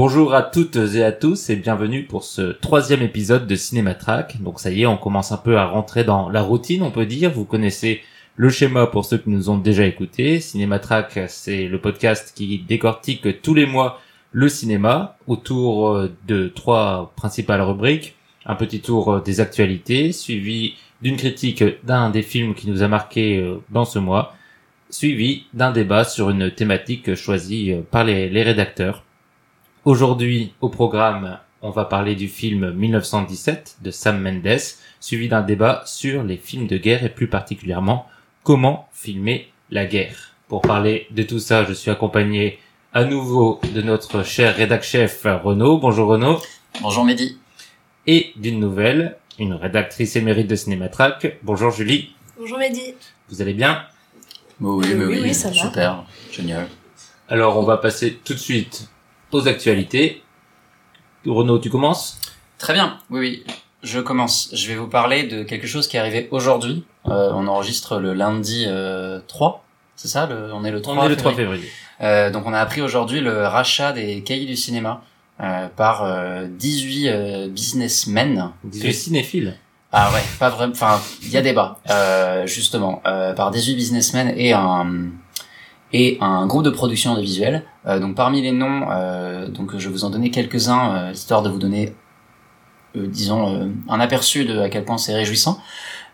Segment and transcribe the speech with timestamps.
[0.00, 4.40] Bonjour à toutes et à tous et bienvenue pour ce troisième épisode de Cinématrack.
[4.40, 7.04] Donc ça y est, on commence un peu à rentrer dans la routine, on peut
[7.04, 7.32] dire.
[7.32, 8.02] Vous connaissez
[8.36, 10.38] le schéma pour ceux qui nous ont déjà écoutés.
[10.38, 14.00] Cinématrack, c'est le podcast qui décortique tous les mois
[14.30, 18.14] le cinéma autour euh, de trois principales rubriques.
[18.46, 22.88] Un petit tour euh, des actualités, suivi d'une critique d'un des films qui nous a
[22.88, 24.36] marqué euh, dans ce mois,
[24.90, 29.02] suivi d'un débat sur une thématique choisie par les, les rédacteurs.
[29.88, 34.60] Aujourd'hui, au programme, on va parler du film 1917 de Sam Mendes,
[35.00, 38.06] suivi d'un débat sur les films de guerre et plus particulièrement
[38.42, 40.34] comment filmer la guerre.
[40.46, 42.58] Pour parler de tout ça, je suis accompagné
[42.92, 45.78] à nouveau de notre cher rédac-chef Renaud.
[45.78, 46.36] Bonjour Renaud.
[46.82, 47.38] Bonjour Mehdi.
[48.06, 51.38] Et d'une nouvelle, une rédactrice émérite de Cinématrack.
[51.42, 52.14] Bonjour Julie.
[52.38, 52.92] Bonjour Mehdi.
[53.30, 53.84] Vous allez bien?
[54.60, 55.54] Oui, oui, oui, oui, ça va.
[55.54, 56.68] super, génial.
[57.30, 58.90] Alors on va passer tout de suite
[59.32, 60.22] aux actualités.
[61.26, 62.20] Renaud, tu commences?
[62.58, 63.44] Très bien, oui, oui.
[63.82, 64.50] Je commence.
[64.52, 66.84] Je vais vous parler de quelque chose qui est arrivé aujourd'hui.
[67.06, 71.04] Euh, on enregistre le lundi euh, 3, c'est ça le, On est le 3 On
[71.04, 71.68] est le 3 février.
[72.00, 75.02] Euh, donc on a appris aujourd'hui le rachat des cahiers du cinéma
[75.40, 78.50] euh, par euh, 18 euh, businessmen.
[78.64, 79.56] 18 cinéphiles.
[79.92, 80.72] Ah ouais, pas vraiment.
[80.72, 84.86] Enfin, il y a débat, euh, justement, euh, par 18 businessmen et un
[85.92, 87.64] et un groupe de production audiovisuelle.
[87.86, 91.42] Euh, donc parmi les noms, euh, donc je vais vous en donner quelques-uns euh, histoire
[91.42, 91.94] de vous donner,
[92.96, 95.58] euh, disons, euh, un aperçu de à quel point c'est réjouissant.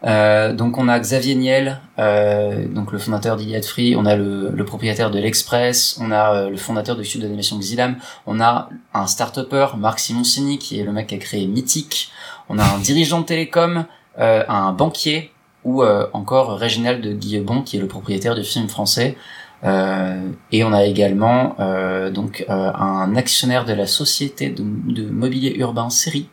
[0.05, 4.64] Euh, donc on a Xavier Niel, donc le fondateur d'Iliad Free, on a le, le
[4.64, 9.69] propriétaire de l'Express, on a le fondateur du studio d'animation Xilam, on a un start-upper,
[9.78, 12.11] Marc Simoncini, qui est le mec qui a créé Mythique,
[12.50, 13.86] on a un dirigeant de télécom,
[14.19, 15.33] un banquier,
[15.64, 19.17] ou encore Réginald de Guillebon, qui est le propriétaire du film français.
[19.64, 25.08] Euh, et on a également euh, donc euh, un actionnaire de la société de, de
[25.08, 26.29] mobilier urbain Série.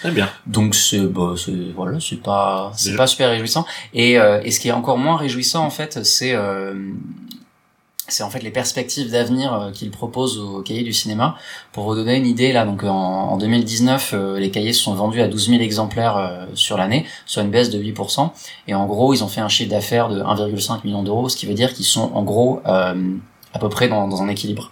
[0.00, 0.28] Très bien.
[0.46, 1.34] Donc c'est bah,
[1.74, 3.64] voilà, c'est pas c'est pas super réjouissant.
[3.94, 6.74] Et, euh, et ce qui est encore moins réjouissant en fait, c'est euh,
[8.08, 11.36] c'est en fait les perspectives d'avenir euh, qu'il propose au cahier du cinéma.
[11.72, 14.94] Pour vous donner une idée, là, donc en, en 2019, euh, les cahiers se sont
[14.94, 18.30] vendus à 12 000 exemplaires euh, sur l'année, soit une baisse de 8%.
[18.68, 21.46] Et en gros, ils ont fait un chiffre d'affaires de 1,5 million d'euros, ce qui
[21.46, 23.14] veut dire qu'ils sont en gros euh,
[23.52, 24.70] à peu près dans, dans un équilibre.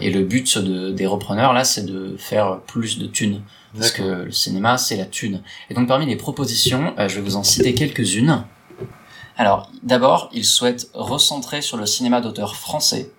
[0.00, 3.42] Et le but de, des repreneurs là, c'est de faire plus de thunes.
[3.78, 5.40] Parce que le cinéma, c'est la thune.
[5.70, 8.42] Et donc parmi les propositions, je vais vous en citer quelques-unes.
[9.38, 13.10] Alors, d'abord, ils souhaitent recentrer sur le cinéma d'auteur français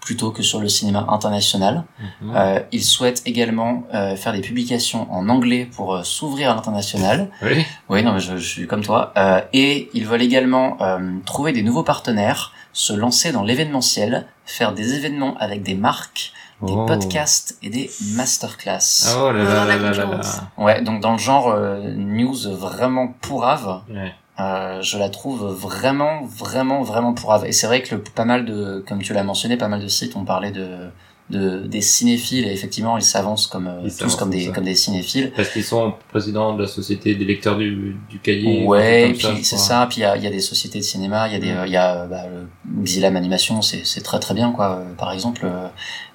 [0.00, 1.84] plutôt que sur le cinéma international.
[2.20, 2.32] Mhm.
[2.36, 7.30] Euh, ils souhaitent également euh, faire des publications en anglais pour euh, s'ouvrir à l'international.
[7.40, 7.64] Oui.
[7.88, 9.14] Oui, non, mais je, je suis comme toi.
[9.16, 14.74] Euh, et ils veulent également euh, trouver des nouveaux partenaires, se lancer dans l'événementiel, faire
[14.74, 16.84] des événements avec des marques, des Oh.
[16.86, 19.16] podcasts et des masterclass.
[19.18, 20.20] Oh là la là.
[20.58, 24.14] Ouais, donc dans le genre euh, news vraiment pourrave, Ouais.
[24.40, 27.44] Euh, je la trouve vraiment, vraiment, vraiment pourrave.
[27.46, 29.88] Et c'est vrai que le, pas mal de, comme tu l'as mentionné, pas mal de
[29.88, 30.88] sites ont parlé de,
[31.30, 34.52] de des cinéphiles et effectivement ils s'avancent comme euh, Ils tous comme des ça.
[34.52, 35.32] comme des cinéphiles.
[35.34, 38.66] Parce qu'ils sont présidents de la société des lecteurs du, du cahier.
[38.66, 39.86] Ouais, et puis c'est ça.
[39.88, 41.56] Puis il y a, y a des sociétés de cinéma, il y a des, Mm.
[41.58, 42.48] euh, il y a bah, le
[42.82, 44.82] Xilam Animation, c'est c'est très très bien quoi.
[44.98, 45.46] Par exemple,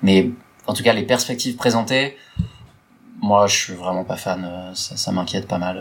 [0.03, 0.30] mais
[0.68, 2.18] en tout cas les perspectives présentées,
[3.22, 4.47] moi je suis vraiment pas fan.
[4.74, 5.78] Ça, ça m'inquiète pas mal.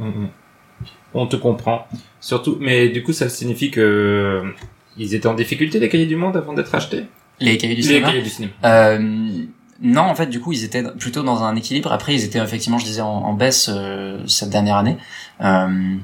[0.00, 0.04] euh.
[0.04, 0.28] Mhm.
[1.14, 1.86] On te comprend.
[2.20, 4.50] Surtout, mais du coup, ça signifie que euh,
[4.96, 7.04] ils étaient en difficulté les cahiers du monde avant d'être achetés?
[7.40, 8.08] Les cahiers du les cinéma.
[8.08, 8.52] cahiers du cinéma.
[8.64, 8.98] Euh,
[9.82, 11.92] non, en fait, du coup, ils étaient plutôt dans un équilibre.
[11.92, 14.96] Après, ils étaient effectivement, je disais, en, en baisse euh, cette dernière année.
[15.40, 15.96] Euh,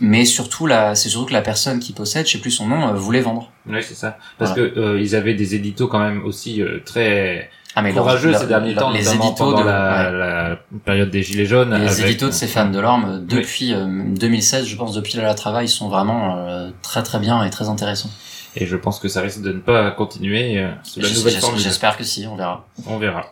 [0.00, 2.88] mais surtout, là, c'est surtout que la personne qui possède, je sais plus son nom,
[2.88, 3.50] euh, voulait vendre.
[3.68, 4.18] Oui, c'est ça.
[4.38, 8.30] Parce que euh, ils avaient des éditos quand même aussi euh, très Ah, mais courageux
[8.32, 10.18] leur- ces derniers leur- temps, les éditos de, la, ouais.
[10.18, 11.72] la période des gilets jaunes.
[11.74, 15.16] les avec- éditos de ces fans de l'orme, euh, depuis euh, 2016, je pense, depuis
[15.16, 18.10] la travail, sont vraiment euh, très très bien et très intéressants.
[18.56, 21.60] Et je pense que ça risque de ne pas continuer euh, sous la nouvelle formule.
[21.60, 22.66] J'espère que si, on verra.
[22.86, 23.26] On verra.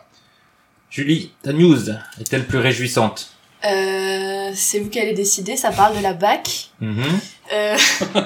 [0.89, 1.89] Julie, ta news
[2.21, 3.27] est-elle plus réjouissante?
[3.65, 6.69] Euh, c'est vous qui allez décider, ça parle de la BAC.
[6.81, 7.75] Euh...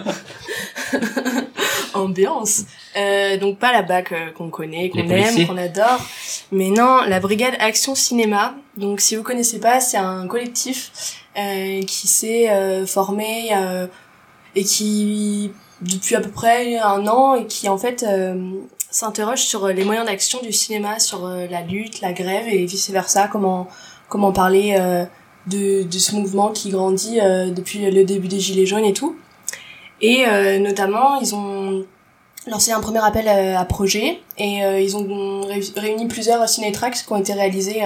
[1.94, 2.64] Ambiance.
[2.98, 6.00] Euh, donc pas la BAC euh, qu'on connaît, qu'on aime, qu'on adore,
[6.52, 8.56] mais non, la brigade Action Cinéma.
[8.78, 10.92] Donc si vous connaissez pas, c'est un collectif
[11.38, 13.88] euh, qui s'est euh, formé euh,
[14.56, 15.52] et qui
[15.82, 18.36] depuis à peu près un an et qui en fait euh,
[18.90, 23.28] s'interroge sur les moyens d'action du cinéma, sur la lutte, la grève et vice versa,
[23.28, 23.68] comment
[24.12, 25.06] comment parler euh,
[25.48, 29.16] de, de ce mouvement qui grandit euh, depuis le début des Gilets jaunes et tout.
[30.02, 31.86] Et euh, notamment, ils ont
[32.48, 35.42] lancé un premier appel à, projet et ils ont
[35.76, 37.82] réuni plusieurs ciné-tracks qui ont été réalisés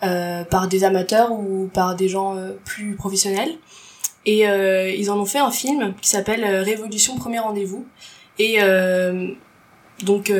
[0.00, 2.34] par des amateurs ou par des gens
[2.64, 3.50] plus professionnels.
[4.24, 4.44] Et
[4.98, 7.84] ils en ont fait un film qui s'appelle Révolution Premier Rendez-vous.
[8.38, 8.60] Et
[10.02, 10.32] donc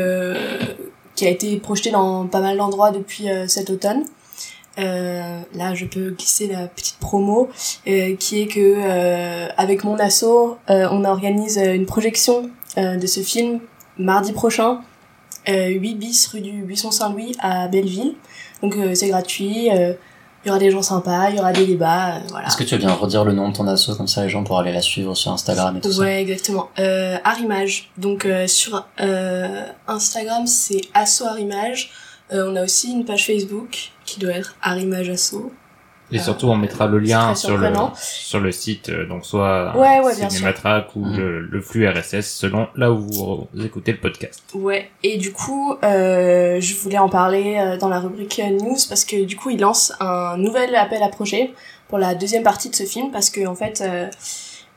[1.14, 4.06] qui a été projeté dans pas mal d'endroits depuis cet automne.
[4.78, 7.50] Euh, là, je peux glisser la petite promo,
[7.86, 10.24] euh, qui est que euh, avec mon asso,
[10.70, 13.60] euh, on organise une projection de ce film
[13.98, 14.80] mardi prochain,
[15.46, 18.14] 8 bis rue du Buisson Saint-Louis à Belleville.
[18.62, 19.66] Donc c'est gratuit.
[19.66, 19.96] il
[20.46, 22.46] y aura des gens sympas, il y aura des débats, voilà.
[22.46, 24.42] Est-ce que tu veux bien redire le nom de ton asso comme ça les gens
[24.42, 26.00] pourront aller la suivre sur Instagram et tout ça?
[26.00, 26.70] Ouais, exactement.
[26.78, 27.90] Euh, Arimage.
[27.98, 28.86] Donc sur
[29.86, 31.90] Instagram c'est asso Arimage.
[32.30, 35.52] on a aussi une page Facebook qui doit être Arimage Asso.
[36.12, 40.00] Et surtout, on mettra le lien sur le, sur le site, euh, donc soit ouais,
[40.00, 41.16] ouais, Cinématrack ou mm.
[41.50, 44.42] le, flux RSS, selon là où vous, écoutez le podcast.
[44.54, 49.04] Ouais, et du coup, euh, je voulais en parler euh, dans la rubrique news parce
[49.04, 51.52] que du coup, il lance un nouvel appel à projet
[51.88, 54.08] pour la deuxième partie de ce film parce que en fait, euh,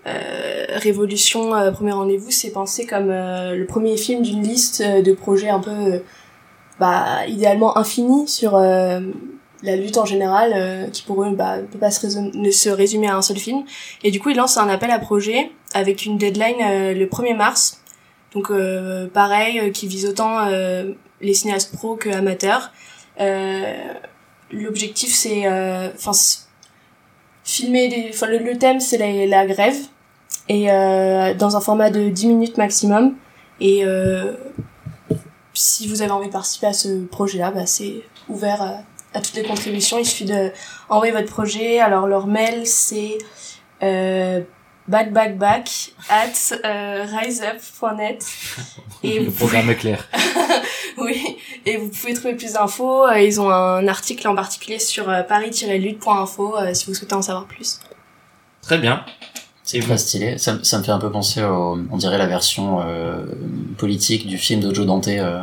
[0.08, 5.60] euh Révolution Premier Rendez-vous, c'est pensé comme le premier film d'une liste de projets un
[5.60, 6.02] peu
[6.80, 9.00] bah, idéalement infini sur euh,
[9.64, 13.16] la lutte en général, euh, qui pour eux bah, ne peut pas se, résumer à
[13.16, 13.64] un seul film.
[14.04, 17.36] Et du coup, ils lancent un appel à projet avec une deadline euh, le 1er
[17.36, 17.82] mars.
[18.34, 18.52] Donc
[19.14, 20.46] pareil, qui vise autant
[21.22, 22.74] les cinéastes pros que amateurs.
[24.52, 25.48] L'objectif, c'est...
[25.96, 26.12] enfin
[27.46, 28.10] filmer.
[28.10, 29.78] Enfin, le, le thème, c'est la, la, grève.
[30.50, 33.16] Et dans un format de 10 minutes maximum.
[33.62, 33.86] Et
[35.56, 38.62] si vous avez envie de participer à ce projet-là, bah, c'est ouvert
[39.14, 39.98] à, toutes les contributions.
[39.98, 40.52] Il suffit de
[40.90, 41.80] envoyer votre projet.
[41.80, 43.18] Alors leur mail c'est
[43.82, 44.42] euh,
[44.88, 48.26] backbackback at euh, riseup.net.
[49.04, 50.08] Et Le programme est clair.
[50.98, 53.06] oui, et vous pouvez trouver plus d'infos.
[53.06, 57.46] Euh, ils ont un article en particulier sur euh, paris-lutte.info si vous souhaitez en savoir
[57.46, 57.80] plus.
[58.62, 59.06] Très bien.
[59.66, 60.38] C'est très stylé.
[60.38, 63.26] Ça, ça, me fait un peu penser au, on dirait la version euh,
[63.78, 65.42] politique du film de Joe Dante, euh,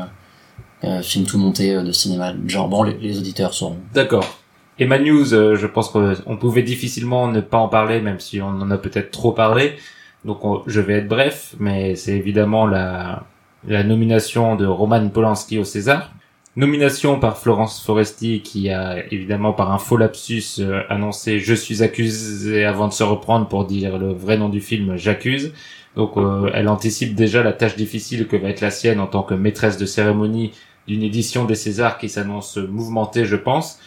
[0.85, 2.33] euh film tout monté euh, de cinéma.
[2.47, 3.77] Genre bon, les, auditeurs sont.
[3.93, 4.39] D'accord.
[4.79, 8.49] Et ma news, je pense qu'on pouvait difficilement ne pas en parler, même si on
[8.49, 9.77] en a peut-être trop parlé.
[10.25, 13.25] Donc je vais être bref, mais c'est évidemment la,
[13.67, 16.11] la nomination de Roman Polanski au César.
[16.55, 21.83] Nomination par Florence Foresti qui a évidemment par un faux lapsus euh, annoncé je suis
[21.83, 25.55] accusé avant de se reprendre pour dire le vrai nom du film j'accuse.
[25.97, 29.23] Donc euh, elle anticipe déjà la tâche difficile que va être la sienne en tant
[29.23, 30.53] que maîtresse de cérémonie
[30.87, 33.79] d'une édition des Césars qui s'annonce mouvementée je pense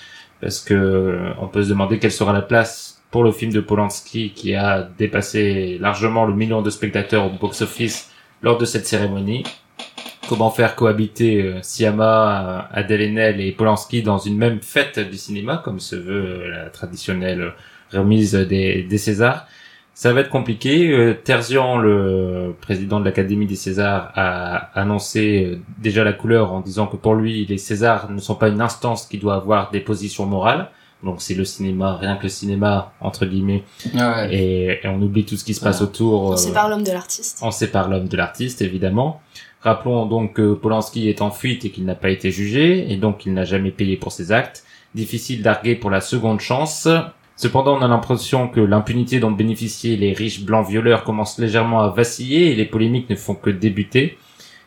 [0.41, 3.59] parce que euh, on peut se demander quelle sera la place pour le film de
[3.59, 8.09] Polanski qui a dépassé largement le million de spectateurs au box-office
[8.41, 9.43] lors de cette cérémonie
[10.27, 15.61] comment faire cohabiter euh, Siama, Adèle Haenel et Polanski dans une même fête du cinéma,
[15.63, 17.53] comme se veut euh, la traditionnelle
[17.91, 19.47] remise des, des Césars?
[19.93, 20.91] Ça va être compliqué.
[20.91, 26.87] Euh, Terzian, le président de l'Académie des Césars, a annoncé déjà la couleur en disant
[26.87, 30.25] que pour lui, les Césars ne sont pas une instance qui doit avoir des positions
[30.25, 30.69] morales.
[31.03, 33.63] Donc c'est le cinéma, rien que le cinéma entre guillemets,
[33.97, 36.31] ah et, on oublie tout ce qui se passe autour.
[36.31, 37.39] On sépare l'homme de l'artiste.
[37.43, 39.21] On sépare l'homme de l'artiste évidemment.
[39.65, 43.25] Rappelons donc que Polanski est en fuite et qu'il n'a pas été jugé, et donc
[43.25, 44.63] il n'a jamais payé pour ses actes.
[44.93, 46.87] Difficile d'arguer pour la seconde chance.
[47.35, 51.89] Cependant, on a l'impression que l'impunité dont bénéficiaient les riches blancs violeurs commence légèrement à
[51.89, 54.19] vaciller et les polémiques ne font que débuter.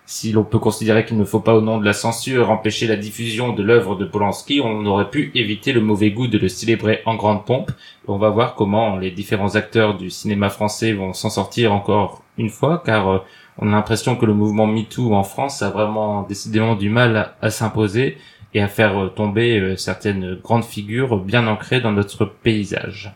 [0.05, 2.97] Si l'on peut considérer qu'il ne faut pas au nom de la censure empêcher la
[2.97, 7.03] diffusion de l'œuvre de Polanski, on aurait pu éviter le mauvais goût de le célébrer
[7.07, 7.71] en grande pompe.
[8.09, 12.49] On va voir comment les différents acteurs du cinéma français vont s'en sortir encore une
[12.49, 13.19] fois, car euh,
[13.59, 17.51] on a l'impression que le mouvement MeToo en France a vraiment décidément du mal à,
[17.51, 18.19] s'imposer
[18.55, 23.13] et à faire euh, tomber euh, certaines grandes figures bien ancrées dans notre paysage.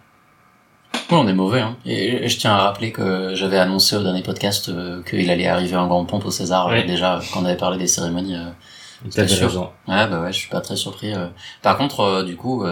[0.94, 1.60] Oui, on est mauvais.
[1.60, 1.76] Hein.
[1.86, 5.76] Et je tiens à rappeler que j'avais annoncé au dernier podcast euh, qu'il allait arriver
[5.76, 8.36] en grande pompe au César déjà quand on avait parlé des cérémonies.
[9.14, 9.70] T'as raison.
[9.88, 11.12] Ouais, bah ouais, je suis pas très surpris.
[11.60, 12.64] Par contre, du coup,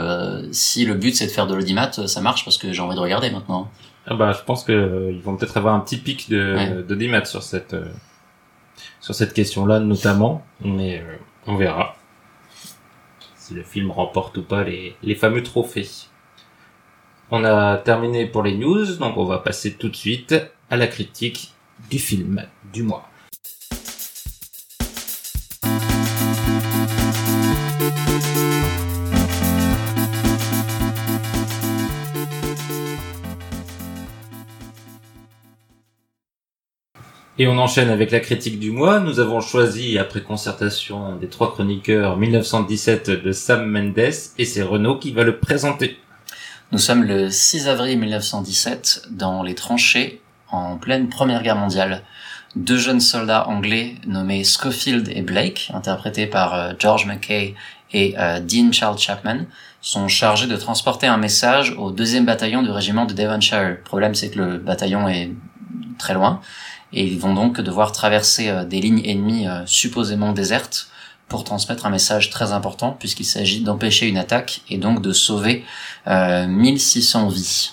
[0.52, 3.00] si le but c'est de faire de l'audimat, ça marche parce que j'ai envie de
[3.00, 3.68] regarder maintenant.
[4.06, 6.94] Ah bah, je pense que euh, ils vont peut-être avoir un petit pic de, de
[6.94, 7.84] démat sur cette euh,
[9.00, 11.16] sur cette question-là notamment, mais euh,
[11.46, 11.96] on verra
[13.36, 15.88] si le film remporte ou pas les, les fameux trophées.
[17.30, 20.34] On a terminé pour les news, donc on va passer tout de suite
[20.70, 21.52] à la critique
[21.90, 23.09] du film du mois.
[37.40, 39.00] Et on enchaîne avec la critique du mois.
[39.00, 44.98] Nous avons choisi, après concertation des trois chroniqueurs, 1917 de Sam Mendes et c'est Renaud
[44.98, 45.98] qui va le présenter.
[46.70, 50.20] Nous sommes le 6 avril 1917 dans les tranchées
[50.50, 52.02] en pleine Première Guerre mondiale.
[52.56, 57.54] Deux jeunes soldats anglais nommés Schofield et Blake, interprétés par euh, George McKay
[57.94, 59.46] et euh, Dean Charles Chapman,
[59.80, 63.66] sont chargés de transporter un message au deuxième bataillon du régiment de Devonshire.
[63.66, 65.30] Le problème c'est que le bataillon est
[65.96, 66.42] très loin
[66.92, 70.88] et ils vont donc devoir traverser euh, des lignes ennemies supposément désertes
[71.28, 75.64] pour transmettre un message très important puisqu'il s'agit d'empêcher une attaque et donc de sauver
[76.06, 77.70] 1600 vies.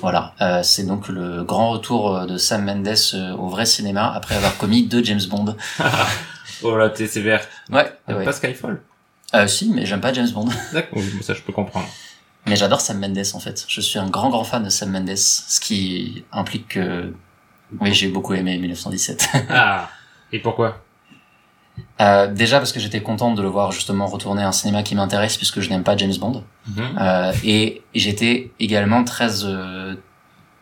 [0.00, 4.12] Voilà, euh, c'est donc le grand retour euh, de Sam Mendes euh, au vrai cinéma
[4.14, 5.56] après avoir commis deux James Bond.
[6.62, 7.46] oh là, t'es sévère.
[7.70, 7.92] Ouais.
[8.08, 8.24] ouais.
[8.24, 8.80] Pas Skyfall?
[9.34, 10.48] Euh, si, mais j'aime pas James Bond.
[10.72, 11.88] D'accord, ça je peux comprendre.
[12.46, 13.64] Mais j'adore Sam Mendes en fait.
[13.68, 17.12] Je suis un grand grand fan de Sam Mendes, ce qui implique que
[17.80, 19.28] oui j'ai beaucoup aimé 1917.
[19.50, 19.88] ah.
[20.32, 20.82] Et pourquoi
[22.00, 24.94] euh, déjà parce que j'étais contente de le voir justement retourner à un cinéma qui
[24.94, 26.44] m'intéresse puisque je n'aime pas James Bond.
[26.68, 26.82] Mhm.
[26.98, 29.94] Euh, et j'étais également très euh,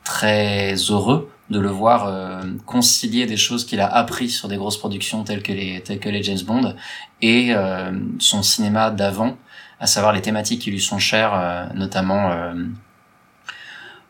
[0.05, 4.79] très heureux de le voir euh, concilier des choses qu'il a appris sur des grosses
[4.79, 6.75] productions telles que les telles que les James Bond
[7.23, 9.37] et euh, son cinéma d'avant,
[9.81, 12.33] à savoir les thématiques qui lui sont chères, notamment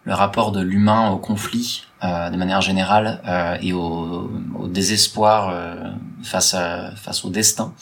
[0.05, 5.49] le rapport de l'humain au conflit euh, de manière générale euh, et au, au désespoir
[5.50, 5.75] euh,
[6.23, 7.73] face à, face au destin,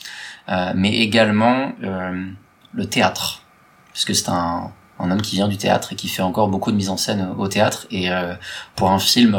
[0.48, 2.24] euh, mais également euh,
[2.72, 3.42] le théâtre,
[3.92, 6.76] puisque c'est un, un homme qui vient du théâtre et qui fait encore beaucoup de
[6.76, 8.08] mise en scène au théâtre et
[8.74, 9.36] pour un film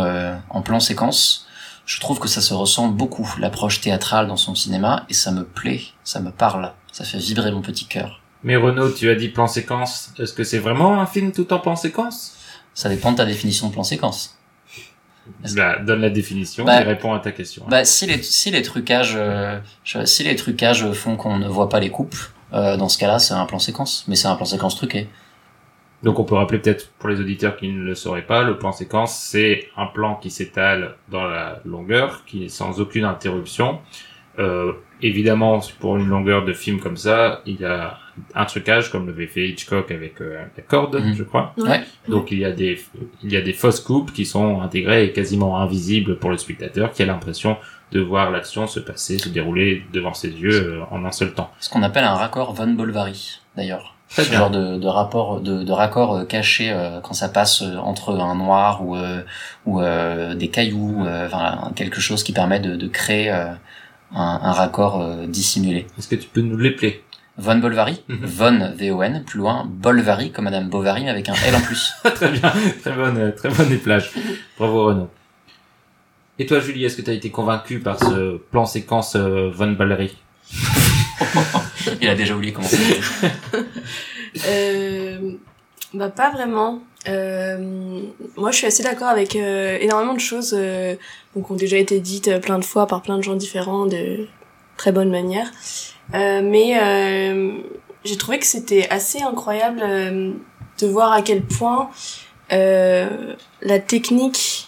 [0.49, 1.47] en plan séquence,
[1.85, 5.43] je trouve que ça se ressent beaucoup l'approche théâtrale dans son cinéma et ça me
[5.43, 8.21] plaît, ça me parle, ça fait vibrer mon petit cœur.
[8.43, 10.11] Mais Renaud, tu as dit plan séquence.
[10.19, 12.35] Est-ce que c'est vraiment un film tout en plan séquence?
[12.75, 14.36] Ça dépend de ta définition de plan séquence.
[15.55, 17.65] Bah, donne la définition Bah, et réponds à ta question.
[17.67, 21.79] Bah, si les, si les trucages, euh, si les trucages font qu'on ne voit pas
[21.79, 22.15] les coupes,
[22.53, 24.05] euh, dans ce cas-là, c'est un plan séquence.
[24.07, 25.07] Mais c'est un plan séquence truqué.
[26.03, 28.71] Donc on peut rappeler peut-être pour les auditeurs qui ne le sauraient pas, le plan
[28.71, 33.79] séquence, c'est un plan qui s'étale dans la longueur, qui est sans aucune interruption.
[34.37, 37.97] Euh, évidemment, pour une longueur de film comme ça, il y a
[38.35, 41.13] un trucage comme l'avait fait Hitchcock avec euh, la corde, Mhm.
[41.15, 41.53] je crois.
[41.57, 41.81] Ouais.
[42.07, 42.79] Donc il y a des
[43.23, 46.91] il y a des fausses coupes qui sont intégrées et quasiment invisibles pour le spectateur
[46.91, 47.57] qui a l'impression
[47.91, 51.49] de voir l'action se passer, se dérouler devant ses yeux euh, en un seul temps.
[51.59, 53.93] Ce qu'on appelle un raccord von Bolvary, d'ailleurs.
[54.09, 54.39] Ce bien.
[54.39, 58.35] genre de, de rapport, de, de raccord euh, caché euh, quand ça passe entre un
[58.35, 59.21] noir ou euh,
[59.65, 63.47] ou euh, des cailloux, euh, enfin quelque chose qui permet de, de créer euh,
[64.15, 65.87] un, un raccord euh, dissimulé.
[65.97, 67.03] Est-ce que tu peux nous l'épeler?
[67.37, 68.25] Von Bolvary, Mhm.
[68.25, 71.93] Von V-O-N, plus loin, Bolvary comme Madame Bovary mais avec un L en plus.
[72.03, 72.51] Très bien,
[72.81, 74.11] très bonne, très bonne éplage.
[74.57, 75.09] Bravo Renaud.
[76.39, 79.71] Et toi Julie, est-ce que tu as été convaincu par ce plan séquence euh, Von
[79.73, 80.15] Ballery
[82.01, 82.99] Il a déjà oublié comment c'était.
[84.47, 85.31] Euh,
[85.95, 86.81] bah pas vraiment.
[87.07, 87.57] Euh,
[88.35, 90.95] moi, je suis assez d'accord avec euh, énormément de choses euh,
[91.35, 93.87] donc, qui ont déjà été dites euh, plein de fois par plein de gens différents
[93.87, 94.27] de
[94.77, 95.51] très bonne manière.
[96.13, 97.57] Euh, mais euh,
[98.03, 100.31] j'ai trouvé que c'était assez incroyable euh,
[100.79, 101.89] de voir à quel point
[102.49, 104.67] la technique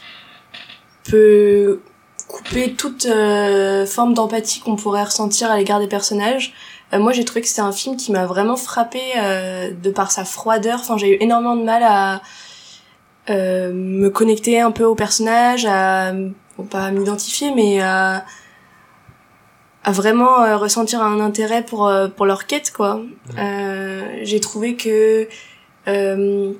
[1.06, 1.80] peut
[2.28, 3.08] couper toute
[3.88, 6.54] forme d'empathie qu'on pourrait ressentir à l'égard des personnages.
[6.92, 9.00] Moi, j'ai trouvé que c'était un film qui m'a vraiment frappé
[9.82, 10.80] de par sa froideur.
[10.82, 12.22] Enfin, j'ai eu énormément de mal à
[13.30, 18.26] me connecter un peu au personnage, à bon, pas m'identifier, mais à,
[19.84, 23.02] à vraiment euh, ressentir un intérêt pour euh, pour leur quête, quoi.
[23.38, 25.28] Euh, j'ai trouvé que
[25.88, 26.54] euh,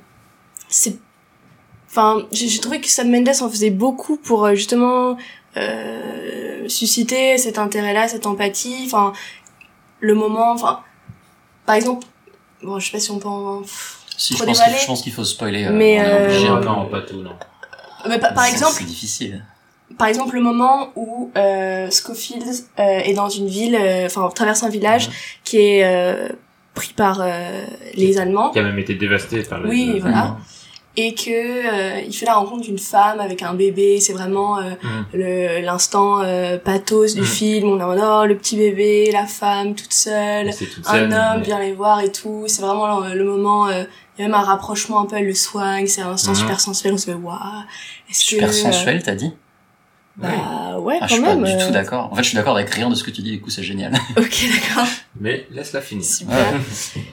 [0.68, 0.96] c'est
[1.90, 5.18] Enfin, j'ai j'ai trouvé que Sam Mendes en faisait beaucoup pour euh, justement
[5.58, 8.84] euh, susciter cet intérêt-là, cette empathie.
[8.86, 9.12] Enfin,
[10.00, 10.82] le moment, enfin,
[11.66, 12.06] par exemple,
[12.62, 13.64] bon, je sais pas si on peut en...
[14.16, 15.66] Si, je pense, je pense qu'il faut spoiler.
[15.66, 16.66] euh, Mais, on est euh, obligé un peu.
[17.16, 17.36] non.
[18.08, 19.44] Mais par, exemple, C'est difficile.
[20.00, 22.44] Par exemple, le moment où euh, Scofield
[22.80, 25.10] euh, est dans une ville, euh, enfin, traverse un village
[25.44, 26.30] qui est euh,
[26.74, 27.64] pris par euh,
[27.94, 28.50] les Allemands.
[28.50, 29.70] Qui a même été dévasté par les...
[29.70, 30.38] Oui, euh, voilà.
[30.98, 34.00] et que euh, il fait la rencontre d'une femme avec un bébé.
[34.00, 34.60] C'est vraiment
[35.14, 37.28] le l'instant euh, pathos du Mhm.
[37.28, 37.68] film.
[37.70, 41.40] On est en mode oh le petit bébé la femme toute seule toute un homme
[41.40, 42.46] mais- vient les voir et tout.
[42.48, 43.84] C'est vraiment le, le moment euh,
[44.18, 45.88] il y a même un rapprochement un peu elle le soigne.
[45.88, 47.36] C'est un instant super sensuel on se fait waouh
[48.10, 49.32] est-ce que Super euh, sensuel, t'as dit?
[50.22, 52.10] Bah ouais ah, quand Je suis même pas du euh, tout d'accord.
[52.12, 53.32] En fait, je suis d'accord avec rien de ce que tu dis.
[53.32, 53.94] Du coup, c'est génial.
[54.18, 54.46] ok
[54.76, 54.88] d'accord
[55.20, 56.06] Mais laisse-la finir.
[56.06, 56.54] super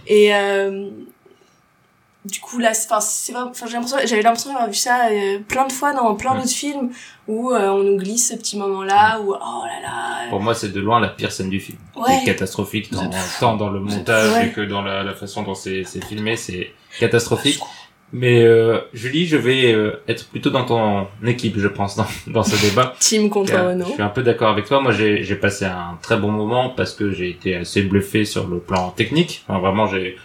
[0.06, 0.88] et euh,
[2.24, 5.08] du coup là c'est enfin c'est vrai enfin j'ai l'impression j'avais l'impression d'avoir vu ça
[5.12, 6.38] euh, plein de fois dans plein Ouais.
[6.38, 6.90] d'autres films
[7.28, 9.34] où euh, on nous glisse ce petit moment là où oh
[9.64, 11.78] là là Pour moi, c'est de loin la pire scène du film.
[11.96, 12.18] Ouais.
[12.18, 12.90] C'est catastrophique,
[13.40, 16.72] tant, dans le montage et que dans la, la façon dont c'est c'est filmé, c'est
[16.98, 17.60] catastrophique.
[18.12, 22.42] Mais euh, Julie, je vais euh, être plutôt dans ton équipe, je pense, dans, dans
[22.44, 22.94] ce débat.
[23.00, 24.80] team contre Euh, Je Renault suis un peu d'accord avec toi.
[24.80, 28.46] Moi, j'ai j'ai passé un très bon moment parce que j'ai été assez bluffé sur
[28.46, 29.44] le plan technique.
[29.48, 30.16] Enfin, vraiment, j'ai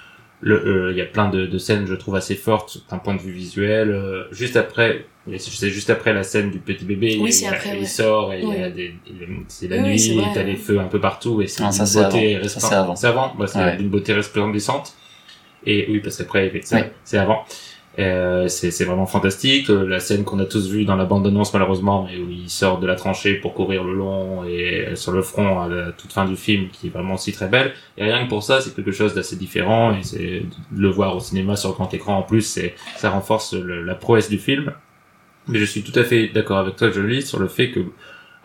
[0.42, 0.56] le
[0.88, 3.20] euh, il y a plein de, de scènes je trouve assez fortes d'un point de
[3.22, 3.90] vue visuel.
[3.90, 5.06] Euh, juste après,
[5.38, 7.18] c'est juste après la scène du petit bébé.
[7.20, 7.86] Oui, il, c'est il- après, il ouais.
[7.86, 8.74] sort et il y a Oui.
[8.74, 11.64] des il- c'est la Oui, oui, nuit, t'as les feux un peu partout et c'est
[11.64, 12.70] Ah, une ça, beauté resplendissante.
[12.70, 12.96] c'est avant.
[12.96, 13.34] C'est avant.
[13.38, 13.78] Bah, c'est Ouais.
[13.78, 14.94] d'une beauté resplendissante.
[15.66, 16.62] Et oui, parce qu'après, il.
[16.76, 16.80] Oui.
[17.04, 17.44] C'est avant.
[18.00, 19.70] Euh, c'est vraiment fantastique.
[19.70, 22.80] Euh, La scène qu'on a tous vue dans la bande-annonce malheureusement, et où il sort
[22.80, 26.14] de la tranchée pour courir le long et euh, sur le front à la toute
[26.14, 27.74] fin du film, qui est vraiment aussi très belle.
[27.98, 29.94] Et rien que pour ça, c'est quelque chose d'assez différent.
[29.94, 30.44] Et c'est
[30.74, 34.30] le voir au cinéma sur grand écran en plus, c'est ça renforce le- la prouesse
[34.30, 34.72] du film.
[35.48, 37.80] Mais je suis tout à fait d'accord avec toi, Jolie, sur le fait que,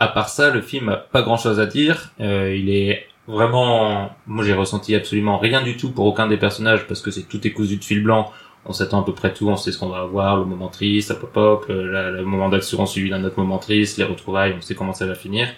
[0.00, 2.10] à part ça, le film a pas grand-chose à dire.
[2.20, 6.86] Euh, il est vraiment, moi j'ai ressenti absolument rien du tout pour aucun des personnages
[6.86, 8.30] parce que c'est tout est cousu de fil blanc.
[8.68, 11.11] On s'attend à peu près tout, on sait ce qu'on va avoir, le moment triste,
[11.11, 14.61] la pop-up, le, la- le moment d'action suivi d'un autre moment triste, les retrouvailles, on
[14.61, 15.49] sait comment ça va finir.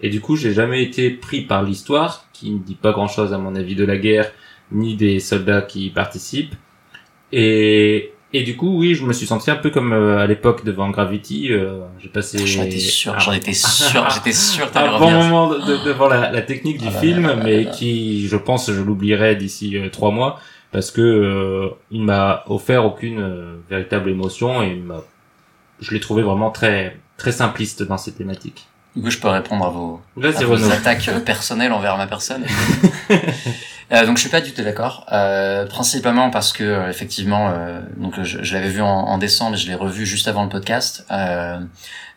[0.00, 3.38] Et du coup, j'ai jamais été pris par l'histoire, qui ne dit pas grand-chose à
[3.38, 4.30] mon avis de la guerre,
[4.72, 6.54] ni des soldats qui y participent.
[7.32, 10.64] Et, et du coup, oui, je me suis senti un peu comme euh, à l'époque
[10.64, 11.48] devant Gravity.
[11.52, 12.38] euh, j'ai passé.
[12.46, 15.84] J'en étais sûr, un- j'en étais sûr, j'étais sûr que un bon moment de- de-
[15.84, 19.36] devant la, la technique du Ah film, là là mais qui, je pense, je l'oublierai
[19.36, 20.40] d'ici euh, trois mois
[20.76, 24.84] parce que euh, il m'a offert aucune euh, véritable émotion et
[25.80, 28.68] je l'ai trouvé vraiment très très simpliste dans ses thématiques.
[28.96, 32.44] Du coup, je peux répondre à vos, à attaques euh, personnelles envers ma personne.
[33.92, 37.80] Euh, donc je suis pas du tout d'accord, euh, principalement parce que euh, effectivement, euh,
[37.96, 40.48] donc je, je l'avais vu en, en décembre et je l'ai revu juste avant le
[40.48, 41.60] podcast, euh,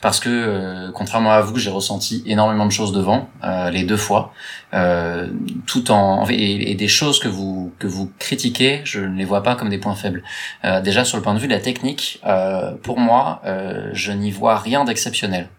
[0.02, 3.98] parce que euh, contrairement à vous, j'ai ressenti énormément de choses devant euh, les deux
[3.98, 4.34] fois,
[4.74, 5.28] euh,
[5.68, 9.44] tout en et, et des choses que vous que vous critiquez, je ne les vois
[9.44, 10.24] pas comme des points faibles.
[10.66, 14.12] Euh, déjà sur le point de vue de la technique, euh, pour moi, euh, je
[14.12, 15.50] n'y vois rien d'exceptionnel.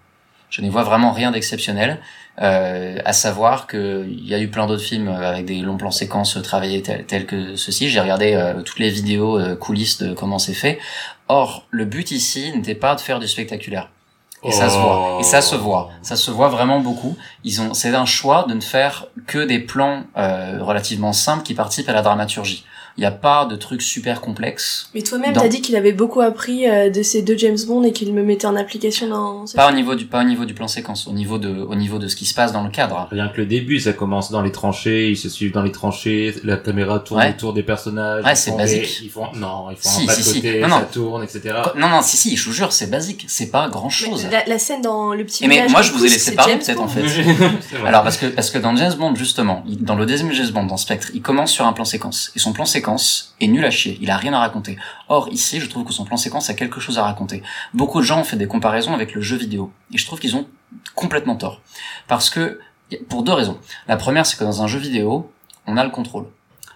[0.51, 1.99] Je n'y vois vraiment rien d'exceptionnel.
[2.41, 5.91] Euh, à savoir que il y a eu plein d'autres films avec des longs plans
[5.91, 7.91] séquences travaillés tels, tels que ceci.
[7.91, 10.79] J'ai regardé euh, toutes les vidéos euh, coulisses de comment c'est fait.
[11.29, 13.91] Or, le but ici n'était pas de faire du spectaculaire.
[14.43, 15.19] Et ça se voit.
[15.21, 15.91] Et ça se voit.
[16.03, 17.17] Ça se voit vraiment beaucoup.
[17.45, 21.55] Ils ont, c'est un choix de ne faire que des plans euh, relativement simples qui
[21.55, 22.65] participent à la dramaturgie.
[23.01, 24.91] Il n'y a pas de trucs super complexes.
[24.95, 27.83] mais toi-même Dans- t'as dit qu'il avait beaucoup appris euh, de ces deux James Bond
[27.85, 30.45] et qu'il me mettait en application dans ce Pas au niveau du, pas au niveau
[30.45, 32.69] du plan séquence, au niveau de, au niveau de ce qui se passe dans le
[32.69, 33.09] cadre.
[33.11, 36.35] Rien que le début, ça commence dans les tranchées, ils se suivent dans les tranchées,
[36.45, 37.31] la caméra tourne Ouais.
[37.31, 38.23] autour des personnages.
[38.23, 38.83] Ouais, c'est basique.
[39.01, 40.35] des- ils font, non, ils font Si, un pas si, de si.
[40.35, 40.87] côté, Non, ça non.
[40.93, 41.55] tourne, etc.
[41.77, 43.25] Non, non, si, si, je vous jure, c'est basique.
[43.29, 44.27] C'est pas grand chose.
[44.31, 46.83] la, la scène dans le petit Et mais moi, je vous ai laissé parler, peut-être,
[46.83, 47.01] en fait.
[47.87, 50.77] Alors parce que parce que dans James Bond justement, dans le deuxième James Bond, dans
[50.77, 53.99] Spectre, il commence sur un plan séquence et son plan séquence est nul à chier.
[54.01, 54.79] Il a rien à raconter.
[55.09, 57.43] Or ici, je trouve que son plan séquence a quelque chose à raconter.
[57.75, 60.37] Beaucoup de gens ont fait des comparaisons avec le jeu vidéo et je trouve qu'ils
[60.37, 60.47] ont
[60.95, 61.61] complètement tort
[62.09, 62.61] parce que
[63.09, 63.59] pour deux raisons.
[63.89, 65.31] La première, c'est que dans un jeu vidéo,
[65.67, 66.27] on a le contrôle.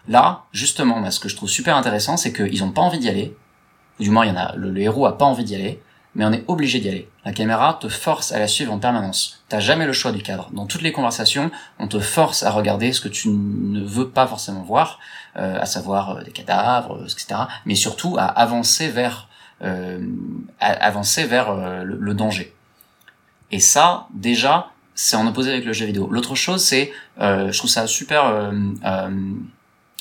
[0.09, 3.37] Là, justement, ce que je trouve super intéressant, c'est qu'ils ont pas envie d'y aller.
[3.99, 5.81] Du moins, il y en a, le, le héros a pas envie d'y aller
[6.15, 7.09] mais on est obligé d'y aller.
[7.25, 9.43] La caméra te force à la suivre en permanence.
[9.49, 10.51] T'as jamais le choix du cadre.
[10.53, 14.27] Dans toutes les conversations, on te force à regarder ce que tu ne veux pas
[14.27, 15.01] forcément voir,
[15.37, 17.41] euh, à savoir euh, des cadavres, euh, etc.
[17.67, 19.29] Mais surtout à avancer vers,
[19.63, 20.07] euh,
[20.61, 22.55] avancer vers euh, le, le danger.
[23.51, 26.09] Et ça, déjà, c'est en opposé avec le jeu vidéo.
[26.11, 28.51] L'autre chose, c'est, je trouve ça super.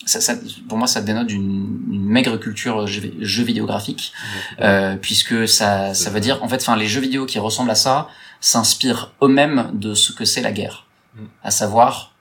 [0.06, 0.36] Ça, ça-
[0.68, 4.14] pour moi, ça dénote d'une une maigre culture jeu, jeu vidéographique
[4.62, 7.76] euh, puisque ça, ça veut dire en fait, enfin, les jeux vidéo qui ressemblent à
[7.76, 8.08] ça
[8.42, 11.26] s'inspirent eux-mêmes de ce que c'est la guerre, Mm.
[11.44, 12.14] à savoir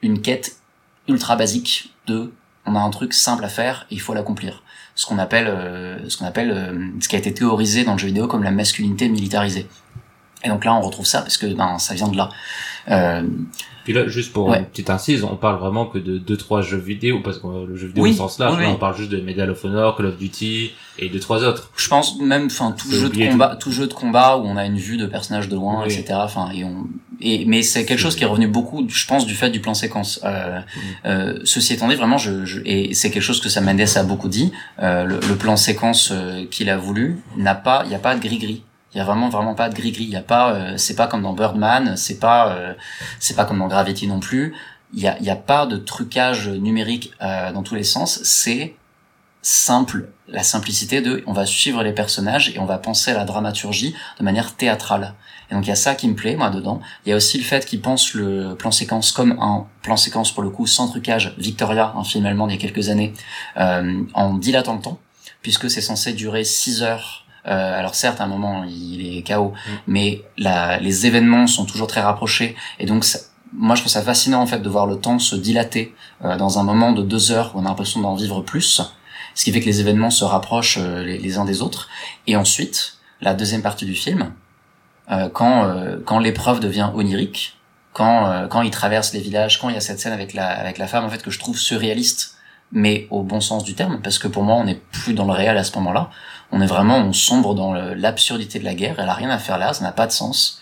[0.00, 0.56] une quête
[1.06, 2.32] ultra basique de
[2.64, 4.62] on a un truc simple à faire et il faut l'accomplir.
[4.94, 7.98] Ce qu'on appelle, euh, ce qu'on appelle, euh, ce qui a été théorisé dans le
[7.98, 9.66] jeu vidéo comme la masculinité militarisée.
[10.44, 12.30] Et donc là, on retrouve ça parce que ben, ça vient de là.
[12.88, 13.22] Euh,
[13.84, 14.58] Puis là, juste pour Ouais.
[14.60, 17.66] une petite incise, on parle vraiment que de deux trois jeux vidéo parce que euh,
[17.66, 19.96] le jeu vidéo Oui, au sens large, oui, on parle juste de Medal of Honor,
[19.96, 21.70] Call of Duty et deux trois autres.
[21.76, 24.66] je pense même enfin tout jeu de combat tout jeu de combat où on a
[24.66, 25.92] une vue de personnage de loin Oui.
[25.92, 26.84] etc enfin et on
[27.20, 29.72] et mais c'est quelque chose qui est revenu beaucoup je pense du fait du plan
[29.72, 30.60] séquence euh,
[31.06, 34.02] euh, ceci étant dit vraiment je, je et c'est quelque chose que Sam Mendes a
[34.02, 37.94] beaucoup dit euh, le, le plan séquence euh, qu'il a voulu n'a pas il y
[37.94, 38.62] a pas de gris gris
[38.94, 40.94] il y a vraiment vraiment pas de gris gris il y a pas euh, c'est
[40.94, 42.74] pas comme dans Birdman c'est pas euh,
[43.18, 44.54] c'est pas comme dans Gravity non plus
[44.92, 48.20] il y a il y a pas de trucage numérique euh, dans tous les sens
[48.22, 48.74] c'est
[49.42, 53.24] simple, la simplicité de on va suivre les personnages et on va penser à la
[53.24, 55.14] dramaturgie de manière théâtrale.
[55.50, 56.80] Et donc il y a ça qui me plaît moi dedans.
[57.04, 60.32] Il y a aussi le fait qu'il pense le plan séquence comme un plan séquence
[60.32, 63.12] pour le coup sans trucage Victoria, un film allemand d'il y a quelques années,
[63.58, 64.98] euh, en dilatant le temps,
[65.42, 67.21] puisque c'est censé durer 6 heures.
[67.46, 69.70] Euh, alors certes, à un moment, il est chaos, Mm.
[69.88, 73.18] mais la, les événements sont toujours très rapprochés, et donc ça-
[73.52, 76.58] moi je trouve ça fascinant en fait de voir le temps se dilater euh, dans
[76.58, 78.80] un moment de deux heures où on a l'impression d'en vivre plus,
[79.34, 81.88] ce qui fait que les événements se rapprochent euh, les, les uns des autres.
[82.26, 84.32] Et ensuite, la deuxième partie du film,
[85.10, 87.58] euh, quand euh, quand l'épreuve devient onirique,
[87.92, 90.46] quand euh, quand il traverse les villages, quand il y a cette scène avec la
[90.48, 92.36] avec la femme en fait que je trouve surréaliste,
[92.70, 95.32] mais au bon sens du terme, parce que pour moi on n'est plus dans le
[95.32, 96.08] réel à ce moment-là,
[96.52, 98.96] on est vraiment on sombre dans l'absurdité de la guerre.
[98.98, 100.60] Elle a rien à faire là, ça n'a pas de sens.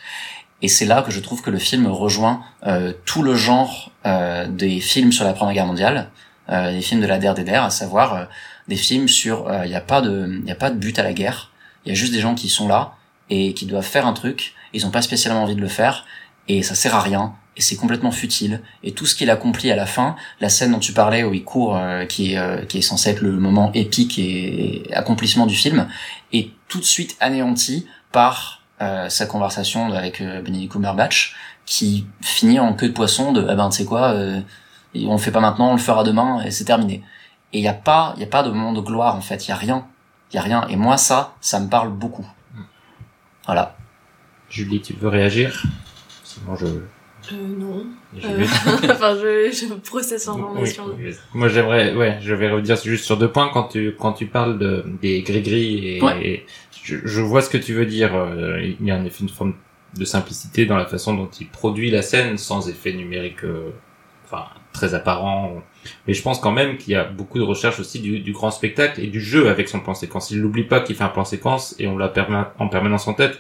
[0.63, 4.47] Et c'est là que je trouve que le film rejoint euh, tout le genre euh,
[4.47, 6.11] des films sur la Première Guerre mondiale,
[6.51, 8.25] euh, des films de la der des der, à savoir euh,
[8.69, 11.13] des films sur il n'y a pas de y a pas de but à la
[11.13, 11.51] guerre,
[11.85, 12.95] il y a juste des gens qui sont là
[13.31, 16.05] et qui doivent faire un truc, ils ont pas spécialement envie de le faire
[16.47, 18.63] et ça sert à rien et c'est complètement futile.
[18.83, 21.45] Et tout ce qu'il accomplit à la fin, la scène dont tu parlais où il
[21.45, 25.45] court euh, qui est euh, qui est censé être le moment épique et, et accomplissement
[25.45, 25.87] du film
[26.33, 32.59] est tout de suite anéanti par euh, sa conversation avec euh, Benedict Cumberbatch qui finit
[32.59, 34.41] en queue de poisson de ah ben tu sais quoi euh,
[34.95, 37.05] on le fait pas maintenant on le fera demain et c'est terminé.
[37.53, 39.47] Et il y a pas il y a pas de moment de gloire en fait.
[39.47, 39.87] Il y a rien.
[40.33, 40.67] Il y a rien.
[40.69, 42.27] Et moi ça ça me parle beaucoup.
[43.45, 43.77] Voilà.
[44.49, 45.63] Julie, tu veux réagir?
[46.25, 46.67] Sinon, je.
[47.33, 47.87] Euh, non.
[48.17, 48.45] je Euh,
[48.91, 50.85] enfin, je, je processe l'information.
[50.99, 51.15] Oui, oui.
[51.35, 54.59] Moi, j'aimerais, ouais, je vais redire juste sur deux points quand tu quand tu parles
[54.59, 56.27] de des gris-gris et, Ouais.
[56.27, 56.47] et
[56.83, 58.15] je, je vois ce que tu veux dire.
[58.15, 59.55] euh, Il y a en effet une forme
[59.99, 63.71] de simplicité dans la façon dont il produit la scène sans effet numérique, euh,
[64.25, 65.63] enfin très apparent.
[66.07, 68.51] Mais je pense quand même qu'il y a beaucoup de recherche aussi du, du grand
[68.53, 70.31] spectacle et du jeu avec son plan séquence.
[70.31, 73.15] Il n'oublie pas qu'il fait un plan séquence et on l'a perma- en permanence en
[73.15, 73.39] tête.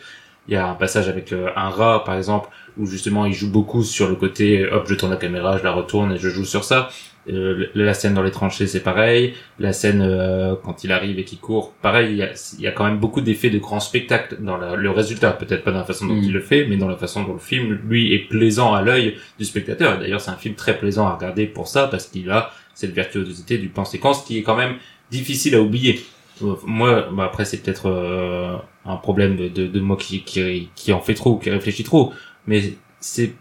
[0.48, 3.50] Il y a un passage avec euh, un rat, par exemple, où justement il joue
[3.50, 6.44] beaucoup sur le côté hop je tourne la caméra je la retourne et je joue
[6.44, 6.88] sur ça.
[7.28, 9.34] Euh, la scène dans les tranchées c'est pareil.
[9.58, 12.72] La scène euh, quand il arrive et qu'il court pareil il y a, y a
[12.72, 15.32] quand même beaucoup d'effets de grand spectacle dans la- le résultat.
[15.32, 16.22] Peut-être pas dans la façon dont Mm.
[16.24, 19.16] il le fait mais dans la façon dont le film lui est plaisant à l'œil
[19.38, 19.98] du spectateur.
[19.98, 23.58] D'ailleurs c'est un film très plaisant à regarder pour ça parce qu'il a cette virtuosité
[23.58, 24.76] du plan séquence qui est quand même
[25.10, 26.00] difficile à oublier.
[26.42, 28.56] Euh, moi bah après c'est peut-être euh,
[28.86, 32.14] un problème de, de, de moi qui, qui qui en fait trop qui réfléchit trop
[32.46, 33.32] mais c'est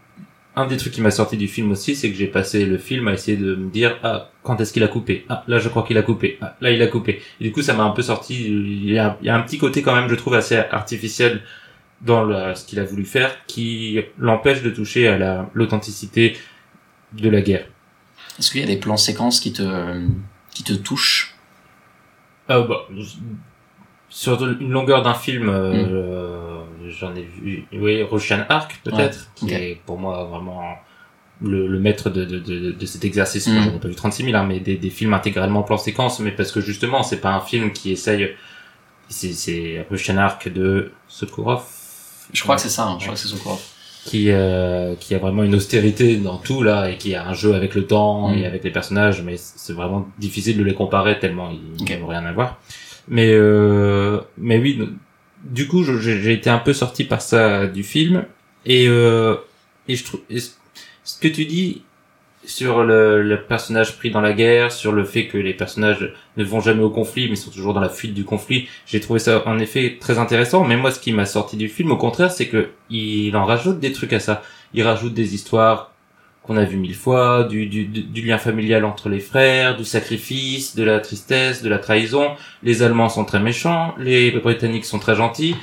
[0.56, 3.06] un des trucs qui m'a sorti du film aussi, c'est que j'ai passé le film
[3.08, 5.24] à essayer de me dire ah quand est-ce qu'il a coupé?
[5.28, 6.38] Ah là je crois qu'il a coupé.
[6.40, 7.20] Ah là il a coupé.
[7.40, 9.40] Et du coup ça m'a un peu sorti il y a, il y a un
[9.42, 11.42] petit côté quand même je trouve assez artificiel
[12.00, 16.36] dans le- ce qu'il a voulu faire qui l'empêche de toucher à la l'authenticité
[17.12, 17.66] de la guerre.
[18.38, 19.62] Est-ce qu'il y a des plans séquences qui te
[20.52, 21.36] qui te touchent?
[22.48, 22.88] Ah bah
[24.08, 26.49] sur une longueur d'un film euh,
[26.90, 30.62] j'en ai vu oui Russian Ark peut-être Ouais, qui est pour moi vraiment
[31.42, 33.46] le, le maître de, de, de, de cet exercice.
[33.46, 33.52] Mm.
[33.54, 36.20] Moi, j'en ai pas vu 36 000, hein, mais des, des films intégralement plan séquence,
[36.20, 38.30] mais parce que justement, c'est pas un film qui essaye.
[39.08, 41.62] C'est, c'est Russian Ark de Sokurov.
[42.32, 43.58] je crois que c'est ça hein, je crois que c'est corps
[44.04, 47.54] Qui, euh, qui a vraiment une austérité dans tout là et qui a un jeu
[47.54, 48.34] avec le temps Mm.
[48.38, 52.24] et avec les personnages, mais c'est vraiment difficile de les comparer tellement ils n'ont rien
[52.24, 52.60] à voir.
[53.08, 54.78] Mais euh, mais oui,
[55.44, 58.24] du coup, j'ai été un peu sorti par ça du film
[58.66, 59.36] et euh,
[59.88, 61.82] et je trouve ce que tu dis
[62.44, 66.44] sur le, le personnage pris dans la guerre, sur le fait que les personnages ne
[66.44, 69.46] vont jamais au conflit, mais sont toujours dans la fuite du conflit, j'ai trouvé ça
[69.46, 70.64] en effet très intéressant.
[70.64, 73.78] Mais moi, ce qui m'a sorti du film, au contraire, c'est que il en rajoute
[73.78, 74.42] des trucs à ça.
[74.72, 75.89] Il rajoute des histoires
[76.50, 80.74] qu'on a vues mille fois, du, du, du, lien familial entre les frères, du sacrifice,
[80.74, 82.32] de la tristesse, de la trahison.
[82.64, 85.54] Les Allemands sont très méchants, les Britanniques sont très gentils.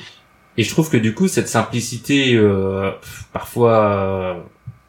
[0.56, 2.90] Et je trouve que du coup, cette simplicité, euh,
[3.34, 4.34] parfois euh,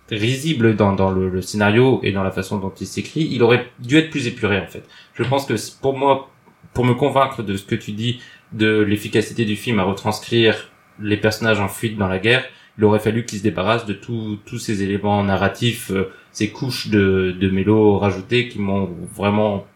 [0.10, 3.70] risible dans, dans le, le scénario et dans la façon dont il s'écrit, il aurait
[3.80, 4.86] dû être plus épuré en fait.
[5.16, 6.30] Je pense que pour moi,
[6.74, 8.22] pour me convaincre de ce que tu dis,
[8.54, 10.70] de l'efficacité du film à retranscrire
[11.02, 12.46] les personnages en fuite dans la guerre,
[12.80, 16.88] il aurait fallu qu'il se débarrasse de tous tous ces éléments narratifs, euh, ces couches
[16.88, 19.68] de, de mélo rajoutées qui m'ont vraiment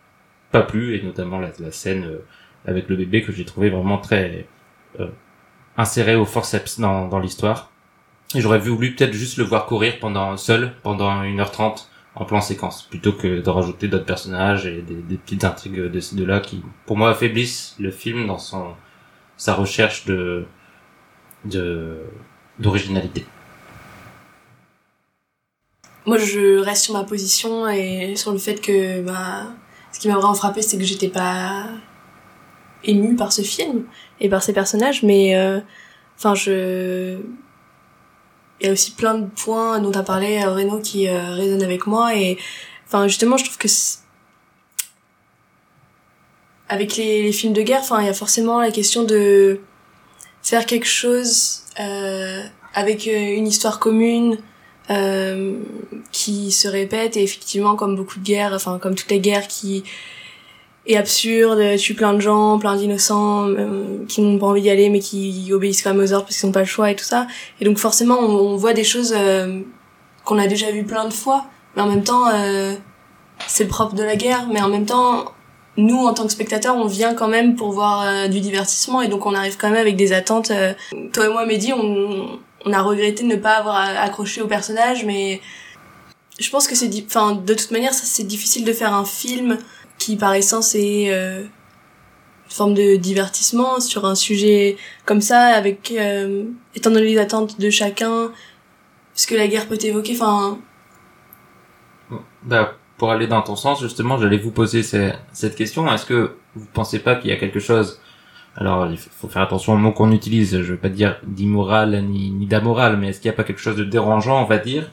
[0.52, 2.20] pas plu, et notamment la, la scène euh,
[2.66, 4.48] avec le bébé que j'ai trouvé vraiment très
[5.02, 5.08] euh,
[5.76, 7.72] inséré au forceps dans, dans l'histoire.
[8.36, 12.84] Et j'aurais voulu peut-être juste le voir courir pendant seul pendant 1h30 en plan séquence
[12.84, 16.40] plutôt que de rajouter d'autres personnages et des, des petites intrigues de ci de là
[16.40, 18.76] qui pour moi affaiblissent le film dans son
[19.36, 20.46] sa recherche de
[21.44, 21.98] de
[22.60, 23.26] d'originalité.
[26.06, 29.48] Moi, je reste sur ma position et sur le fait que bah,
[29.92, 31.68] ce qui m'a vraiment frappé, c'est que j'étais pas
[32.84, 33.86] émue par ce film
[34.20, 35.60] et par ces personnages, mais euh,
[36.18, 37.18] enfin je
[38.60, 41.64] il y a aussi plein de points dont a parlé euh, Renaud qui euh, résonnent
[41.64, 42.38] avec moi et
[42.86, 43.68] enfin justement je trouve que
[46.70, 49.60] avec les, les, films de guerre enfin il y a forcément la question de
[50.42, 54.38] faire quelque chose avec une histoire commune
[54.90, 55.54] euh,
[56.12, 57.18] qui se répète.
[57.18, 59.84] Et effectivement comme beaucoup de guerres enfin comme toutes les guerres qui
[60.86, 64.90] est absurde, tue plein de gens, plein d'innocents euh, qui n'ont pas envie d'y aller
[64.90, 67.06] mais qui obéissent quand même aux ordres parce qu'ils n'ont pas le choix et tout
[67.06, 67.28] ça.
[67.62, 69.62] Et donc forcément on, voit des choses euh,
[70.26, 72.74] qu'on a déjà vues plein de fois, mais en même temps euh,
[73.48, 75.32] c'est le propre de la guerre, mais en même temps
[75.78, 79.26] nous en tant que spectateurs on vient quand même pour voir du divertissement et donc
[79.26, 80.52] on arrive quand même avec des attentes.
[81.14, 85.04] toi et moi Mehdi on, on a regretté de ne pas avoir accroché au personnage
[85.04, 85.42] mais
[86.40, 89.58] je pense que c'est enfin de toute manière c'est difficile de faire un film
[89.98, 91.42] qui par essence est euh,
[92.46, 97.60] une forme de divertissement sur un sujet comme ça, avec euh, étant donné les attentes
[97.60, 98.32] de chacun,
[99.14, 100.14] ce que la guerre peut évoquer.
[100.14, 100.60] Enfin,
[102.44, 105.94] bah, pour aller dans ton sens, justement, j'allais vous poser cette question.
[105.94, 108.00] Est-ce que vous pensez pas qu'il y a quelque chose
[108.56, 110.62] alors, il faut faire attention aux mots qu'on utilise.
[110.62, 113.76] Je veux pas dire d'immoral ni, d'amoral, mais est-ce qu'il n'y a pas quelque chose
[113.76, 114.90] de dérangeant, on va dire,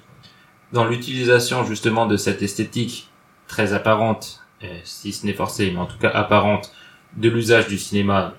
[0.72, 3.10] dans l'utilisation justement de cette esthétique
[3.46, 6.72] très apparente euh, si ce n'est forcé, mais en tout cas apparente,
[7.16, 8.34] de l'usage du cinéma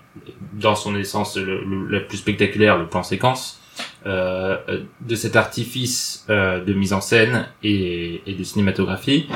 [0.51, 3.61] dans son essence la plus spectaculaire, le plan séquence,
[4.05, 4.57] euh,
[5.01, 9.27] de cet artifice euh, de mise en scène et, de cinématographie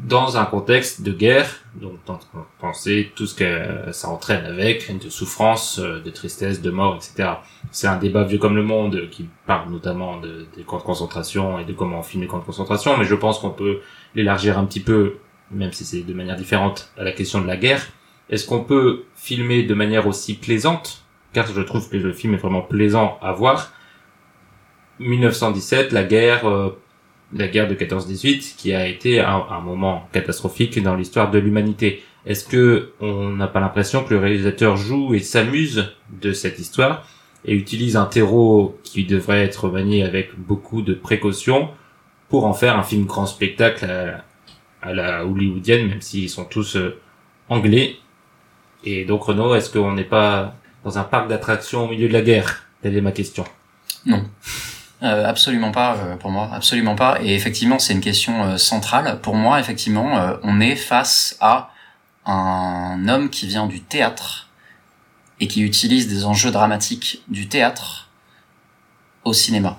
[0.00, 1.98] dans un contexte de guerre, donc
[2.60, 7.30] penser tout ce que ça entraîne avec, de souffrance, euh, de tristesse, de mort, etc.
[7.72, 11.58] C'est un débat vieux comme le monde qui parle notamment de, des camps de concentration
[11.58, 13.80] et de comment on filme les camps de concentration, mais je pense qu'on peut
[14.14, 15.16] l'élargir un petit peu
[15.50, 17.86] même si c'est de manière différente à la question de la guerre,
[18.30, 21.04] est-ce qu'on peut filmer de manière aussi plaisante?
[21.32, 23.72] Car je trouve que le film est vraiment plaisant à voir.
[24.98, 26.70] 1917, la guerre, euh,
[27.34, 32.02] la guerre de 14-18, qui a été un, moment catastrophique dans l'histoire de l'humanité.
[32.26, 37.06] Est-ce que on n'a pas l'impression que le réalisateur joue et s'amuse de cette histoire
[37.44, 41.70] et utilise un terreau qui devrait être manié avec beaucoup de précautions
[42.28, 43.86] pour en faire un film grand spectacle
[44.82, 46.98] à la hollywoodienne, même s'ils sont tous euh,
[47.48, 47.96] anglais?
[48.84, 52.22] Et donc Renaud, est-ce qu'on n'est pas dans un parc d'attractions au milieu de la
[52.22, 52.64] guerre?
[52.82, 53.44] Telle est ma question.
[54.06, 54.24] Non.
[55.02, 57.18] Euh, absolument pas euh, pour moi, absolument pas.
[57.22, 59.20] Et effectivement, c'est une question euh, centrale.
[59.20, 61.70] Pour moi, effectivement, on est face à
[62.26, 64.48] un homme qui vient du théâtre
[65.40, 68.10] et qui utilise des enjeux dramatiques du théâtre
[69.24, 69.78] au cinéma.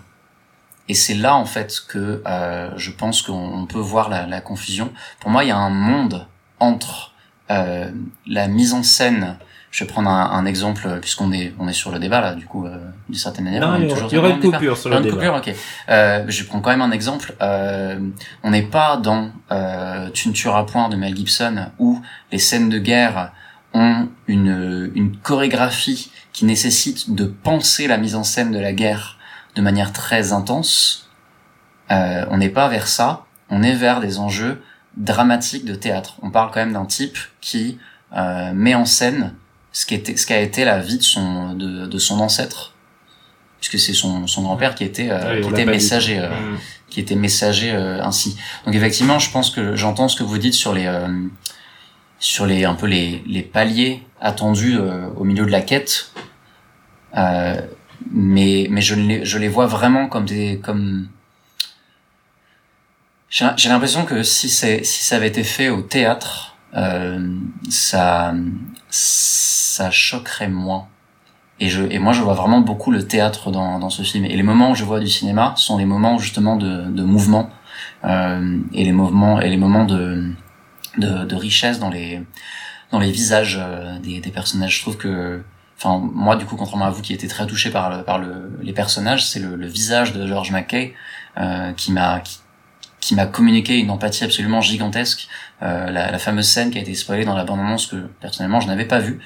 [0.90, 4.92] Et c'est là en fait que euh, je pense qu'on peut voir la, la, confusion.
[5.20, 6.28] Pour moi, il y a un monde
[6.60, 7.14] entre
[7.52, 7.92] euh,
[8.26, 9.38] la mise en scène.
[9.72, 12.34] Je vais prendre un, un exemple puisqu'on est on est sur le débat là.
[12.34, 12.78] Du coup, euh,
[13.08, 15.16] d'une certaine manière, non, on est il y aura une coupure sur le une débat.
[15.16, 15.56] Coupure, ok.
[15.90, 17.36] Euh, je prends quand même un exemple.
[17.42, 18.00] Euh,
[18.44, 22.02] on n'est pas dans euh, Tu ne tueras point de Mel Gibson où
[22.32, 23.32] les scènes de guerre
[23.74, 29.18] ont une une chorégraphie qui nécessite de penser la mise en scène de la guerre
[29.56, 31.10] de manière très intense.
[31.92, 34.62] Euh, on n'est pas vers ça, on est vers des enjeux
[34.98, 36.18] dramatiques de théâtre.
[36.22, 37.78] On parle quand même d'un type qui
[38.16, 39.34] euh, met en scène
[39.80, 42.74] ce qui était, ce qu'a été la vie de son de, de son ancêtre,
[43.60, 45.84] puisque c'est son, son grand-père qui était euh, Ouais, qui on était l'a pas dit.
[45.84, 46.58] messager euh, Mm.
[46.90, 48.36] qui était messager euh, ainsi.
[48.66, 51.08] Donc effectivement, je pense que j'entends ce que vous dites sur les euh,
[52.20, 56.12] sur les un peu les, les paliers attendus euh, au milieu de la quête.
[57.16, 57.62] Euh,
[58.12, 61.08] mais mais je les je les vois vraiment comme des comme
[63.30, 67.36] j'ai j'ai l'impression que si c'est si ça avait été fait au théâtre euh,
[67.70, 68.34] ça
[69.80, 70.88] ça choquerait moins.
[71.62, 74.26] Et je et moi je vois vraiment beaucoup le théâtre dans dans ce film.
[74.26, 77.50] Et les moments où je vois du cinéma sont les moments justement de de mouvement.
[78.04, 80.32] Euh, et les mouvements et les moments de
[80.98, 82.22] de, richesse dans les
[82.92, 84.76] dans les visages euh, des, personnages.
[84.78, 85.44] Je trouve que
[85.78, 88.60] enfin moi du coup contrairement à vous qui était très touché par le, par le,
[88.62, 90.94] les personnages c'est le, le visage de George McKay
[91.38, 92.40] euh, qui m'a qui,
[93.00, 95.28] qui m'a communiqué une empathie absolument gigantesque
[95.62, 98.60] euh, la, la fameuse scène qui a été spoilée dans la bande annonce que personnellement
[98.62, 99.20] je n'avais pas vue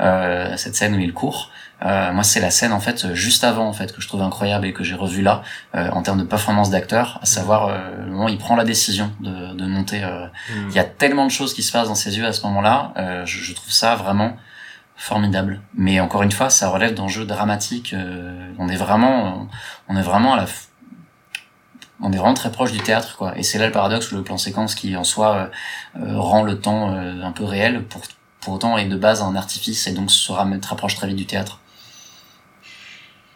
[0.00, 1.50] euh, cette scène où il court
[1.84, 4.66] euh, moi c'est la scène en fait juste avant en fait que je trouve incroyable
[4.66, 5.42] et que j'ai revu là
[5.74, 8.64] euh, en termes de performance d'acteur à savoir euh, le moment où il prend la
[8.64, 10.68] décision de, de monter euh, Mm.
[10.70, 12.92] il y a tellement de choses qui se passent dans ses yeux à ce moment-là.
[12.96, 14.36] Euh, je, je trouve ça vraiment
[14.96, 15.60] formidable.
[15.74, 17.92] Mais encore une fois, ça relève d'enjeux dramatiques.
[17.94, 19.48] euh, on est vraiment,
[19.88, 20.46] on est vraiment à la.
[22.02, 23.36] On est vraiment très proche du théâtre, quoi.
[23.38, 25.50] Et c'est là le paradoxe, le plan séquence qui en soi
[25.96, 28.02] euh, rend le temps un peu réel, pour,
[28.40, 31.60] pour autant est de base un artifice et donc se rapproche très vite du théâtre.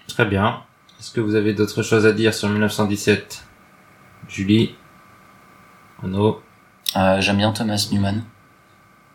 [0.09, 0.63] Très bien.
[1.01, 3.45] Est-ce que vous avez d'autres choses à dire sur 1917
[4.29, 4.75] Julie?
[6.03, 6.43] Arnaud
[6.97, 8.23] euh, J'aime bien Thomas Newman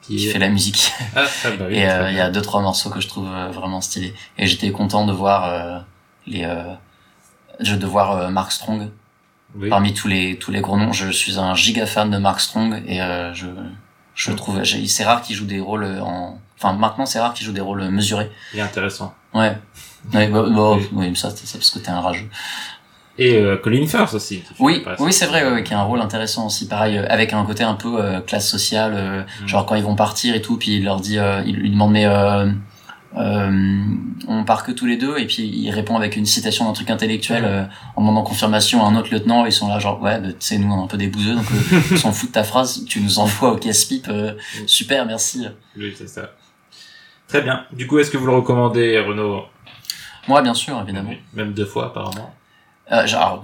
[0.02, 0.92] qui, fait la musique.
[1.16, 3.30] Ah, ah bah oui, et euh, il y a deux trois morceaux que je trouve
[3.32, 4.14] euh, vraiment stylés.
[4.38, 5.80] Et j'étais content de voir euh,
[6.28, 6.48] les
[7.60, 8.90] de voir Mark Strong.
[9.56, 9.70] Oui.
[9.70, 12.84] Parmi tous les tous les gros noms, je suis un giga fan de Mark Strong
[12.88, 13.00] et
[13.34, 13.48] je
[14.14, 17.52] je trouve c'est rare qu'il joue des rôles en enfin maintenant c'est rare qu'il joue
[17.52, 18.30] des rôles mesurés.
[18.54, 19.14] Il est intéressant.
[19.34, 19.58] Ouais.
[20.14, 22.30] ouais bah, bah, oui, ça c'est parce que t'es un rageux
[23.20, 24.44] et euh, Colin Firth aussi.
[24.60, 27.46] Oui, oui, c'est vrai, ouais, qui a un rôle intéressant aussi, pareil, euh, avec un
[27.46, 29.48] côté un peu euh, classe sociale, euh, mm.
[29.48, 32.06] genre quand ils vont partir et tout, puis il leur dit, il lui demande mais
[33.16, 36.90] on part que tous les deux, et puis il répond avec une citation d'un truc
[36.90, 37.70] intellectuel mm.
[37.96, 40.58] en demandant confirmation à un autre lieutenant, ils sont là genre ouais, bah, tu sais
[40.58, 41.46] nous on est un peu des bouseux, donc
[41.92, 44.36] on s'en fout de ta phrase, tu nous envoies au casse-pipe, mm.
[44.68, 45.48] super, merci.
[45.78, 46.32] Oui, c'est ça.
[47.30, 47.66] Très bien.
[47.72, 49.44] Du coup, est-ce que vous le recommandez, Renaud?
[50.28, 51.14] Moi, bien sûr, évidemment.
[51.34, 52.34] Même deux fois, apparemment.
[52.92, 53.44] Euh, genre,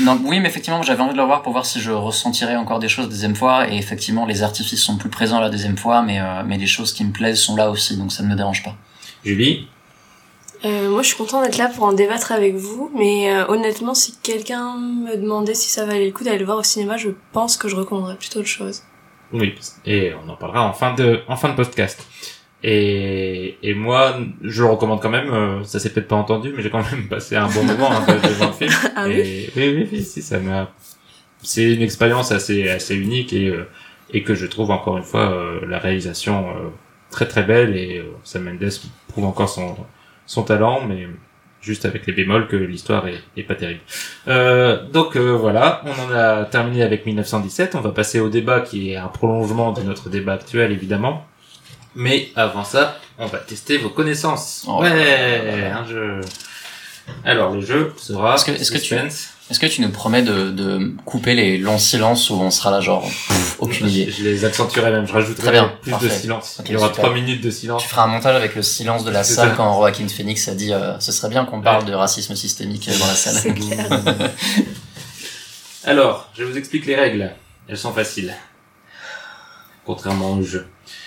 [0.00, 2.78] non, oui, mais effectivement, j'avais envie de le voir pour voir si je ressentirais encore
[2.78, 3.68] des choses la deuxième fois.
[3.70, 6.94] Et effectivement, les artifices sont plus présents la deuxième fois, mais, euh, mais les choses
[6.94, 8.74] qui me plaisent sont là aussi, donc ça ne me dérange pas.
[9.24, 9.68] Julie
[10.64, 13.94] euh, Moi, je suis content d'être là pour en débattre avec vous, mais euh, honnêtement,
[13.94, 17.10] si quelqu'un me demandait si ça valait le coup d'aller le voir au cinéma, je
[17.32, 18.82] pense que je recommanderais plutôt autre chose.
[19.32, 19.54] Oui,
[19.84, 22.06] et on en parlera en fin de, en fin de podcast.
[22.64, 25.30] Et, et moi, je le recommande quand même.
[25.32, 28.04] Euh, ça s'est peut-être pas entendu, mais j'ai quand même passé un bon moment hein,
[28.06, 28.72] devant le film.
[28.96, 30.70] ah et, oui, oui, oui, si ça m'a.
[31.40, 33.54] C'est une expérience assez assez unique et
[34.12, 35.32] et que je trouve encore une fois
[35.68, 36.46] la réalisation
[37.10, 38.72] très très belle et Sam Mendes
[39.24, 39.76] encore son
[40.26, 41.08] son talent, mais
[41.62, 43.80] juste avec les bémols que l'histoire est, est pas terrible.
[44.92, 47.74] donc voilà, on en a terminé avec 1917.
[47.74, 51.26] On va passer au débat qui est un prolongement de notre débat actuel évidemment.
[51.94, 54.66] Mais avant ça, on va tester vos connaissances.
[54.68, 56.20] Oh ouais, un jeu.
[57.24, 58.94] Alors le jeu sera est-ce que, est-ce que tu
[59.50, 62.80] est-ce que tu nous promets de, de couper les longs silences où on sera là
[62.80, 63.08] genre
[63.58, 66.60] aucune idée je, les accentuerai même, je rajouterai bien, plus de silence.
[66.66, 67.82] Il y aura trois minutes de silence.
[67.82, 70.72] Tu feras un montage avec le silence de la salle quand Joaquin Phoenix a dit
[70.72, 73.54] euh, ce serait bien qu'on parle de racisme systémique dans la salle.
[75.84, 77.32] Alors, je vous explique les règles.
[77.68, 78.34] Elles sont faciles.
[79.86, 80.66] Contrairement au jeu.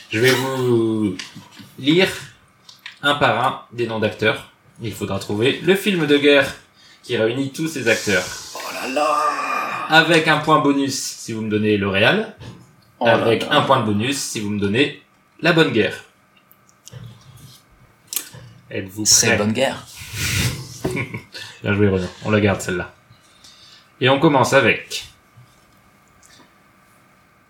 [0.09, 1.15] Je vais vous
[1.77, 2.09] lire
[3.03, 4.51] un par un des noms d'acteurs.
[4.81, 6.55] Il faudra trouver le film de guerre
[7.11, 8.23] qui réunit tous ces acteurs.
[8.55, 9.17] Oh là là
[9.89, 12.37] Avec un point bonus si vous me donnez le réal.
[13.01, 15.03] Oh avec un point de bonus si vous me donnez
[15.41, 16.05] la bonne guerre.
[18.69, 19.85] Êtes-vous prêts C'est bonne guerre.
[21.63, 22.07] Bien joué Renaud.
[22.23, 22.93] On la garde celle-là.
[23.99, 25.03] Et on commence avec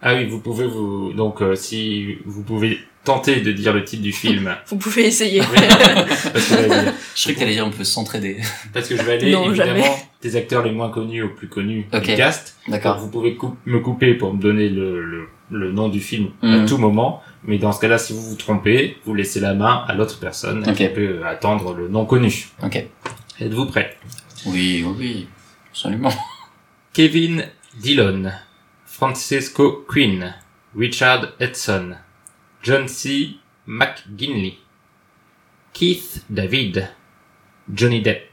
[0.02, 4.04] ah oui, vous pouvez vous donc euh, si vous pouvez tenter de dire le titre
[4.04, 4.56] du film.
[4.68, 5.40] vous pouvez essayer.
[5.42, 8.38] parce que je croyais que t'allais dire on peut s'entraider.
[8.74, 9.96] Parce que je vais aller non, évidemment jamais.
[10.22, 12.12] des acteurs les moins connus aux plus connus okay.
[12.12, 12.56] du cast.
[12.68, 13.00] D'accord.
[13.00, 16.66] Vous pouvez me couper pour me donner le, le, le nom du film à Mhm.
[16.68, 17.22] tout moment.
[17.44, 20.62] Mais dans ce cas-là, si vous vous trompez, vous laissez la main à l'autre personne
[20.76, 22.50] qui peut attendre le nom connu.
[22.64, 22.86] Ok.
[23.40, 23.98] Êtes-vous prêts
[24.46, 25.28] Oui, oui, oui,
[25.72, 26.12] absolument.
[26.94, 27.46] Kevin
[27.80, 28.32] Dillon,
[29.02, 30.32] Francesco Quinn,
[30.76, 31.96] Richard Edson,
[32.62, 33.40] John C.
[33.66, 34.60] McGinley,
[35.74, 36.88] Keith David,
[37.74, 38.30] Johnny Depp,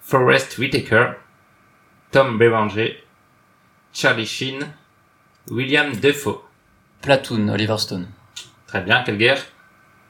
[0.00, 1.14] Forrest Whitaker,
[2.10, 2.96] Tom Berenger,
[3.92, 4.66] Charlie Sheen,
[5.48, 6.40] William Defoe.
[7.00, 8.08] Platoon, Oliver Stone.
[8.66, 9.46] Très bien, quelle guerre?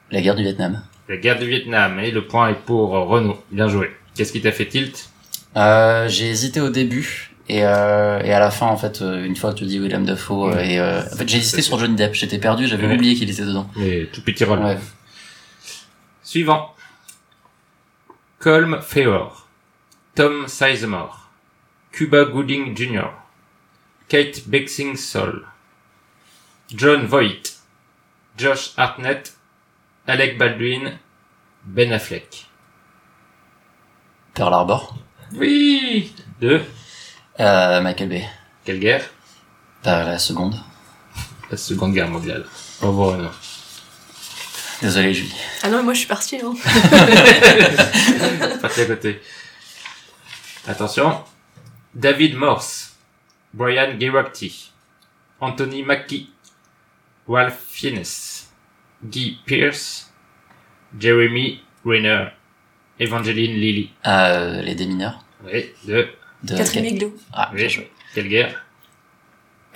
[0.09, 0.83] La guerre du Vietnam.
[1.07, 1.99] La guerre du Vietnam.
[1.99, 3.37] Et le point est pour Renaud.
[3.51, 3.95] Bien joué.
[4.15, 5.11] Qu'est-ce qui t'a fait tilt?
[5.55, 9.35] Euh, j'ai hésité au début et, euh, et à la fin en fait euh, une
[9.35, 11.95] fois que tu dis William Dafoe euh, et euh, en fait j'ai hésité sur Johnny
[11.95, 12.95] Depp j'étais perdu j'avais Ouais.
[12.95, 14.59] oublié qu'il était dedans Les tout petits rôles.
[14.59, 14.77] ouais
[16.23, 16.73] Suivant.
[18.39, 19.47] Colm Feore,
[20.15, 21.29] Tom Sizemore,
[21.91, 23.09] Cuba Gooding Jr.,
[24.07, 25.45] Kate Bexing-Sol,
[26.73, 27.57] John Voight,
[28.37, 29.35] Josh Hartnett,
[30.07, 30.97] Alec Baldwin,
[31.65, 32.45] Ben Affleck.
[34.35, 34.95] Pearl Harbor
[35.33, 36.61] Oui Deux.
[37.39, 38.27] Euh, Michael Bay
[38.65, 39.09] Quelle guerre?
[39.83, 40.55] Pas la seconde
[41.49, 42.45] La Seconde Guerre mondiale.
[42.81, 43.29] Au revoir, Renaud.
[44.81, 46.37] désolé Julie Ah non, moi je suis partie.
[46.37, 46.53] Hein.
[48.61, 49.21] Parti à côté.
[50.67, 51.23] Attention.
[51.95, 52.95] David Morse,
[53.53, 54.71] Brian Geracti,
[55.41, 56.29] Anthony Mackie,
[57.27, 58.03] Ralph Fiennes,
[59.03, 60.11] Guy Pearce,
[60.99, 62.27] Jeremy Renner,
[62.99, 63.91] Evangeline Lilly.
[64.05, 66.09] euh, les démineurs Oui, deux.
[66.43, 67.11] De Catherine.
[67.33, 67.57] Ah, Oui.
[67.59, 67.91] bien joué.
[68.13, 68.65] Quelle guerre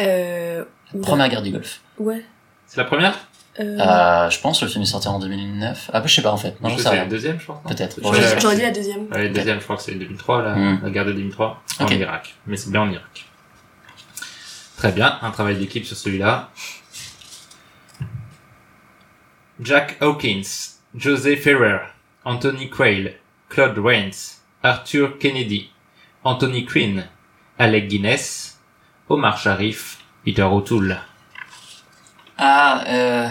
[0.01, 0.63] Euh...
[1.01, 1.81] Première guerre du Golfe.
[1.97, 2.23] Ouais.
[2.67, 3.17] C'est la première?
[3.59, 3.77] Euh...
[3.79, 5.91] Euh, je pense le film est sorti en 2009.
[5.93, 6.59] Ah, bah, je sais pas en fait.
[6.61, 7.03] Non, Je j'en sais, rien.
[7.03, 7.61] la deuxième, je crois.
[7.67, 7.99] Peut-être.
[8.01, 8.39] Je je-.
[8.39, 9.07] J'aurais dit la deuxième.
[9.11, 10.79] Ouais, le deuxième, je crois que c'est 2003, la, Hmm.
[10.83, 11.91] la guerre de 2003, en Ok.
[11.91, 12.35] Irak.
[12.47, 13.25] Mais c'est bien en Irak.
[14.77, 16.49] Très bien, un travail d'équipe sur celui-là.
[19.61, 20.41] Jack Hawkins,
[20.95, 21.79] José Ferrer,
[22.25, 23.15] Anthony Quayle,
[23.49, 25.69] Claude Rains, Arthur Kennedy,
[26.23, 27.05] Anthony Quinn,
[27.59, 28.59] Alec Guinness,
[29.09, 30.97] Omar Sharif, Peter O'Toole.
[32.37, 33.29] Ah, euh...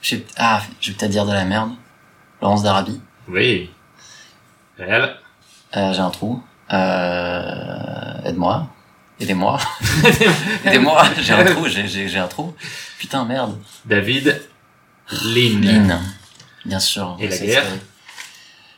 [0.00, 0.26] Je vais...
[0.36, 1.72] Ah, je vais peut-être dire de la merde.
[2.40, 3.00] Laurence d'Arabie.
[3.28, 3.70] Oui.
[4.78, 5.16] Réel.
[5.76, 6.42] Euh, j'ai un trou.
[6.72, 8.22] Euh...
[8.24, 8.66] Aide-moi.
[9.20, 9.58] Aidez-moi.
[10.64, 11.04] Aidez-moi.
[11.20, 11.66] J'ai un trou.
[11.68, 12.54] J'ai, un trou.
[12.98, 13.58] Putain, merde.
[13.84, 14.40] David
[15.22, 15.60] Lynn.
[15.60, 16.00] Lynn.
[16.64, 17.16] Bien sûr.
[17.20, 17.64] Et la guerre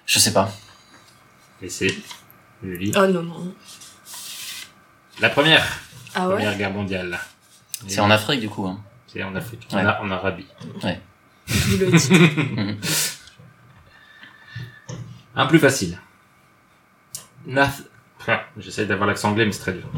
[0.06, 0.50] Je sais pas.
[1.62, 1.94] Et c'est
[2.62, 2.92] Julie.
[2.96, 3.54] Oh non, non.
[5.20, 5.64] La première.
[6.14, 7.18] Ah ouais Première guerre mondiale.
[7.86, 8.66] C'est en Afrique, du coup.
[8.66, 8.80] Hein.
[9.06, 9.66] C'est en Afrique.
[9.72, 9.84] Ouais.
[9.84, 10.46] En, en Arabie.
[10.62, 12.14] D'où le titre.
[12.14, 12.76] Mhm.
[15.34, 15.98] Un plus facile.
[17.46, 17.82] Nath...
[18.28, 19.88] Ah, J'essaie d'avoir l'accent anglais, mais c'est très dur.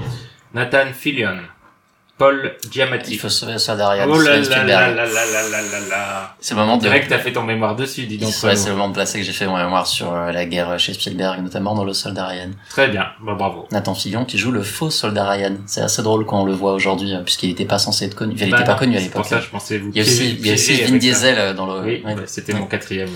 [0.54, 1.40] Nathan Fillion.
[2.16, 3.12] Paul Giamatti.
[3.14, 4.06] Il faut sauver le soldat Ryan.
[4.08, 6.36] Oh là là là là là là là.
[6.38, 6.88] C'est le moment de...
[6.88, 8.32] que t'as fait ton mémoire dessus, dis donc.
[8.44, 10.78] Ouais, c'est le moment de placer que j'ai fait mon mémoire sur euh, la guerre
[10.78, 12.50] chez Spielberg, notamment dans Le Soldat Ryan.
[12.70, 13.66] Très bien, bah, bravo.
[13.72, 15.56] Nathan Fillion qui joue le faux Soldat Ryan.
[15.66, 18.34] C'est assez drôle quand on le voit aujourd'hui, euh, puisqu'il n'était pas censé être connu.
[18.34, 19.22] Enfin, il Bah n'était pas non, connu à c'est l'époque.
[19.22, 20.98] pour ça, je pensais vous Il y a aussi, il y a aussi Vin ça.
[20.98, 21.80] Diesel euh, dans le...
[21.84, 22.14] Oui, ouais.
[22.14, 22.60] bah, c'était Ouais.
[22.60, 23.08] mon quatrième.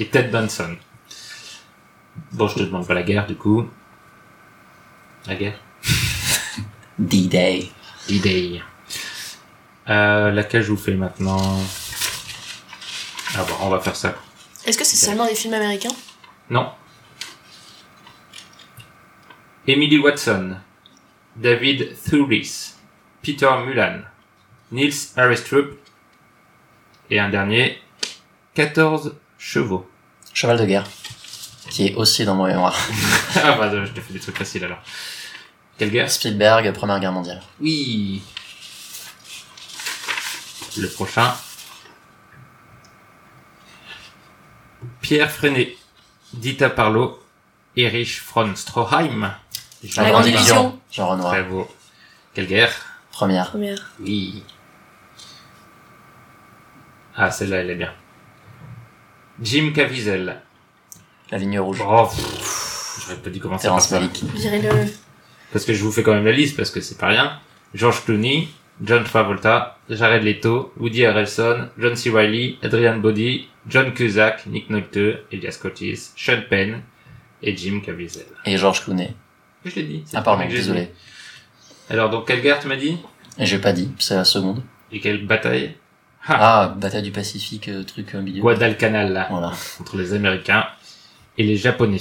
[0.00, 0.74] Et Ted Danson.
[2.32, 3.68] Bon, je te demande pas la guerre, du coup.
[5.26, 5.58] La guerre
[6.98, 7.68] D-Day.
[8.08, 8.62] D-Day.
[9.88, 11.58] Euh, laquelle je vous fais maintenant?
[13.36, 14.14] Ah bon, on va faire ça.
[14.64, 15.94] Est-ce que c'est seulement des films américains?
[16.50, 16.70] Non.
[19.66, 20.56] Emily Watson,
[21.36, 22.74] David Thewlis,
[23.22, 24.00] Peter Mulan,
[24.72, 25.78] Niels Aristrup
[27.10, 27.78] et un dernier,
[28.54, 29.88] 14 chevaux.
[30.32, 30.86] Cheval de guerre.
[31.68, 32.78] Qui est aussi dans mon mémoire.
[33.36, 34.82] ah bah je te fais des trucs faciles alors.
[35.78, 37.40] Quelle guerre Spielberg, Première Guerre mondiale.
[37.60, 38.20] Oui.
[40.76, 41.34] Le prochain.
[45.00, 45.76] Pierre Freinet,
[46.32, 47.22] Dita Parlo,
[47.76, 49.32] Erich von Stroheim.
[49.96, 50.26] La Grande.
[50.26, 50.80] Illusion.
[50.90, 51.30] Jean Renoir.
[51.30, 51.68] Très beau.
[52.34, 52.72] Quelle guerre
[53.12, 53.50] Première.
[53.50, 53.92] Première.
[54.00, 54.42] Oui.
[57.16, 57.92] Ah, celle-là, elle est bien.
[59.40, 60.40] Jim Caviezel.
[61.30, 61.82] La ligne rouge.
[61.86, 62.08] Oh,
[63.00, 64.00] j'aurais pas dû commencer par ça.
[64.00, 64.24] Malick.
[64.34, 64.92] Virez-le.
[65.52, 67.38] Parce que je vous fais quand même la liste, parce que c'est pas rien.
[67.74, 68.48] George Clooney,
[68.82, 72.10] John Travolta, Jared Leto, Woody Harrelson, John C.
[72.10, 76.82] Reilly, Adrian Brody, John Cusack, Nick Nolte, Elias Curtis, Sean Penn
[77.42, 78.26] et Jim Caviezel.
[78.44, 79.14] Et George Clooney.
[79.64, 80.04] Je l'ai dit.
[80.14, 80.82] Ah pardon, désolé.
[80.82, 80.88] dit.
[81.90, 82.98] Alors, donc, quelle guerre tu m'as dit?
[83.38, 84.62] J'ai pas dit, c'est la seconde.
[84.92, 85.74] Et quelle bataille?
[86.26, 88.42] Ah, bataille du Pacifique, euh, truc au milieu.
[88.42, 89.52] Guadalcanal, là, Voilà.
[89.80, 90.66] entre les Américains
[91.38, 91.98] et les Japonais.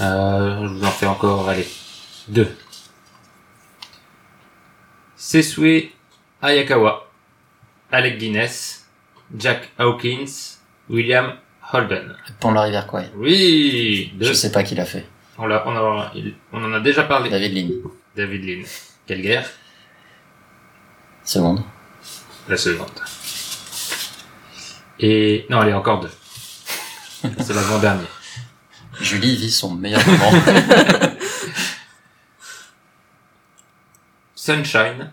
[0.00, 1.66] Euh, je vous en fais encore, allez,
[2.28, 2.48] deux.
[5.16, 5.90] Sesue
[6.40, 7.06] Ayakawa,
[7.92, 8.86] Alec Guinness,
[9.36, 11.34] Jack Hawkins, William
[11.72, 12.16] Holden.
[12.40, 13.10] Pont la rivière Kwai.
[13.16, 14.26] Oui, deux.
[14.26, 15.06] Je sais pas qui l'a fait.
[15.38, 16.12] On, l'a- on, a-
[16.52, 17.30] on en a déjà parlé.
[17.30, 17.90] David Lean.
[18.16, 18.64] David Lynn.
[19.06, 19.48] Quelle guerre
[21.24, 21.62] Seconde.
[22.48, 22.88] La seconde.
[24.98, 26.10] Et non, allez, encore deux.
[27.38, 28.06] C'est l'avant-dernier.
[29.00, 30.32] Julie vit son meilleur moment.
[34.34, 35.10] Sunshine,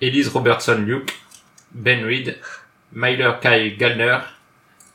[0.00, 1.14] Elise Robertson Luke,
[1.72, 2.38] Ben Reed,
[2.92, 4.20] Myler Kai Gallner,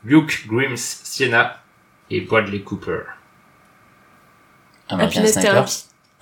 [0.04, 1.62] Luke Grims Sienna
[2.10, 3.02] et Bradley Cooper.
[4.88, 5.66] American Sniper.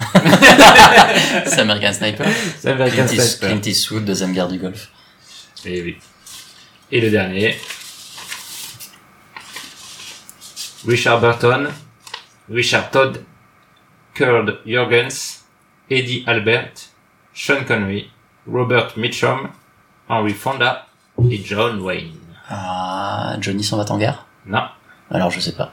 [1.46, 2.26] C'est American Sniper.
[2.58, 3.48] C'est American Clint, Sniper.
[3.48, 4.88] Clint Eastwood, deuxième guerre du Golfe.
[5.64, 5.98] Et oui.
[6.90, 7.56] Et le dernier.
[10.86, 11.68] Richard Burton,
[12.50, 13.24] Richard Todd,
[14.14, 15.44] Kurt Jorgens,
[15.88, 16.72] Eddie Albert,
[17.32, 18.10] Sean Connery,
[18.46, 19.48] Robert Mitchum,
[20.08, 20.86] Henry Fonda
[21.30, 22.18] et John Wayne.
[22.48, 24.26] Ah, Johnny s'en va en guerre?
[24.46, 24.64] Non.
[25.10, 25.72] Alors je sais pas.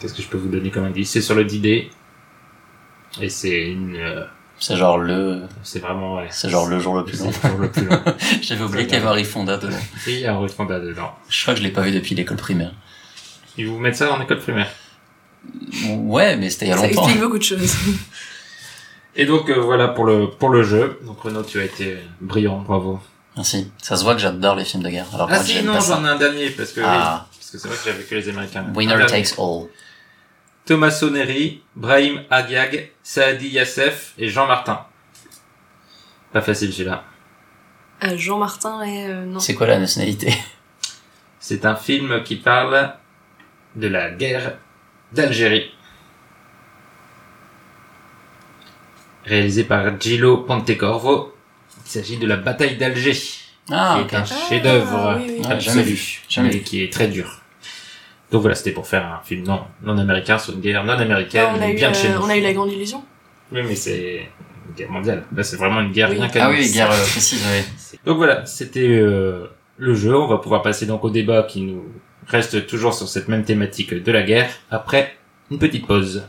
[0.00, 1.10] Qu'est-ce que je peux vous donner comme indice?
[1.10, 1.90] C'est sur le D-Day.
[3.20, 3.96] Et c'est une...
[3.96, 4.26] euh,
[4.62, 6.16] C'est genre le, c'est vraiment...
[6.16, 7.30] Ouais, c'est genre le jour le plus c'est long.
[7.42, 7.98] le jour le plus long.
[8.42, 9.76] J'avais oublié qu'il y avait Fonda dedans.
[10.06, 11.12] Et il y a Henry Fonda dedans.
[11.30, 12.72] Je crois que je l'ai pas vu depuis l'école primaire.
[13.56, 14.68] Ils vous mettent ça en école primaire.
[15.88, 17.02] Ouais, mais c'était il y a Ça longtemps.
[17.04, 17.74] explique beaucoup de choses.
[19.16, 21.00] Et donc euh, voilà pour le pour le jeu.
[21.04, 23.00] Donc Renaud, tu as été brillant, bravo.
[23.36, 23.70] Merci.
[23.82, 25.06] Ça se voit que j'adore les films de guerre.
[25.14, 25.96] Alors Ah moi, si, non, ça.
[25.96, 27.26] j'en ai un dernier parce que Ah.
[27.34, 28.66] parce que c'est vrai que j'avais que les Américains.
[28.74, 29.68] Winner takes all.
[30.66, 34.84] Thomas Soneri, Brahim Agiag, Saadi Yassef et Jean Martin.
[36.32, 37.04] Pas facile celui-là.
[38.04, 39.40] Euh, Jean Martin et euh, non.
[39.40, 40.32] C'est quoi la nationalité?
[41.40, 42.94] C'est un film qui parle
[43.74, 44.58] de la guerre
[45.12, 45.72] d'Algérie.
[49.24, 51.34] Réalisé par Gillo Pontecorvo.
[51.84, 53.16] Il s'agit de la bataille d'Alger,
[53.70, 54.12] Ah, qui ok.
[54.12, 55.42] est un chef-d'œuvre Ah, oui, oui.
[55.48, 56.62] Ah, jamais vu, jamais mais vu.
[56.62, 57.40] qui est très dur.
[58.30, 61.46] Donc voilà, c'était pour faire un film non, non américain sur une guerre non américaine,
[61.48, 62.22] Ah, on, a mais eu, bien de chez euh, nous.
[62.22, 63.02] on a eu la grande illusion.
[63.52, 64.28] Oui, mais c'est
[64.68, 65.24] une guerre mondiale.
[65.34, 66.16] Là, c'est vraiment une guerre Oui.
[66.18, 66.56] rien qu'à Ah nous.
[66.58, 67.98] oui, guerre euh, précise, oui.
[68.06, 69.46] Donc voilà, c'était euh,
[69.78, 70.16] le jeu.
[70.16, 71.84] On va pouvoir passer donc au débat qui nous
[72.28, 75.16] reste toujours sur cette même thématique de la guerre après
[75.50, 76.22] une petite pause.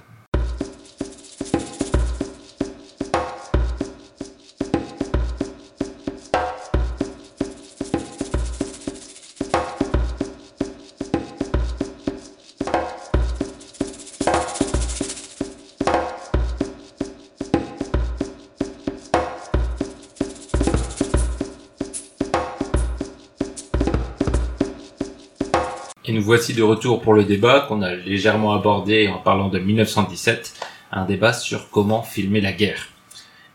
[26.41, 30.55] Voici de retour pour le débat qu'on a légèrement abordé en parlant de 1917,
[30.91, 32.87] un débat sur comment filmer la guerre.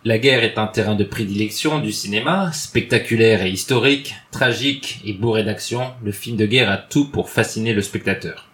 [0.04, 5.42] La guerre est un terrain de prédilection du cinéma, spectaculaire et historique, tragique et bourré
[5.42, 8.46] d'action, le film de guerre a tout pour fasciner le spectateur.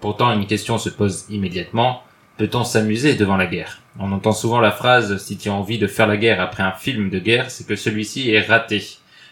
[0.00, 2.02] Pourtant, une question se pose immédiatement,
[2.36, 3.80] peut-on s'amuser devant la guerre?
[3.98, 6.72] On entend souvent la phrase «si tu as envie de faire la guerre après un
[6.72, 8.86] film de guerre, c'est que celui-ci est raté».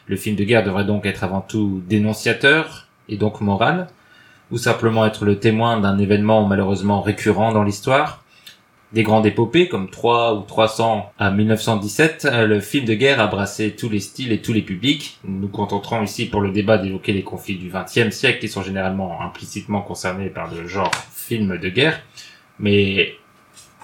[0.06, 3.88] Le film de guerre devrait donc être avant tout dénonciateur, et donc moral,
[4.50, 8.22] ou simplement être le témoin d'un événement malheureusement récurrent dans l'histoire.
[8.92, 13.26] Des grandes épopées comme 3 ou 300 à 1917, euh, le film de guerre a
[13.26, 15.18] brassé tous les styles et tous les publics.
[15.24, 18.62] Nous nous contenterons ici pour le débat d'évoquer les conflits du XXe siècle qui sont
[18.62, 22.00] généralement implicitement concernés par le genre film de guerre.
[22.60, 23.16] Mais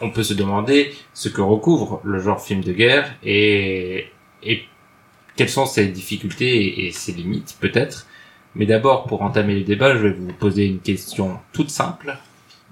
[0.01, 4.09] on peut se demander ce que recouvre le genre film de guerre et,
[5.35, 8.07] quelles sont ses difficultés et ses limites peut-être.
[8.55, 12.17] Mais d'abord, pour entamer le débat, je vais vous poser une question toute simple.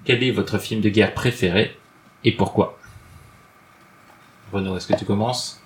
[0.05, 1.75] Quel est votre film de guerre préféré
[2.23, 2.77] et pourquoi?
[4.53, 5.59] Renaud, est-ce que tu commences?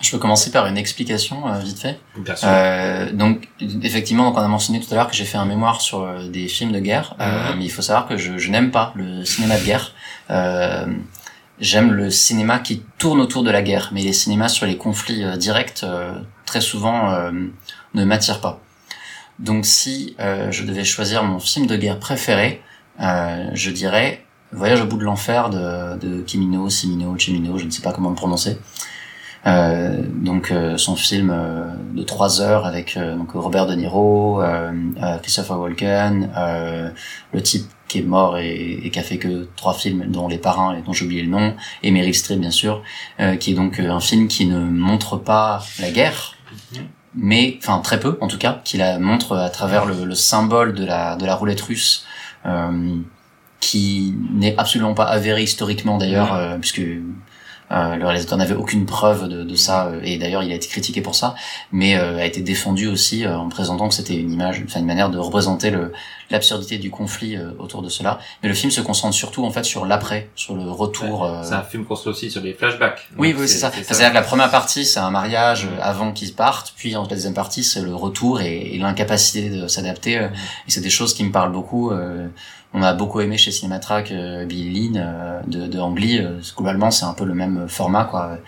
[0.00, 2.00] Je peux commencer par une explication, euh, vite fait.
[2.16, 2.48] Bien sûr.
[2.50, 3.48] Euh, donc
[3.82, 6.26] effectivement, donc on a mentionné tout à l'heure que j'ai fait un mémoire sur euh,
[6.28, 7.58] des films de guerre, euh, Mhm.
[7.58, 9.92] mais il faut savoir que je, je n'aime pas le cinéma de guerre.
[10.30, 10.86] Euh,
[11.62, 15.22] J'aime le cinéma qui tourne autour de la guerre, mais les cinémas sur les conflits
[15.36, 17.32] directs, euh, très souvent, euh,
[17.94, 18.60] ne m'attirent pas.
[19.38, 22.62] Donc si euh, je devais choisir mon film de guerre préféré,
[23.00, 27.70] euh, je dirais Voyage au bout de l'enfer de, de Kimino, Simino, Chimino, je ne
[27.70, 28.58] sais pas comment le prononcer.
[29.46, 31.64] Euh, donc euh, son film euh,
[31.94, 34.42] de trois heures avec euh, donc Robert De Niro,
[35.22, 36.30] Christopher Walken,
[37.32, 40.38] le type qui est mort et, et qui a fait que trois films dont Les
[40.38, 42.82] Parrains et dont j'ai oublié le nom, et Meryl Streep bien sûr,
[43.38, 46.34] qui est donc un film qui ne montre pas la guerre.
[47.14, 50.74] Mais enfin très peu en tout cas, qui la montre à travers le, le symbole
[50.74, 52.04] de la de la roulette russe.
[52.46, 52.96] Euh,
[53.60, 56.38] qui n'est absolument pas avéré historiquement d'ailleurs, Ouais.
[56.40, 56.80] euh, puisque
[57.72, 60.66] euh, le réalisateur n'avait aucune preuve de, de ça, euh, et d'ailleurs il a été
[60.68, 61.34] critiqué pour ça,
[61.72, 64.86] mais euh, a été défendu aussi euh, en présentant que c'était une image, enfin une
[64.86, 65.72] manière de représenter
[66.30, 68.18] l'absurdité du conflit euh, autour de cela.
[68.42, 71.28] Mais le film se concentre surtout en fait sur l'après, sur le retour.
[71.44, 73.08] C'est un film construit aussi sur des flashbacks.
[73.18, 73.68] oui, oui, c'est ça.
[73.68, 77.08] Enfin, C'est-à-dire que la première partie, c'est un mariage avant qu'ils partent, puis en la
[77.08, 80.14] deuxième partie, c'est le retour et, et l'incapacité de s'adapter.
[80.14, 80.28] Et
[80.68, 81.90] c'est des choses qui me parlent beaucoup.
[81.90, 82.28] euh,
[82.72, 86.18] on a beaucoup aimé chez Cinématrack euh, Billy Lynn euh, de, de Ang Lee.
[86.18, 88.38] euh, globalement, c'est un peu le même format, quoi.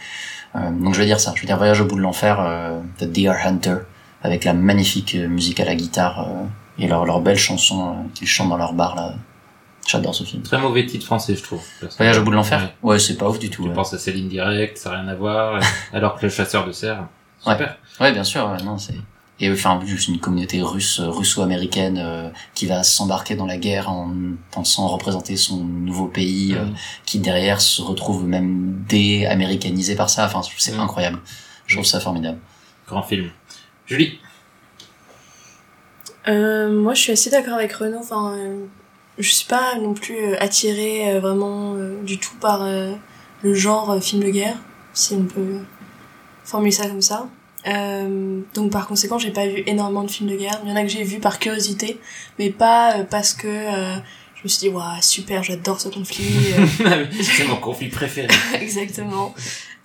[0.55, 1.33] Euh, donc je vais dire ça.
[1.35, 3.79] Je vais dire Voyage au bout de l'enfer, euh, The Deer Hunter,
[4.23, 6.45] avec la magnifique musique à la guitare euh,
[6.79, 9.15] et leur, leur belle chanson euh, qu'ils chantent dans leur bar là.
[9.89, 10.43] J'adore ce film.
[10.45, 11.61] Très mauvais titre français, je trouve.
[11.97, 12.61] Voyage au bout de l'enfer?
[12.85, 12.93] Ouais.
[12.93, 13.63] Ouais, c'est pas ouf du tout.
[13.65, 13.75] Tu ouais.
[13.75, 15.59] penses à Céline Direct, ça n'a rien à voir,
[15.93, 17.05] alors que le chasseur de cerfs,
[17.41, 17.77] super.
[18.01, 18.47] Ouais, bien sûr.
[18.49, 18.95] ouais, non, c'est
[19.45, 23.91] et enfin juste une communauté russe, euh, russo-américaine euh, qui va s'embarquer dans la guerre
[23.91, 24.11] en
[24.53, 26.75] pensant représenter son nouveau pays, euh, Mm.
[27.05, 30.25] qui derrière se retrouve même dé-américanisé par ça.
[30.27, 30.81] Enfin, c'est Mm.
[30.81, 31.19] incroyable.
[31.67, 32.39] Je trouve ça formidable.
[32.87, 33.31] Grand film.
[33.87, 34.19] Julie
[36.29, 37.99] Euh, moi, je suis assez d'accord avec Renaud.
[38.01, 38.65] Enfin, euh,
[39.19, 42.93] je suis pas non plus euh, attirée euh, vraiment euh, du tout par euh,
[43.43, 44.57] le genre euh, film de guerre,
[44.95, 45.59] si on peut
[46.45, 47.27] formuler ça comme ça.
[47.69, 50.61] Euh, donc par conséquent, j'ai pas vu énormément de films de guerre.
[50.65, 51.99] Il y en a que j'ai vu par curiosité,
[52.39, 53.95] mais pas euh, parce que euh,
[54.35, 56.25] je me suis dit waouh super, j'adore ce conflit.
[56.85, 58.29] euh, C'est mon conflit préféré.
[58.61, 59.35] Exactement.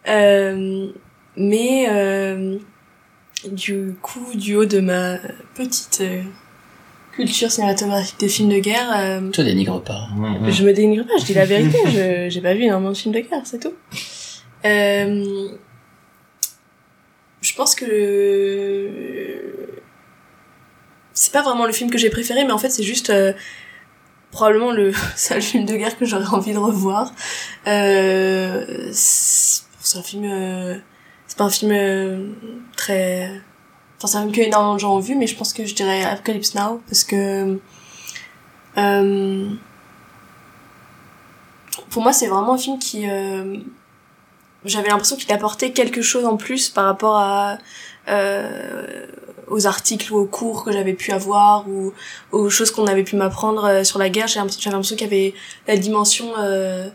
[0.07, 0.87] Euh,
[1.35, 2.57] mais euh,
[3.51, 5.17] du coup, du haut de ma
[5.53, 6.23] petite euh,
[7.11, 8.91] culture cinématographique des films de guerre.
[8.95, 10.07] Euh, tu dénigres pas.
[10.15, 10.49] Mhm.
[10.49, 11.77] Je me dénigre pas, je dis la vérité.
[11.85, 13.73] je j'ai pas vu énormément de films de guerre, c'est tout.
[14.65, 15.49] Euh,
[17.41, 18.89] je pense que
[21.13, 23.33] c'est pas vraiment le film que j'ai préféré, mais en fait c'est juste euh,
[24.31, 27.11] probablement le seul film de guerre que j'aurais envie de revoir.
[27.67, 30.77] Euh, c'est un film, euh,
[31.27, 32.29] c'est pas un film euh,
[32.75, 33.31] très,
[33.97, 35.73] enfin c'est un film que énormément de gens ont vu, mais je pense que je
[35.73, 37.59] dirais Apocalypse Now parce que
[38.77, 39.49] euh,
[41.89, 43.57] pour moi c'est vraiment un film qui euh,
[44.65, 47.57] j'avais l'impression qu'il apportait quelque chose en plus par rapport à
[48.07, 49.05] euh,
[49.47, 51.93] aux articles ou aux cours que j'avais pu avoir ou
[52.31, 55.33] aux choses qu'on avait pu m'apprendre euh, sur la guerre j'avais l'impression qu'il y avait
[55.67, 56.87] la dimension euh,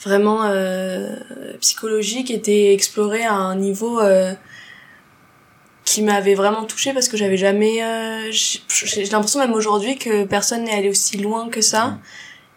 [0.00, 1.16] vraiment euh,
[1.60, 4.32] psychologique était explorée à un niveau euh,
[5.84, 10.64] qui m'avait vraiment touché parce que j'avais jamais euh, j'ai l'impression même aujourd'hui que personne
[10.64, 11.98] n'est allé aussi loin que ça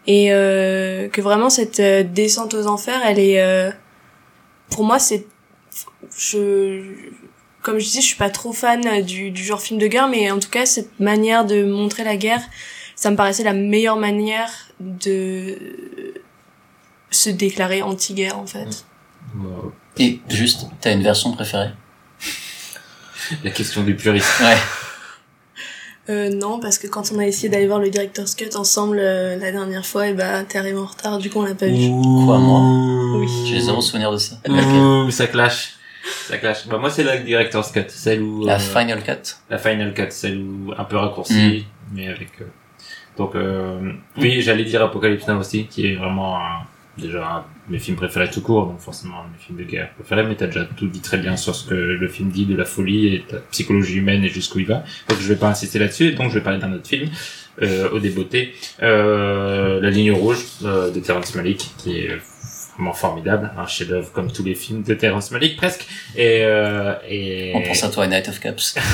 [0.06, 0.10] Mmh.
[0.10, 1.80] et euh, que vraiment cette
[2.12, 3.70] descente aux enfers elle est euh,
[4.70, 5.26] pour moi c'est
[6.16, 6.82] je
[7.62, 10.30] comme je disais je suis pas trop fan du, du genre film de guerre mais
[10.30, 12.42] en tout cas cette manière de montrer la guerre
[12.94, 14.50] ça me paraissait la meilleure manière
[14.80, 16.14] de
[17.10, 18.84] se déclarer anti-guerre en fait
[19.34, 21.70] Bon, Et juste, t'as une version préférée?
[23.42, 24.40] La question du puriste.
[24.40, 24.56] Ouais.
[26.08, 29.36] Euh, non parce que quand on a essayé d'aller voir le director's cut ensemble euh,
[29.38, 31.88] la dernière fois et bah t'es arrivé en retard du coup on l'a pas vu
[32.24, 32.60] Quoi, moi
[33.18, 33.28] Oui.
[33.46, 34.36] J'ai zéro souvenir de ça.
[34.48, 35.74] Ouh, ça clash.
[36.28, 36.66] Ça clash.
[36.68, 37.84] Bah, moi, c'est la director's cut.
[37.88, 42.06] Celle où, La euh, Final Cut la final cut, celle où, un peu raccourcie, mais
[42.08, 42.44] avec, euh,
[43.18, 46.62] donc, euh, oui, j'allais dire Apocalypse Now aussi, qui est vraiment un-
[46.98, 49.64] déjà un de mes films préférés tout court, donc forcément un de mes films de
[49.64, 52.46] guerre préférés, mais t'as déjà tout dit très bien sur ce que le film dit
[52.46, 54.84] de la folie et de la psychologie humaine et jusqu'où il va.
[55.08, 57.10] Donc je vais pas insister là-dessus, donc je vais parler d'un autre film,
[57.62, 62.18] euh, au débeauté, euh, La ligne rouge, euh, de Terrence Malick, qui est
[62.76, 67.52] vraiment formidable, un chef-d'œuvre comme tous les films de Terrence Malick presque, et, euh, et...
[67.54, 68.74] On pense à toi, Night of Cups.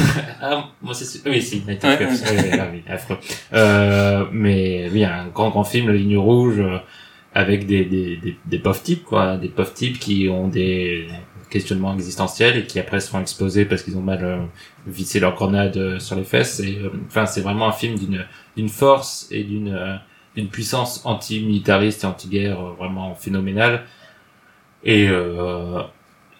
[0.45, 1.21] Ah, moi c'est sûr.
[1.27, 2.23] Oui, si, Night of Cups.
[2.31, 3.19] Oui, oui, ah oui, affreux.
[3.53, 6.79] Euh, mais oui, un grand grand film, La Ligne Rouge, euh,
[7.35, 11.09] avec des des des, des pauvres types quoi, des pauvres types qui ont des
[11.53, 14.39] questionnements existentiels et qui après se exploser parce qu'ils ont mal euh,
[14.87, 16.61] vissé leur grenade euh, sur les fesses.
[16.61, 18.25] Et euh, enfin, c'est vraiment un film d'une
[18.57, 20.01] d'une force et d'une
[20.35, 23.85] d'une puissance anti-militariste et anti-guerre vraiment phénoménale.
[24.85, 25.09] Et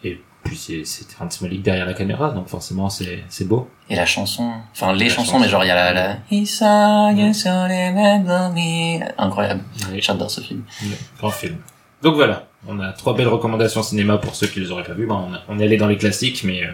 [0.03, 3.69] et puis c'est c'est Terrence Malick derrière la caméra, donc forcément c'est c'est beau.
[3.89, 5.39] Et la chanson, enfin les La chansons, chanson.
[5.39, 6.17] mais genre il y a la, la...
[7.49, 9.61] Remember Incroyable.
[9.91, 9.99] Oui.
[10.01, 10.63] J'adore ce film.
[10.81, 11.57] Ouais, Grand film.
[12.01, 15.07] Donc voilà, on a trois belles recommandations cinéma pour ceux qui les auraient pas vues.
[15.07, 16.71] Bon, on, est allé dans les classiques, mais euh,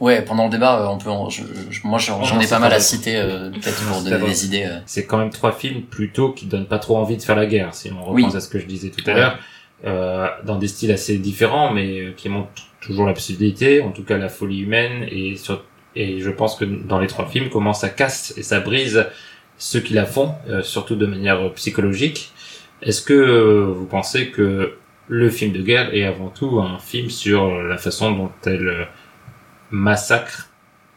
[0.00, 2.58] Ouais, pendant le débat, euh, on peut, en- je, je- moi j'en j'en ai pas
[2.58, 4.64] mal à citer, euh, peut-être pour donner des idées.
[4.64, 4.78] euh.
[4.86, 7.74] c'est quand même trois films plutôt qui donnent pas trop envie de faire la guerre.
[7.74, 8.22] Si on Oui.
[8.22, 9.20] repense à ce que je disais tout à Ouais.
[9.20, 9.38] l'heure,
[9.86, 12.50] euh, dans des styles assez différents, mais qui montrent
[12.80, 15.36] toujours la possibilité, en tout cas la folie humaine, et
[15.96, 19.06] et je pense que dans les trois films, comment ça casse et ça brise
[19.58, 22.32] ceux qui la font, euh, surtout de manière psychologique.
[22.80, 24.76] Est-ce que vous pensez que
[25.08, 28.84] le film de guerre est avant tout un film sur la façon dont elle euh,
[29.70, 30.48] massacre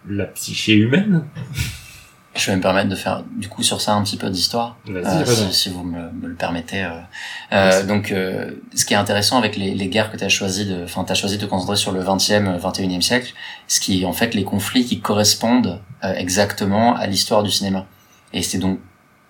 [0.08, 1.26] la psyché humaine?
[2.36, 4.78] Je vais me permettre de faire du coup sur ça un petit peu d'histoire.
[4.90, 6.84] Euh, si, si vous me, me le permettez.
[6.84, 6.90] Euh,
[7.52, 10.66] euh, donc, euh, ce qui est intéressant avec les, les guerres que tu as choisi
[10.66, 13.34] de, enfin, t'as choisi de te concentrer sur le 20e, 21e siècle,
[13.68, 17.86] ce qui est en fait les conflits qui correspondent euh, exactement à l'histoire du cinéma.
[18.34, 18.80] Et c'est donc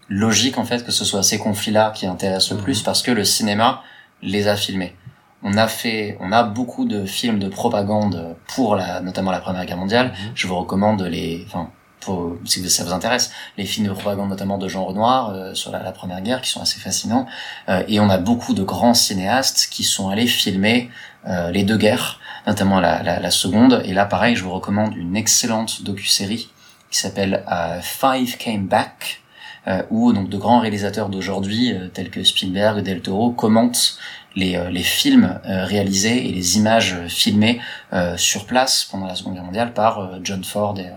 [0.07, 2.63] logique en fait que ce soit ces conflits-là qui intéressent le Mhm.
[2.63, 3.81] plus parce que le cinéma
[4.21, 4.95] les a filmés.
[5.43, 9.65] On a fait, on a beaucoup de films de propagande pour la, notamment la Première
[9.65, 10.07] Guerre mondiale.
[10.07, 10.31] Mhm.
[10.35, 11.69] Je vous recommande les, enfin,
[12.03, 15.71] pour, si ça vous intéresse, les films de propagande notamment de Jean Renoir euh, sur
[15.71, 17.25] la, Première Guerre qui sont assez fascinants.
[17.69, 20.89] Euh, et on a beaucoup de grands cinéastes qui sont allés filmer
[21.27, 23.81] euh, les deux guerres, notamment la, la, la seconde.
[23.85, 26.49] Et là, pareil, je vous recommande une excellente docu-série
[26.93, 29.21] qui s'appelle euh, Five Came Back,
[29.67, 33.97] euh, où donc de grands réalisateurs d'aujourd'hui, euh, tels que Spielberg, Del Toro, commentent
[34.35, 37.61] les, euh, les films euh, réalisés et les images euh, filmées
[37.93, 40.91] euh, sur place pendant la Seconde Guerre mondiale par John Ford et,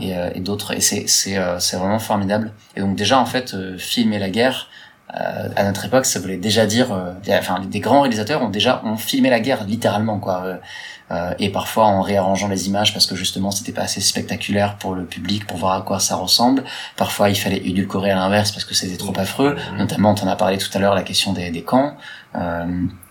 [0.00, 0.72] et, et d'autres.
[0.74, 2.52] Et c'est c'est euh, c'est vraiment formidable.
[2.76, 4.68] Et donc déjà en fait euh, filmer la guerre
[5.20, 8.82] euh, à notre époque, ça voulait déjà dire, euh, enfin des grands réalisateurs ont déjà
[8.84, 10.58] ont filmé la guerre littéralement quoi.
[11.10, 14.94] Euh, et parfois en réarrangeant les images parce que justement c'était pas assez spectaculaire pour
[14.94, 16.64] le public pour voir à quoi ça ressemble.
[16.96, 19.54] Parfois il fallait édulcorer à l'inverse parce que c'était trop affreux.
[19.76, 21.94] Notamment, on en a parlé tout à l'heure, la question des, des camps.
[22.36, 22.66] Euh,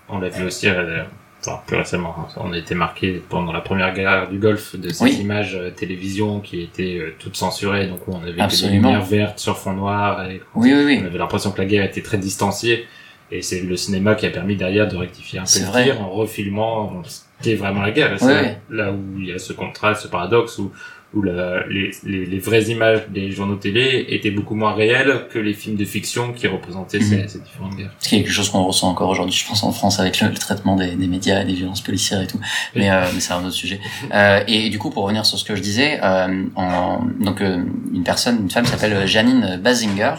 [0.09, 1.05] On l'a vu aussi la
[1.45, 2.27] enfin plus récemment, hein.
[2.37, 5.11] on a été marqué pendant la première guerre du Golfe de ces Oui.
[5.19, 8.69] images euh, télévision qui étaient euh, toutes censurées, donc on avait Absolument.
[8.69, 10.99] des lumières vertes sur fond noir et Oui, oui, oui.
[11.03, 12.85] on avait l'impression que la guerre était très distanciée.
[13.31, 15.83] Et c'est le cinéma qui a permis derrière de rectifier un peu le vrai.
[15.85, 18.13] tir en refilmant ce qu'est vraiment la guerre.
[18.13, 20.71] Et c'est là où il y a ce contraste, ce paradoxe, où,
[21.13, 25.39] où la- les, les, les vraies images des journaux télé étaient beaucoup moins réelles que
[25.39, 27.03] les films de fiction qui représentaient Mhm.
[27.03, 27.91] ces, ces différentes guerres.
[27.99, 30.75] C'est quelque chose qu'on ressent encore aujourd'hui, je pense, en France avec le, le traitement
[30.75, 32.39] des, des médias et des violences policières et tout.
[32.75, 33.79] Mais, euh, mais c'est un autre sujet.
[34.13, 37.63] Euh, et du coup, pour revenir sur ce que je disais, euh, en, donc euh,
[37.93, 40.13] une personne, une femme s'appelle Janine Basinger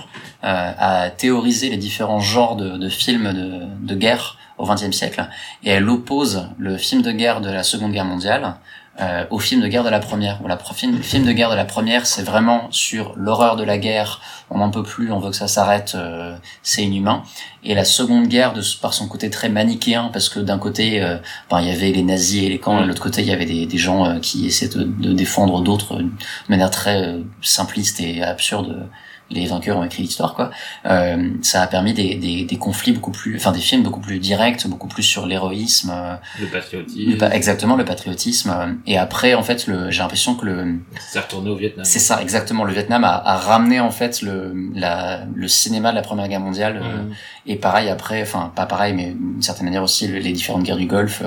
[0.44, 5.26] euh, a théorisé les différents genres de, de films de, de guerre au XXe siècle,
[5.64, 8.54] et elle oppose le film de guerre de la Seconde Guerre mondiale
[9.00, 10.38] euh, au film de guerre de la Première.
[10.58, 13.78] Pro- film, le film de guerre de la Première, c'est vraiment sur l'horreur de la
[13.78, 14.20] guerre.
[14.50, 17.22] On n'en peut plus, on veut que ça s'arrête, euh, c'est inhumain
[17.64, 21.16] et la Seconde Guerre de, par son côté très manichéen parce que d'un côté euh,
[21.50, 23.32] ben, il y avait les nazis et les camps et de l'autre côté il y
[23.32, 26.10] avait des, des gens euh, qui essaient de, de défendre d'autres euh, de
[26.48, 28.86] manière très simpliste et absurde
[29.30, 30.50] les vainqueurs ont écrit l'histoire quoi
[30.86, 34.18] euh, ça a permis des, des, des conflits beaucoup plus enfin des films beaucoup plus
[34.18, 38.98] directs beaucoup plus sur l'héroïsme euh, Le patriotisme, le pa- exactement le patriotisme euh, et
[38.98, 41.84] après en fait j'ai l'impression que le c'est retourné au Vietnam.
[41.84, 45.96] c'est ça exactement le Vietnam a, a ramené en fait le la, le cinéma de
[45.96, 47.14] la Première Guerre mondiale euh, Mhm.
[47.46, 50.76] et pareil après, enfin pas pareil, mais d'une certaine manière aussi le- les différentes guerres
[50.76, 51.22] du Golfe,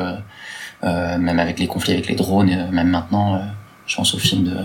[0.83, 3.41] même avec les conflits avec les drones, même maintenant,
[3.85, 4.57] je pense au film de,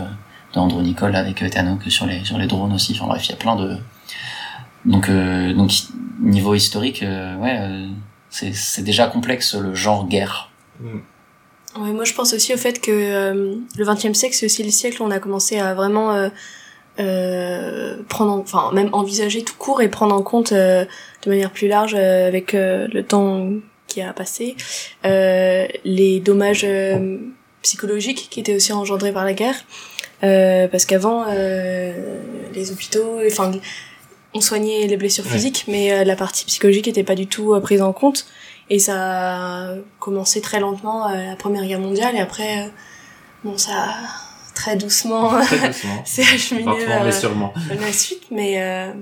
[0.54, 2.92] de Andrew Nicole avec euh, Tanouk sur les sur les drones aussi.
[2.96, 3.76] Enfin bref, il y a plein de
[4.84, 5.70] donc euh, donc
[6.20, 7.86] niveau historique, euh, ouais, euh,
[8.30, 10.50] c'est déjà complexe le genre guerre.
[10.80, 11.02] Mhm.
[11.78, 14.70] Ouais, moi je pense aussi au fait que euh, le XXe siècle c'est aussi le
[14.70, 19.80] siècle où on a commencé à vraiment euh, prendre, en- enfin même envisager tout court
[19.80, 20.86] et prendre en compte de
[21.26, 23.48] manière plus large avec le temps
[23.86, 24.56] qui a passé
[25.04, 26.66] les dommages
[27.62, 29.54] psychologiques qui étaient aussi engendrés par la guerre
[30.22, 31.92] parce qu'avant euh,
[32.54, 33.50] les hôpitaux, enfin
[34.34, 35.32] on soignait les blessures Ouais.
[35.32, 38.26] physiques mais euh, la partie psychologique était pas du tout euh, prise en compte
[38.70, 42.68] et ça a commencé très lentement euh, la première guerre mondiale et après euh,
[43.44, 43.94] bon ça a
[44.54, 46.02] très doucement Très doucement.
[46.06, 47.10] s'est acheminé vers euh,
[47.80, 48.92] la suite mais euh,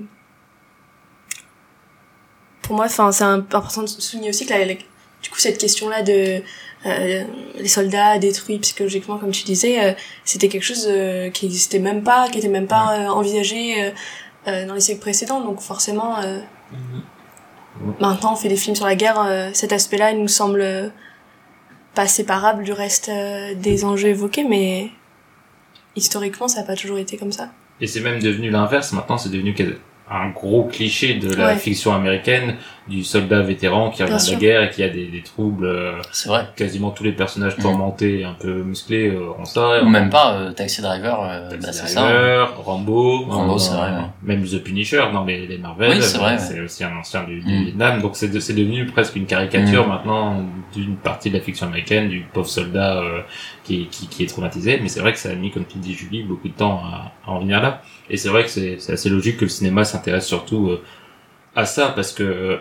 [2.61, 5.87] pour moi enfin c'est important de souligner aussi que la, la- du coup cette question
[5.89, 6.41] là de
[6.85, 7.23] euh,
[7.59, 9.93] les soldats détruits psychologiquement comme tu disais euh,
[10.25, 13.93] c'était quelque chose euh, qui existait même pas qui était même pas envisagé
[14.45, 16.15] dans les siècles précédents donc forcément
[16.71, 17.93] Mhm.
[17.99, 20.91] maintenant on fait des films sur la guerre cet aspect là il nous semble
[21.93, 23.11] pas séparable du reste
[23.57, 24.89] des enjeux évoqués mais
[25.95, 27.49] historiquement ça n'a pas toujours été comme ça
[27.81, 28.91] Et c'est même devenu l'inverse.
[28.93, 29.53] Maintenant, c'est devenu
[30.09, 31.57] un gros cliché de la Ouais.
[31.57, 32.55] fiction américaine
[32.87, 35.65] du soldat vétéran qui revient de la guerre et qui a des, des troubles.
[35.65, 36.47] euh, C'est vrai.
[36.55, 37.63] quasiment tous les personnages Mhm.
[37.63, 39.83] tourmentés, un peu musclés, euh, ont ça.
[39.83, 42.01] Ou même pas euh, Taxi Driver, euh, Taxi bah, c'est ça.
[42.01, 44.01] Driver, Rambo, Rambo, euh, c'est vrai, ouais.
[44.23, 46.39] même The Punisher dans les, les Marvel, Oui, c'est vrai, euh, ouais.
[46.39, 47.63] c'est aussi un ancien du, du Mm.
[47.65, 49.89] Vietnam, donc c'est de- c'est devenu presque une caricature Mm.
[49.89, 53.21] maintenant d'une partie de la fiction américaine, du pauvre soldat euh,
[53.63, 55.93] qui, qui, qui est traumatisé, mais c'est vrai que ça a mis, comme tu dis
[55.93, 57.83] Julie, beaucoup de temps à, à en venir là.
[58.09, 60.83] Et c'est vrai que c'est c'est assez logique que le cinéma s'intéresse surtout euh,
[61.55, 62.57] à ça, parce que euh,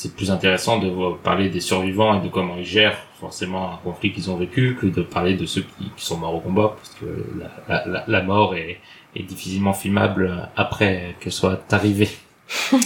[0.00, 0.88] c'est plus intéressant de
[1.24, 4.86] parler des survivants et de comment ils gèrent forcément un conflit qu'ils ont vécu que
[4.86, 7.06] de parler de ceux qui, qui sont morts au combat, parce que
[7.40, 8.78] la, la, la, la mort est,
[9.16, 12.10] est difficilement filmable après qu'elle soit arrivée.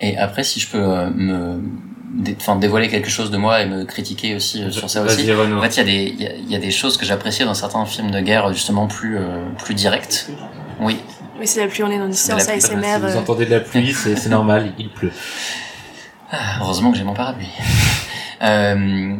[0.00, 1.60] Et après, si je peux euh, me,
[2.22, 5.22] dé- enfin, dévoiler quelque chose de moi et me critiquer aussi euh, sur ça aussi.
[5.32, 7.44] En fait, il y a des, il y a, y a des choses que j'appréciais
[7.44, 10.30] dans certains films de guerre justement plus, euh, plus directes.
[10.80, 10.98] Oui.
[11.40, 13.60] mais c'est la pluie on est dans une séance ASMR si vous entendez de la
[13.60, 15.10] pluie, c'est normal, il pleut.
[16.30, 17.48] Ah, Heureusement que j'ai mon parapluie.
[18.42, 19.16] euh,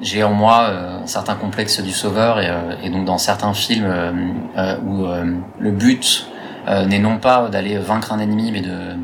[0.00, 3.52] j'ai en moi euh, un certain complexe du sauveur et, euh, et donc dans certains
[3.54, 4.12] films euh,
[4.56, 6.26] euh, où euh, le but
[6.68, 8.96] euh, n'est non pas d'aller vaincre un ennemi mais de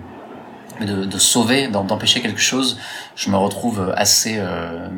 [0.81, 2.79] de, de sauver, d'empêcher quelque chose,
[3.17, 4.89] je me retrouve assez euh,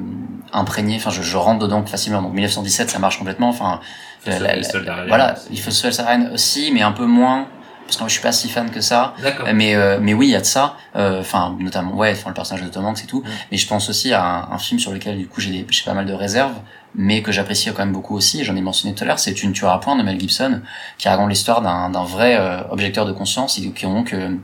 [0.52, 0.96] imprégné.
[0.96, 2.20] Enfin, je, je rentre dedans facilement.
[2.20, 3.48] Donc 1917, ça marche complètement.
[3.48, 3.80] Enfin,
[4.26, 7.06] Il faut la- la- Ryan voilà, il faut le soldat Ryan aussi, mais un peu
[7.06, 7.46] moins
[7.90, 9.14] parce que moi, je suis pas si fan que ça.
[9.22, 9.48] D'accord.
[9.52, 10.76] Mais euh, mais oui, il y a de ça.
[10.96, 13.20] Euh, Enfin, notamment, ouais, enfin, le personnage de Tom Hanks et tout.
[13.20, 13.28] Mm.
[13.50, 16.06] Mais je pense aussi à un, un film sur lequel du coup j'ai pas mal
[16.06, 16.54] de réserves,
[16.94, 18.44] mais que j'apprécie quand même beaucoup aussi.
[18.44, 19.18] J'en ai mentionné tout à l'heure.
[19.18, 20.62] C'est Tu ne tueras point de Mel Gibson,
[20.98, 24.36] qui raconte l'histoire d'un d'un vrai euh, objecteur de conscience et qui donc euh,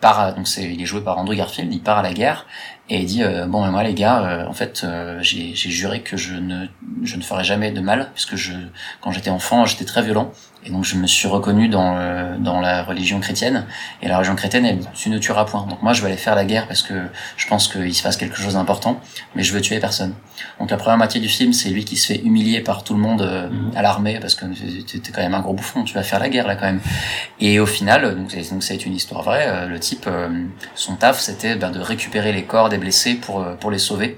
[0.00, 0.18] part.
[0.20, 1.72] à- Donc c'est il est joué par Andrew Garfield.
[1.72, 2.46] Il part à la guerre
[2.88, 5.70] et il dit euh, bon, ben, moi les gars, euh, en fait, euh, j'ai j'ai
[5.70, 6.66] juré que je ne
[7.04, 8.52] je ne ferai jamais de mal puisque je
[9.00, 10.32] quand j'étais enfant, j'étais très violent
[10.66, 13.64] Et donc je me suis reconnu dans euh, dans la religion chrétienne.
[14.02, 15.66] Et la religion chrétienne, elle, tu ne tueras point.
[15.66, 16.94] Donc moi, je vais aller faire la guerre parce que
[17.36, 19.00] je pense qu'il se passe quelque chose d'important,
[19.34, 20.14] mais je veux tuer personne.
[20.58, 23.00] Donc la première moitié du film, c'est lui qui se fait humilier par tout le
[23.00, 23.72] monde euh, Mhm.
[23.76, 26.46] à l'armée parce que t'es quand même un gros bouffon, tu vas faire la guerre
[26.46, 26.80] là quand même.
[27.40, 29.46] Et au final, donc c'est donc une histoire vraie.
[29.48, 30.28] euh, le type, euh,
[30.74, 34.16] son taf, c'était ben, de récupérer les corps des blessés pour pour les sauver.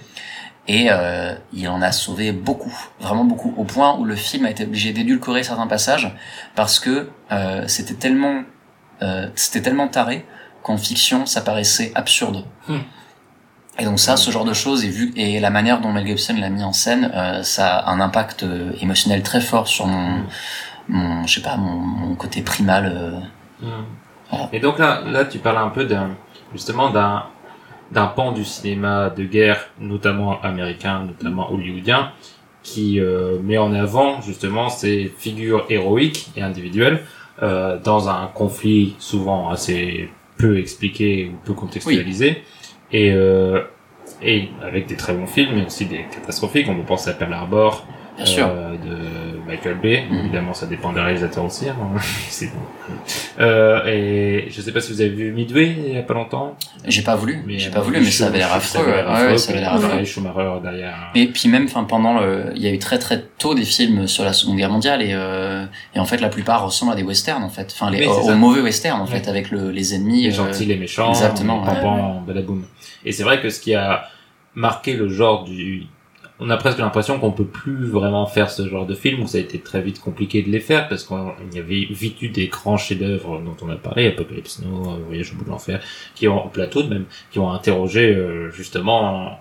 [0.68, 4.50] Et euh, il en a sauvé beaucoup, vraiment beaucoup, au point où le film a
[4.50, 6.14] été obligé d'édulcorer certains passages
[6.54, 8.42] parce que euh, c'était tellement,
[9.02, 10.24] euh, c'était tellement taré
[10.62, 12.44] qu'en fiction ça paraissait absurde.
[12.68, 12.78] Hmm.
[13.78, 16.36] Et donc ça, ce genre de choses, et vu et la manière dont Mel Gibson
[16.38, 20.18] l'a mis en scène, euh, ça a un impact euh, émotionnel très fort sur mon,
[20.18, 20.26] Hmm.
[20.88, 22.92] mon, je sais pas, mon, mon côté primal.
[22.94, 23.68] euh.
[24.30, 24.48] Voilà.
[24.52, 26.10] Et donc là, là, tu parles un peu d'un,
[26.52, 27.24] justement d'un,
[27.92, 32.10] d'un pan du cinéma de guerre, notamment américain, notamment hollywoodien,
[32.62, 37.00] qui euh, met en avant justement ces figures héroïques et individuelles
[37.42, 42.42] euh, dans un conflit souvent assez peu expliqué ou peu contextualisé,
[42.92, 43.60] et euh,
[44.22, 46.66] et avec des très bons films, mais aussi des catastrophiques.
[46.68, 47.84] On peut penser à Pearl Harbor,
[48.16, 48.46] Bien sûr.
[48.48, 50.04] euh, de Michael Bay.
[50.10, 50.18] Mhm.
[50.20, 51.68] Évidemment, ça dépend des réalisateurs aussi.
[51.68, 51.76] hein.
[53.40, 56.56] Euh, et je sais pas si vous avez vu Midway il y a pas longtemps.
[56.86, 58.84] J'ai pas voulu, Mais, j'ai euh, pas voulu, mais ça avait l'air affreux.
[58.84, 60.04] ouais, ça avait l'air affreux.
[60.04, 60.94] Schumacher derrière.
[61.14, 64.06] Et puis même, enfin pendant le, il y a eu très très tôt des films
[64.06, 67.02] sur la Seconde Guerre mondiale et euh, et en fait la plupart ressemblent à des
[67.04, 68.34] westerns en fait, enfin les ça.
[68.34, 69.10] mauvais westerns en Ouais.
[69.18, 70.22] fait avec le, les ennemis.
[70.24, 71.68] les euh, gentils, les méchants, exactement, ouais.
[71.68, 72.64] pampans, badaboum.
[73.04, 74.04] Et c'est vrai que ce qui a
[74.54, 75.84] marqué le genre du,
[76.42, 79.38] on a presque l'impression qu'on peut plus vraiment faire ce genre de film où ça
[79.38, 81.16] a été très vite compliqué de les faire parce qu'il
[81.54, 85.32] y avait vite eu des grands chefs-d'œuvre dont on a parlé, Apocalypse Now, euh, Voyage
[85.32, 85.80] au bout de l'enfer,
[86.14, 89.38] qui ont plateau même, qui ont interrogé euh, justement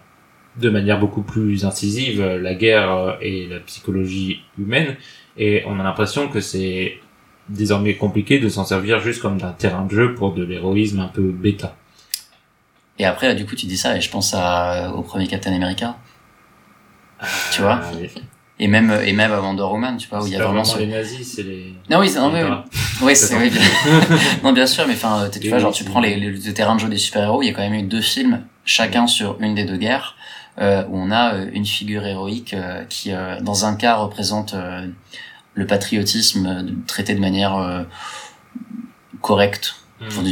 [0.57, 4.97] de manière beaucoup plus incisive euh, la guerre euh, et la psychologie humaine
[5.37, 6.99] et on a l'impression que c'est
[7.49, 11.07] désormais compliqué de s'en servir juste comme d'un terrain de jeu pour de l'héroïsme un
[11.07, 11.75] peu bêta.
[12.99, 15.95] Et après du coup tu dis ça et je pense à au premier Captain America.
[17.51, 18.09] Tu vois Ah, oui.
[18.59, 20.63] Et même et même à Wonder Woman, tu vois où il y a vraiment vraiment
[20.65, 20.77] ce.
[20.79, 21.73] les nazis, c'est les.
[21.89, 22.43] Non oui, non, mais,
[23.01, 23.61] ouais, c'est oui, bien...
[24.43, 26.79] non bien sûr, mais enfin tu vois genre tu prends les, les, le terrain de
[26.79, 29.55] jeu des super héros, il y a quand même eu deux films chacun sur une
[29.55, 30.15] des deux guerres
[30.59, 34.53] euh, où on a euh, une figure héroïque euh, qui euh, dans un cas représente
[34.53, 34.85] euh,
[35.55, 37.81] le patriotisme euh, traité de manière euh,
[39.21, 40.05] correcte Mm.
[40.07, 40.23] Enfin,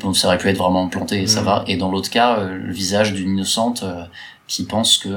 [0.00, 1.44] bon, ça aurait pu être vraiment planté et ça Mm.
[1.44, 1.64] va.
[1.66, 4.04] Et dans l'autre cas, euh, le visage d'une innocente euh,
[4.46, 5.10] qui pense que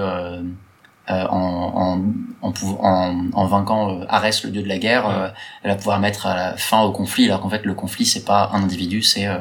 [1.09, 2.01] euh, euh, en,
[2.41, 5.13] en, en, en, vainquant euh, Arès, le dieu de la guerre, Ouais.
[5.15, 5.27] euh,
[5.63, 8.23] elle va pouvoir mettre à la fin au conflit, alors qu'en fait le conflit c'est
[8.25, 9.37] pas un individu, c'est euh,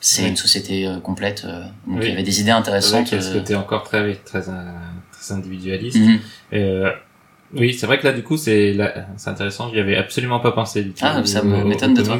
[0.00, 0.28] c'est Oui.
[0.30, 1.42] une société euh, complète.
[1.44, 1.62] euh.
[1.86, 2.04] donc Oui.
[2.04, 3.04] il y avait des idées C'est vrai intéressantes.
[3.06, 4.52] qu'il y a ce euh, côté encore très, très, euh,
[5.12, 5.98] très individualiste.
[6.54, 6.90] Euh,
[7.54, 9.68] oui, c'est vrai que là, du coup, c'est là- c'est intéressant.
[9.72, 11.04] J'y avais absolument pas pensé du tout.
[11.04, 12.16] Ah, ça m'étonne de toi.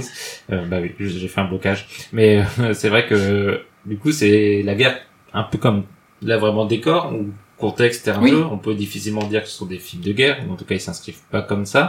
[0.52, 1.86] Euh, bah oui, j'ai fait un blocage.
[2.12, 4.98] Mais euh, c'est vrai que du coup, c'est la guerre
[5.32, 5.84] un peu comme
[6.20, 7.28] là vraiment décor ou
[7.61, 8.30] contexte Oui.
[8.30, 8.44] jeu.
[8.50, 10.38] On peut difficilement dire que ce sont des films de guerre.
[10.50, 11.82] En tout cas, ils s'inscrivent pas comme ça.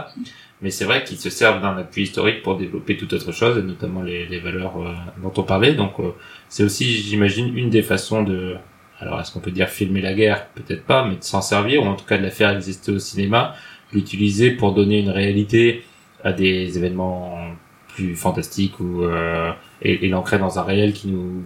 [0.60, 3.62] Mais c'est vrai qu'ils se servent d'un appui historique pour développer toute autre chose, et
[3.62, 4.92] notamment les, les valeurs euh,
[5.22, 5.74] dont on parlait.
[5.74, 6.12] Donc, euh,
[6.48, 8.56] c'est aussi, j'imagine, une des façons de
[9.00, 10.46] alors est-ce qu'on peut dire filmer la guerre?
[10.54, 13.00] Peut-être pas, mais de s'en servir, ou en tout cas de la faire exister au
[13.00, 13.54] cinéma,
[13.92, 15.82] l'utiliser pour donner une réalité
[16.22, 17.36] à des événements
[17.88, 19.50] plus fantastiques ou euh,
[19.82, 21.42] et, et l'ancrer dans un réel qui nous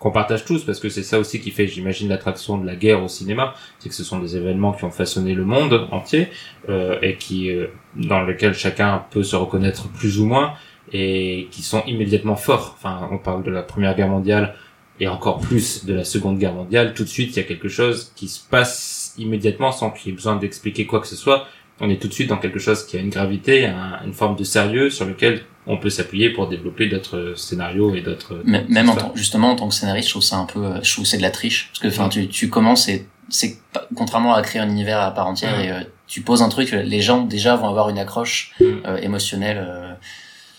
[0.00, 3.04] qu'on partage tous parce que c'est ça aussi qui fait j'imagine l'attraction de la guerre
[3.04, 6.28] au cinéma c'est que ce sont des événements qui ont façonné le monde entier
[6.68, 10.54] euh, et qui euh, dans lequel chacun peut se reconnaître plus ou moins
[10.92, 14.56] et qui sont immédiatement forts enfin on parle de la première guerre mondiale
[15.00, 17.68] et encore plus de la Seconde Guerre mondiale, tout de suite, il y a quelque
[17.68, 21.46] chose qui se passe immédiatement sans qu'il y ait besoin d'expliquer quoi que ce soit.
[21.80, 24.36] On est tout de suite dans quelque chose qui a une gravité, un- une forme
[24.36, 28.40] de sérieux sur lequel on peut s'appuyer pour développer d'autres scénarios et d'autres...
[28.68, 30.92] Même en tant, justement en tant que scénariste, je trouve ça un peu, euh, je
[30.92, 31.68] trouve que c'est de la triche.
[31.72, 33.58] Parce que enfin tu, tu commences et c'est
[33.94, 37.00] contrairement à créer un univers à part entière et euh, tu poses un truc, les
[37.00, 39.58] gens déjà vont avoir une accroche euh, émotionnelle.
[39.64, 39.92] euh,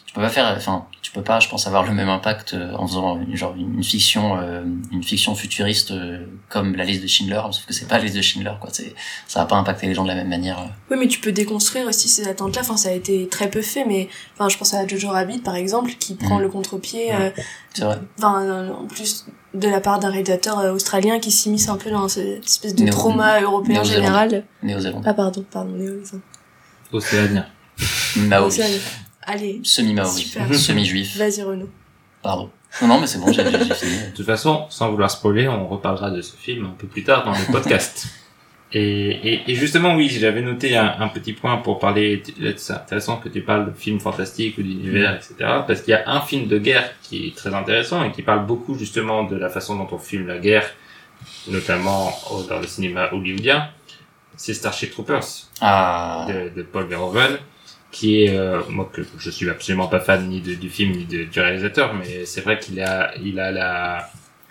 [0.05, 2.75] tu peux pas faire, enfin tu peux pas, je pense, avoir le même impact euh,
[2.75, 7.07] en faisant une, genre une fiction, euh, une fiction futuriste euh, comme la liste de
[7.07, 8.69] Schindler, sauf que c'est pas la liste de Schindler quoi.
[8.71, 8.93] C'est,
[9.27, 10.59] ça va pas impacter les gens de la même manière.
[10.59, 10.65] euh.
[10.91, 12.61] Oui, mais tu peux déconstruire aussi ces attentes-là.
[12.61, 15.55] Enfin, ça a été très peu fait, mais enfin, je pense à Jojo Rabbit, par
[15.55, 16.41] exemple, qui prend Mhm.
[16.43, 17.07] le contre-pied.
[17.07, 17.33] Ouais.
[17.37, 17.41] euh,
[17.73, 17.97] C'est vrai.
[18.19, 19.25] Enfin, en plus
[19.55, 22.91] de la part d'un réalisateur australien qui s'immisce un peu dans cette espèce de Néo-
[22.93, 24.45] trauma européen général.
[24.63, 25.07] Néo-Zélandais.
[25.09, 26.23] Ah, pardon, pardon, néo-zélandais.
[26.93, 27.45] Océanien.
[28.17, 28.61] Maori.
[29.23, 30.23] Allez, Semi-maori.
[30.53, 31.17] Semi-juif.
[31.17, 31.69] vas-y Renaud.
[32.21, 32.49] Pardon.
[32.81, 33.97] Non, non, mais c'est bon, j'ai, fini.
[34.11, 37.25] De toute façon, sans vouloir spoiler, on reparlera de ce film un peu plus tard
[37.25, 38.07] dans le podcast.
[38.73, 42.23] Et, et, justement, oui, j'avais noté un, un, petit point pour parler.
[42.55, 45.35] C'est intéressant que tu parles de films fantastiques ou d'univers, etc.
[45.67, 48.45] Parce qu'il y a un film de guerre qui est très intéressant et qui parle
[48.45, 50.65] beaucoup justement de la façon dont on filme la guerre,
[51.49, 52.13] notamment
[52.47, 53.67] dans le cinéma hollywoodien.
[54.37, 56.25] C'est Starship Troopers ah.
[56.29, 57.37] de, de, Paul Verhoeven,
[57.91, 61.05] qui est euh, moi que je suis absolument pas fan ni de, du film ni
[61.05, 64.09] de, du réalisateur, mais c'est vrai qu'il a il a la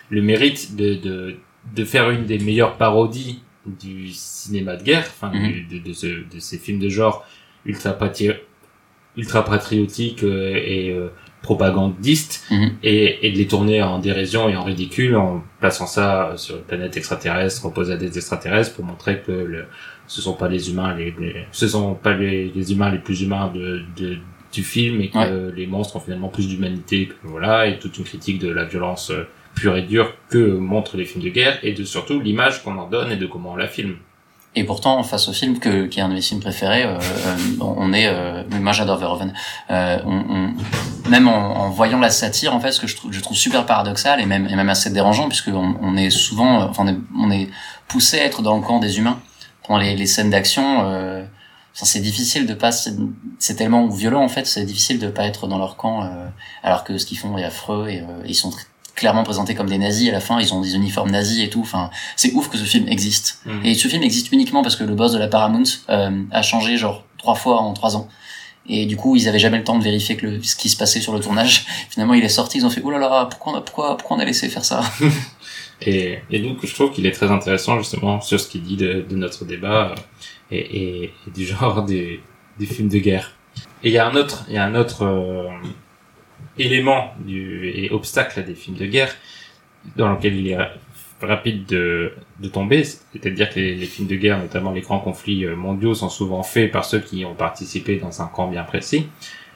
[0.09, 1.35] le mérite de, de
[1.75, 5.67] de faire une des meilleures parodies du cinéma de guerre, enfin Mhm.
[5.71, 7.25] de, de, ce, de ces films de genre
[7.65, 8.35] ultra patri-
[9.17, 11.09] ultra patriotiques euh, et euh,
[11.43, 12.71] propagandistes Mhm.
[12.83, 16.63] et, et de les tourner en dérision et en ridicule en plaçant ça sur une
[16.63, 19.65] planète extraterrestre opposée à des extraterrestres pour montrer que le,
[20.13, 23.21] ce sont pas les humains les, les- ce sont pas les, les humains les plus
[23.21, 24.17] humains de, de
[24.53, 28.39] du film et que les monstres ont finalement plus d'humanité voilà et toute une critique
[28.39, 29.23] de la violence euh,
[29.55, 32.87] pure et dure que montrent les films de guerre et de surtout l'image qu'on en
[32.89, 33.95] donne et de comment on la filme.
[34.53, 37.35] Et pourtant, face au film que, qui est un de mes films préférés, euh, euh,
[37.61, 39.33] on est, euh, moi j'adore Verhoeven.
[39.69, 43.13] Euh, on, on, même en, en voyant la satire, en fait, ce que je trouve,
[43.13, 46.63] je trouve super paradoxal et même, et même assez dérangeant, puisque on, on est souvent,
[46.63, 47.47] enfin, on est, on est
[47.87, 49.19] poussé à être dans le camp des humains
[49.65, 50.83] pendant les, les scènes d'action.
[50.83, 51.23] Euh,
[51.73, 55.57] c'est difficile de pas, c'est tellement violent en fait, c'est difficile de pas être dans
[55.57, 56.27] leur camp, euh,
[56.63, 58.51] alors que ce qu'ils font est affreux et euh, ils sont
[58.95, 61.61] clairement présentés comme des nazis à la fin, ils ont des uniformes nazis et tout.
[61.61, 63.39] Enfin, c'est ouf que ce film existe.
[63.45, 63.65] Mhm.
[63.65, 66.77] Et ce film existe uniquement parce que le boss de la Paramount euh, a changé
[66.77, 68.09] genre trois fois en trois ans.
[68.67, 70.77] Et du coup, ils avaient jamais le temps de vérifier que le, ce qui se
[70.77, 71.65] passait sur le tournage.
[71.89, 74.17] Finalement, il est sorti, ils ont fait oh là là, pourquoi on a, pourquoi pourquoi
[74.17, 74.83] on a laissé faire ça?
[75.83, 79.01] Et, et donc je trouve qu'il est très intéressant justement sur ce qu'il dit de,
[79.01, 79.95] de notre débat euh,
[80.51, 82.21] et, et, et du genre des,
[82.59, 83.31] des films de guerre.
[83.83, 85.49] Et il y a un autre, il y a un autre euh,
[86.57, 89.15] élément du, et obstacle des films de guerre
[89.95, 90.69] dans lequel il est ra-
[91.21, 95.45] rapide de, de tomber, c'est-à-dire que les, les films de guerre, notamment les grands conflits
[95.45, 99.07] euh, mondiaux, sont souvent faits par ceux qui ont participé dans un camp bien précis.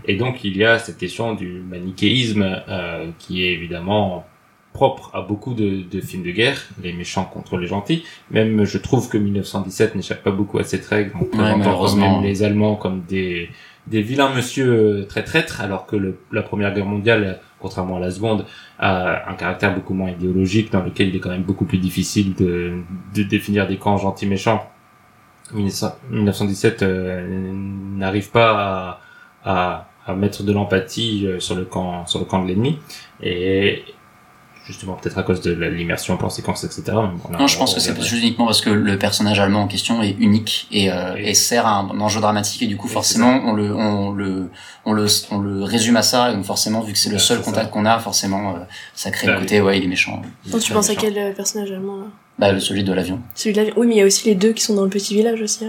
[0.07, 4.26] Et donc il y a cette question du manichéisme euh, qui est évidemment
[4.76, 8.03] propre à beaucoup de, de films de guerre, les méchants contre les gentils.
[8.30, 12.11] Même je trouve que 1917 n'échappe pas beaucoup à cette règle en présentant quand malheureusement.
[12.19, 13.49] même les Allemands comme des,
[13.88, 17.99] des vilains monsieur euh, très traîtres, alors que le, la Première Guerre mondiale, contrairement à
[18.01, 18.45] la Seconde,
[18.78, 22.36] a un caractère beaucoup moins idéologique dans lequel il est quand même beaucoup plus difficile
[22.36, 22.73] de,
[23.15, 24.69] de définir des camps gentils méchants.
[25.53, 27.51] 1917 euh,
[27.97, 28.99] n'arrive pas
[29.45, 32.78] à, à, à mettre de l'empathie euh, sur le camp sur le camp de l'ennemi
[33.21, 33.84] et
[34.66, 37.74] justement peut-être à cause de l'immersion plan séquence etc mais bon, là, Non, je pense
[37.74, 41.34] que c'est uniquement parce que le personnage allemand en question est unique et, euh, et
[41.34, 44.49] sert à un, enjeu dramatique et du coup forcément on le on le
[44.86, 47.22] on le on le résume à ça et donc forcément vu que c'est le Ouais,
[47.22, 48.59] seul contact qu'on a forcément euh,
[48.93, 50.22] ça crée Bah, le côté ouais il est méchant.
[50.47, 52.05] Donc tu penses à quel euh, personnage allemand là?
[52.38, 53.22] Bah le celui de l'avion.
[53.34, 53.74] Celui de l'avion.
[53.78, 55.66] Oui, mais il y a aussi les deux qui sont dans le petit village aussi.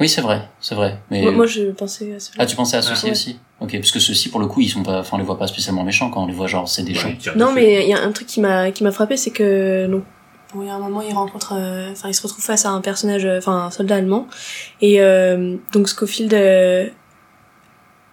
[0.00, 2.76] Oui c'est vrai c'est vrai mais Moi, moi, je pensais à celui ah tu pensais
[2.76, 3.10] à Ouais.
[3.10, 3.38] aussi?
[3.60, 5.46] Ok parce que ceux-ci pour le coup ils sont pas enfin on les voit pas
[5.46, 7.32] spécialement méchants quand on les voit genre c'est des Ouais, gens.
[7.36, 10.02] Non, mais il y a un truc qui m'a qui m'a frappé, c'est que donc
[10.54, 12.70] bon, il y a un moment, il rencontre, euh, enfin, il se retrouve face à
[12.70, 14.26] un personnage, euh, enfin, un soldat allemand,
[14.80, 16.88] et euh, donc Scofield, euh,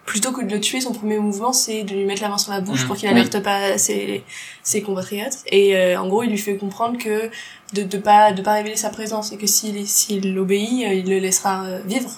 [0.06, 2.52] plutôt que de le tuer, son premier mouvement, c'est de lui mettre la main sur
[2.52, 2.86] la bouche Mhm.
[2.86, 3.14] pour qu'il Oui.
[3.14, 4.22] alerte pas ses
[4.62, 7.28] ses compatriotes, et euh, en gros, il lui fait comprendre que
[7.74, 11.08] de de pas de pas révéler sa présence et que s'il s'il obéit, euh, il
[11.10, 12.10] le laissera vivre.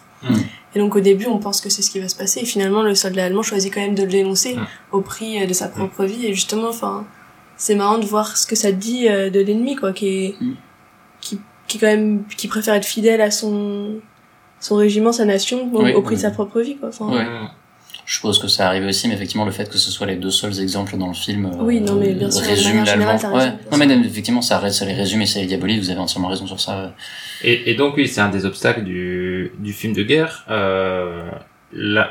[0.75, 2.41] Et donc au début, on pense que c'est ce qui va se passer.
[2.41, 4.67] Et finalement, le soldat allemand choisit quand même de le dénoncer Mhm.
[4.93, 6.27] au prix euh, de sa propre vie.
[6.27, 7.05] Et justement, enfin,
[7.57, 10.55] c'est marrant de voir ce que ça dit euh, de l'ennemi, quoi, qui est, Mhm.
[11.21, 13.95] qui, qui quand même, qui préfère être fidèle à son,
[14.61, 15.93] son régiment, sa nation, au, Oui.
[15.95, 16.91] au prix de sa propre vie, quoi.
[16.91, 17.27] Enfin, Ouais.
[18.11, 20.33] Je suppose que ça arrive aussi, mais effectivement, le fait que ce soit les deux
[20.33, 23.37] seuls exemples dans le film euh, Oui, non, mais bien sûr, de résume manière l'allemand.
[23.37, 23.53] Ouais.
[23.71, 25.79] Non, mais effectivement, ça, ça les résume et ça les diabolise.
[25.79, 26.93] Vous avez entièrement raison sur ça.
[27.45, 30.45] Et, et donc oui, c'est un des obstacles du, du film de guerre.
[30.51, 31.31] Euh,
[31.73, 32.09] l'un-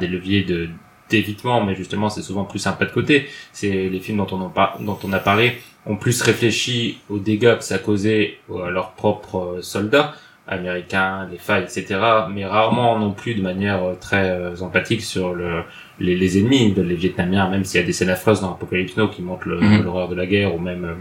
[0.00, 0.70] des leviers de
[1.10, 3.28] d'évitement, mais justement c'est souvent plus un pas de côté.
[3.52, 7.18] C'est les films dont on, en par- dont on a parlé ont plus réfléchi aux
[7.18, 10.14] dégâts que ça causait à leurs propres euh, soldats
[10.48, 11.86] américains, les failles, etc.
[12.32, 15.62] Mais rarement non plus de manière euh, très euh, empathique sur le,
[16.00, 19.08] les, les ennemis, les Vietnamiens, même s'il y a des scènes affreuses dans Apocalypse Now
[19.08, 19.82] qui montrent Mhm.
[19.84, 20.94] l'horreur de la guerre ou même euh,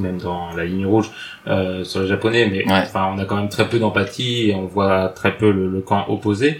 [0.00, 1.10] même dans la ligne rouge
[1.46, 2.80] euh, sur les japonais mais Ouais.
[2.82, 5.80] enfin on a quand même très peu d'empathie et on voit très peu le, le
[5.80, 6.58] camp opposé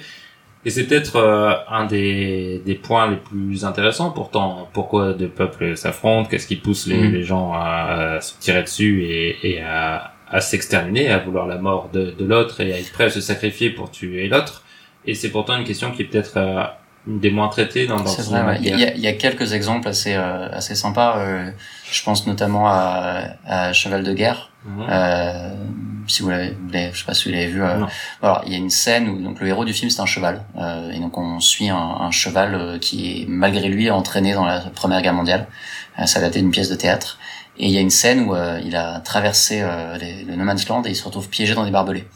[0.64, 5.76] et c'est peut-être euh, un des, des points les plus intéressants pourtant pourquoi deux peuples
[5.76, 7.12] s'affrontent qu'est-ce qui pousse les, Mhm.
[7.14, 11.56] les gens à, à se tirer dessus et, et à, à s'exterminer à vouloir la
[11.58, 14.62] mort de, de l'autre et à être prêt à se sacrifier pour tuer l'autre
[15.06, 16.64] et c'est pourtant une question qui est peut-être euh,
[17.06, 18.58] une des moins traitées dans, dans le C'est vrai, ouais.
[18.60, 21.18] Il y, a, il y a quelques exemples assez, euh, assez sympas.
[21.20, 21.48] Euh,
[21.92, 24.86] je pense notamment à, à Cheval de guerre, Mhm.
[24.90, 25.54] Euh,
[26.08, 27.62] si vous l'avez, je sais pas si vous l'avez vu.
[27.62, 27.84] euh,
[28.20, 30.42] alors, il y a une scène où donc le héros du film c'est un cheval,
[30.58, 34.58] euh, et donc on suit un, un cheval qui est malgré lui entraîné dans la
[34.74, 35.46] Première Guerre mondiale.
[36.04, 37.18] Ça datait d'une pièce de théâtre.
[37.58, 40.44] Et il y a une scène où euh, il a traversé euh, les- le No
[40.44, 42.06] Man's Land et il se retrouve piégé dans des barbelés.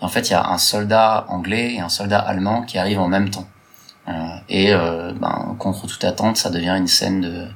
[0.00, 3.00] Et en fait, il y a un soldat anglais et un soldat allemand qui arrivent
[3.00, 3.48] en même temps.
[4.08, 4.12] Euh,
[4.48, 7.46] et euh, ben, contre toute attente, ça devient une scène de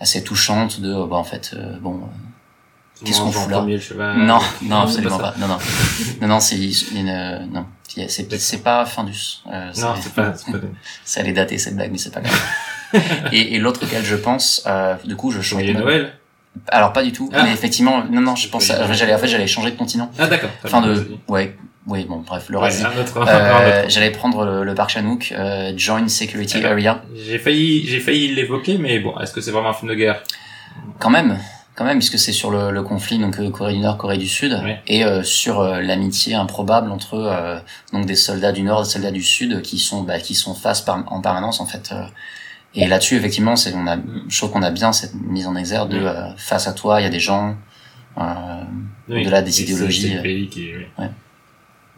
[0.00, 2.00] assez touchante de euh, bah, en fait euh, bon
[3.04, 3.58] Qu'est-ce qu'on fout là
[4.14, 5.38] non, non, absolument pas pas.
[5.38, 5.58] Non, non,
[6.22, 6.56] non, non, c'est
[6.94, 7.66] une, euh, non,
[8.08, 9.42] c'est pas Findus.
[9.52, 10.58] Euh, Non, c'est pas, c'est pas.
[11.04, 12.40] ça allait dater cette blague, mais c'est pas grave.
[13.32, 15.60] et et l'autre auquel je pense, euh, du coup, je change.
[15.62, 16.12] Joyeux Noël.
[16.68, 17.42] Alors pas du tout, Ah.
[17.44, 20.10] mais effectivement, non, non, je pense, j'allais, en fait, j'allais changer de continent.
[20.18, 20.50] Ah, d'accord.
[20.64, 22.84] Enfin de, ouais, oui, bon, bref, le Ouais, reste.
[23.16, 26.72] Euh, j'allais prendre le, le parc Chanook, euh, Joint Security ben.
[26.72, 27.02] Area.
[27.14, 30.22] J'ai failli, j'ai failli l'évoquer, mais bon, est-ce que c'est vraiment un film de guerre?
[30.98, 31.38] Quand même,
[31.74, 34.26] quand même, puisque c'est sur le, le conflit donc euh, Corée du Nord, Corée du
[34.28, 34.80] Sud, Ouais.
[34.86, 37.58] et euh, sur euh, l'amitié improbable entre euh,
[37.92, 40.54] donc des soldats du Nord et des soldats du Sud qui sont bah, qui sont
[40.54, 41.92] face par, en permanence en fait.
[42.76, 43.96] Et là-dessus, effectivement, c'est on a,
[44.28, 47.04] je trouve qu'on a bien cette mise en exergue de euh, face à toi, il
[47.04, 47.56] y a des gens.
[48.18, 48.22] Euh,
[49.08, 49.20] Oui.
[49.22, 50.22] Au-delà des idéologies, C'est euh.
[50.22, 50.72] pays qui.
[50.76, 50.84] oui.
[50.98, 51.10] Ouais.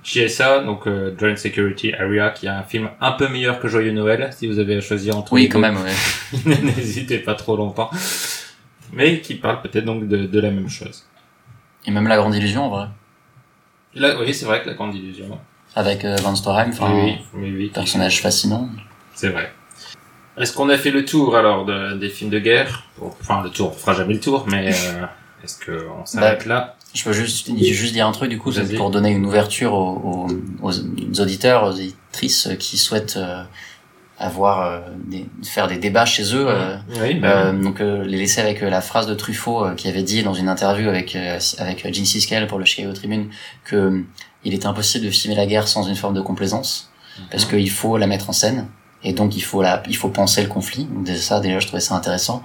[0.04, 3.92] JSA, donc euh, Joint Security Area, qui est un film un peu meilleur que Joyeux
[3.92, 5.70] Noël, si vous avez à choisir entre Oui, les quand deux.
[5.70, 5.76] même.
[5.76, 6.56] Ouais.
[6.62, 7.90] N'hésitez pas trop longtemps.
[8.92, 11.04] Mais qui parle peut-être donc de, de la même chose.
[11.84, 12.86] Et même la grande illusion, en vrai,
[13.94, 15.26] Là, oui, c'est vrai que la grande illusion.
[15.74, 17.70] avec euh, Van Storheim, enfin, oui, oui, oui, oui.
[17.74, 18.68] personnage fascinant.
[19.14, 19.52] C'est vrai.
[20.40, 22.84] Est-ce qu'on a fait le tour alors de- des films de guerre?
[23.02, 25.04] Enfin, le tour, on fera jamais le tour, mais euh,
[25.44, 26.76] est-ce qu'on s'arrête là?
[26.94, 30.26] Je peux juste, juste dire un truc du coup, c'est pour donner une ouverture aux,
[30.62, 33.42] aux, aux auditeurs, aux auditrices qui souhaitent euh,
[34.18, 36.46] avoir euh, des, faire des débats chez eux.
[36.48, 39.86] euh, Oui, bah, euh, donc euh, les laisser avec la phrase de Truffaut euh, qui
[39.88, 43.28] avait dit dans une interview avec euh, avec Gene Siskel pour le Chicago Tribune
[43.64, 44.02] que
[44.44, 46.90] il était impossible de filmer la guerre sans une forme de complaisance
[47.30, 47.50] parce Mhm.
[47.50, 48.66] qu'il faut la mettre en scène
[49.04, 50.84] et donc il faut la il faut penser le conflit.
[50.84, 52.42] Donc déjà ça déjà je trouvais ça intéressant.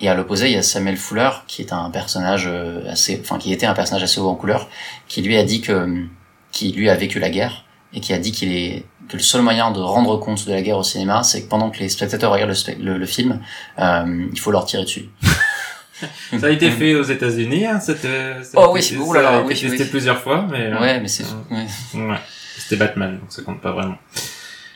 [0.00, 3.38] Et à l'opposé, il y a Samuel Fuller, qui est un personnage euh, assez, enfin,
[3.38, 4.68] qui était un personnage assez haut en couleur,
[5.06, 6.06] qui lui a dit que,
[6.50, 7.64] qui lui a vécu la guerre,
[7.94, 10.60] et qui a dit qu'il est, que le seul moyen de rendre compte de la
[10.60, 13.38] guerre au cinéma, c'est que pendant que les spectateurs regardent le, spe- le, le film,
[13.78, 15.08] euh, il faut leur tirer dessus.
[16.40, 18.04] Ça a été fait aux États-Unis, hein, cette.
[18.04, 19.84] euh, a Oh oui, c'est- ça ouh là là, oui, testé oui.
[19.88, 20.62] plusieurs fois, mais.
[20.66, 21.66] euh, Ouais, mais c'est, euh, ouais.
[22.10, 22.18] Ouais.
[22.58, 23.98] C'était Batman, donc ça compte pas vraiment.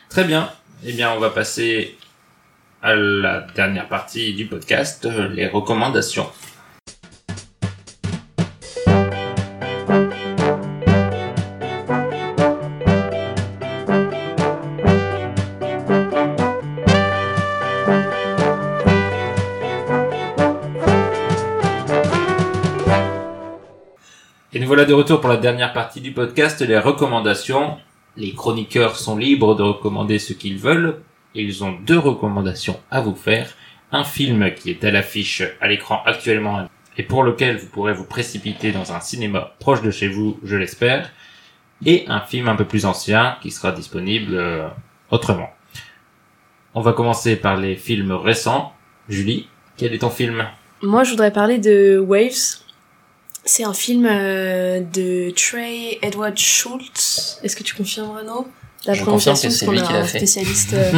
[0.08, 0.48] Très bien.
[0.84, 1.96] Eh bien, on va passer
[2.82, 6.26] à la dernière partie du podcast, les recommandations.
[24.52, 27.78] Et nous voilà de retour pour la dernière partie du podcast, les recommandations.
[28.16, 31.00] Les chroniqueurs sont libres de recommander ce qu'ils veulent.
[31.34, 33.54] Ils ont deux recommandations à vous faire.
[33.92, 38.04] Un film qui est à l'affiche à l'écran actuellement et pour lequel vous pourrez vous
[38.04, 41.10] précipiter dans un cinéma proche de chez vous, je l'espère.
[41.84, 44.68] Et un film un peu plus ancien qui sera disponible euh,
[45.10, 45.50] autrement.
[46.74, 48.72] On va commencer par les films récents.
[49.10, 50.46] Julie, quel est ton film?
[50.82, 52.65] Moi, je voudrais parler de Waves.
[53.48, 57.38] C'est un film euh, de Trey Edward Schultz.
[57.44, 58.46] Est-ce que tu confirmes, Renaud?
[58.86, 60.18] La Je confirme que prononciation, c'est lui qui l'a fait.
[60.18, 60.72] spécialiste.
[60.74, 60.92] euh,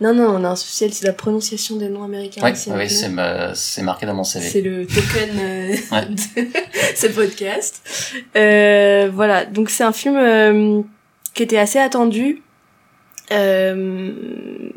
[0.00, 2.40] non, non, on a un spécialiste de la prononciation des noms américains.
[2.42, 2.96] Ouais, avec nous.
[2.96, 4.48] c'est, ma- c'est marqué dans mon CV.
[4.48, 5.74] C'est le token euh,
[6.08, 6.46] de
[6.96, 7.82] ce podcast.
[8.34, 10.80] Euh, voilà, donc c'est un film euh,
[11.34, 12.42] qui était assez attendu,
[13.30, 14.10] euh,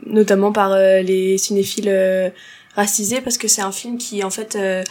[0.08, 2.34] notamment par les cinéphiles
[2.76, 4.84] racisés, parce que c'est un film qui en fait euh,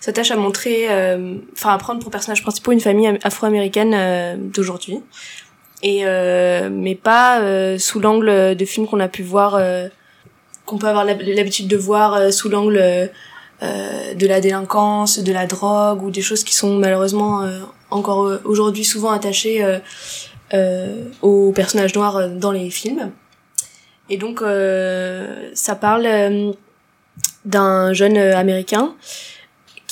[0.00, 4.36] s'attache à montrer, euh, enfin à prendre pour personnage principal une famille am- afro-américaine euh,
[4.38, 5.00] d'aujourd'hui.
[5.82, 9.60] Et euh, mais pas sous l'angle de films qu'on a pu voir,
[10.64, 13.10] qu'on peut avoir l'hab- l'habitude de voir sous l'angle
[13.60, 17.46] de la délinquance, de la drogue ou des choses qui sont malheureusement
[17.90, 19.62] encore aujourd'hui souvent attachées
[21.20, 23.12] aux personnages noirs dans les films.
[24.08, 26.54] Et donc euh, ça parle
[27.46, 28.94] d'un jeune euh, américain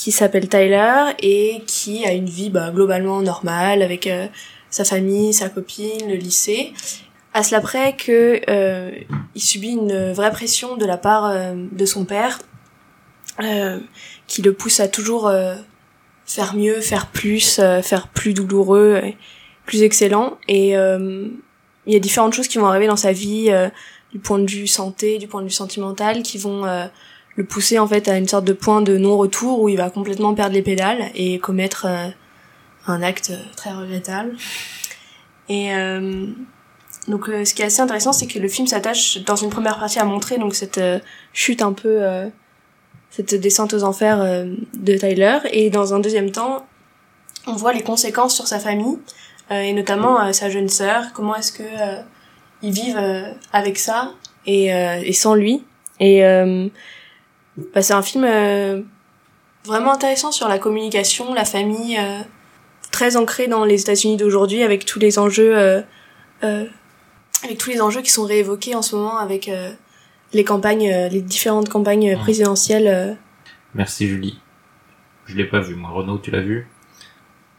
[0.05, 4.27] qui s'appelle Tyler et qui a une vie bah, globalement normale avec euh,
[4.69, 6.73] sa famille, sa copine, le lycée.
[7.33, 8.91] À cela près que euh,
[9.33, 12.37] il subit une vraie pression de la part euh, de son père
[14.27, 15.29] qui le pousse à toujours
[16.25, 19.01] faire mieux, faire plus, faire plus douloureux,
[19.65, 20.37] plus excellent.
[20.47, 23.53] Et il y a différentes choses qui vont arriver dans sa vie,
[24.13, 26.63] du point de vue santé, du point de vue sentimental, qui vont
[27.35, 30.33] le pousser en fait à une sorte de point de non-retour où il va complètement
[30.33, 31.87] perdre les pédales et commettre
[32.87, 34.35] un acte très regrettable.
[35.49, 35.69] Et
[37.09, 39.99] donc ce qui est assez intéressant, c'est que le film s'attache dans une première partie
[39.99, 40.79] à montrer donc cette
[41.33, 41.99] chute un peu
[43.09, 46.65] cette descente aux enfers de Tyler et dans un deuxième temps
[47.47, 48.97] on voit les conséquences sur sa famille
[49.51, 51.13] euh, et notamment euh, sa jeune sœur.
[51.13, 52.01] Comment est-ce que euh,
[52.61, 53.01] ils vivent
[53.53, 54.13] avec ça
[54.47, 55.63] et, et sans lui.
[55.99, 56.21] Et
[57.57, 58.25] bah, c'est un film
[59.65, 61.99] vraiment intéressant sur la communication, la famille,
[62.91, 65.83] très ancré dans les États-Unis d'aujourd'hui avec tous les enjeux,
[66.41, 69.49] avec tous les enjeux qui sont réévoqués en ce moment avec
[70.33, 73.17] les campagnes, les différentes campagnes présidentielles.
[73.73, 74.39] Merci Julie.
[75.25, 75.89] Je l'ai pas vu moi.
[75.89, 76.67] Renaud, tu l'as vu?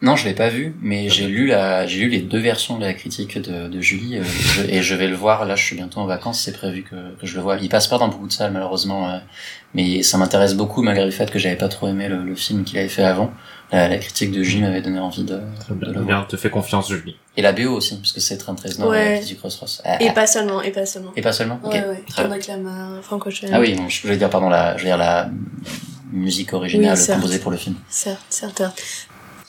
[0.03, 2.85] Non, je l'ai pas vu, mais j'ai lu la, j'ai lu les deux versions de
[2.85, 4.23] la critique de, de Julie, euh,
[4.69, 5.47] et je vais le voir.
[5.47, 7.57] Là, je suis bientôt en vacances, c'est prévu que, que, je le vois.
[7.57, 9.19] Il passe pas dans beaucoup de salles, malheureusement, euh,
[9.75, 12.65] mais ça m'intéresse beaucoup malgré le fait que j'avais pas trop aimé le, le film
[12.65, 13.33] qu'il avait fait avant.
[13.73, 15.41] La, la critique de Julie m'avait donné envie de,
[15.71, 16.29] de le voir.
[16.29, 17.17] te fait confiance, Julie.
[17.39, 19.13] Et la BO aussi, parce que c'est très très ouais.
[19.13, 19.83] la critique Ross Ross.
[19.85, 20.13] Ah, et ah.
[20.13, 21.13] pas seulement, et pas seulement.
[21.17, 21.59] Et pas seulement.
[21.65, 21.89] Ouais, okay.
[21.89, 22.05] ouais.
[22.15, 25.31] Kendrick Lamar, Franco Ah oui, je voulais dire pardon la, je veux dire la
[26.13, 27.77] musique originale oui, composée pour le film.
[27.89, 28.63] Certes, certes.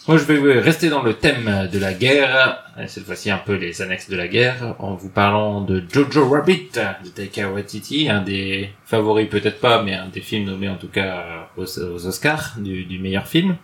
[0.07, 3.81] Moi, je vais rester dans le thème de la guerre, cette fois-ci un peu les
[3.81, 8.69] annexes de la guerre, en vous parlant de Jojo Rabbit de Taika Waititi, un des
[8.85, 12.99] favoris peut-être pas, mais un des films nommés en tout cas aux, Oscars du, du,
[12.99, 13.57] meilleur film,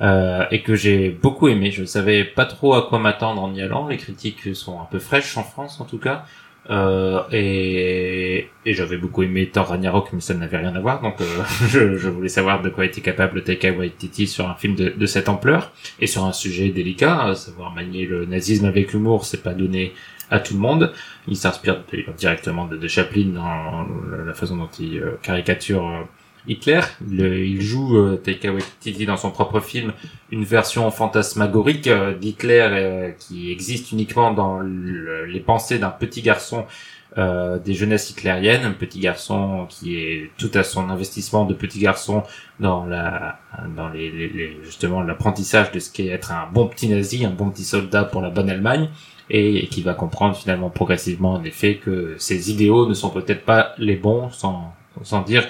[0.00, 1.70] euh, et que j'ai beaucoup aimé.
[1.70, 3.86] Je ne savais pas trop à quoi m'attendre en y allant.
[3.86, 6.24] Les critiques sont un peu fraîches en France en tout cas.
[6.70, 11.20] Euh, et, et j'avais beaucoup aimé Thor Ragnarok, mais ça n'avait rien à voir, donc
[11.20, 11.24] euh,
[11.68, 15.06] je, je, voulais savoir de quoi était capable Taika Waititi sur un film de, de
[15.06, 19.54] cette ampleur et sur un sujet délicat, savoir manier le nazisme avec l'humour, c'est pas
[19.54, 19.92] donné
[20.32, 20.92] à tout le monde.
[21.28, 21.84] Il s'inspire
[22.16, 23.86] directement de, de, Chaplin dans
[24.24, 26.02] la façon dont il euh, caricature euh,
[26.46, 26.80] Hitler.
[27.10, 29.92] il joue euh, Taika Waititi dans son propre film
[30.30, 36.64] une version fantasmagorique euh, d'Hitler euh, qui existe uniquement dans les pensées d'un petit garçon
[37.18, 41.78] euh, des jeunesses hitlériennes, un petit garçon qui est tout à son investissement de petit
[41.78, 42.22] garçon
[42.58, 43.38] dans la
[43.76, 47.50] dans les, les, justement l'apprentissage de ce qu'est être un bon petit nazi, un bon
[47.50, 48.88] petit soldat pour la bonne Allemagne
[49.28, 53.74] et, qui va comprendre finalement progressivement en effet que ses idéaux ne sont peut-être pas
[53.76, 55.46] les bons sans sans dire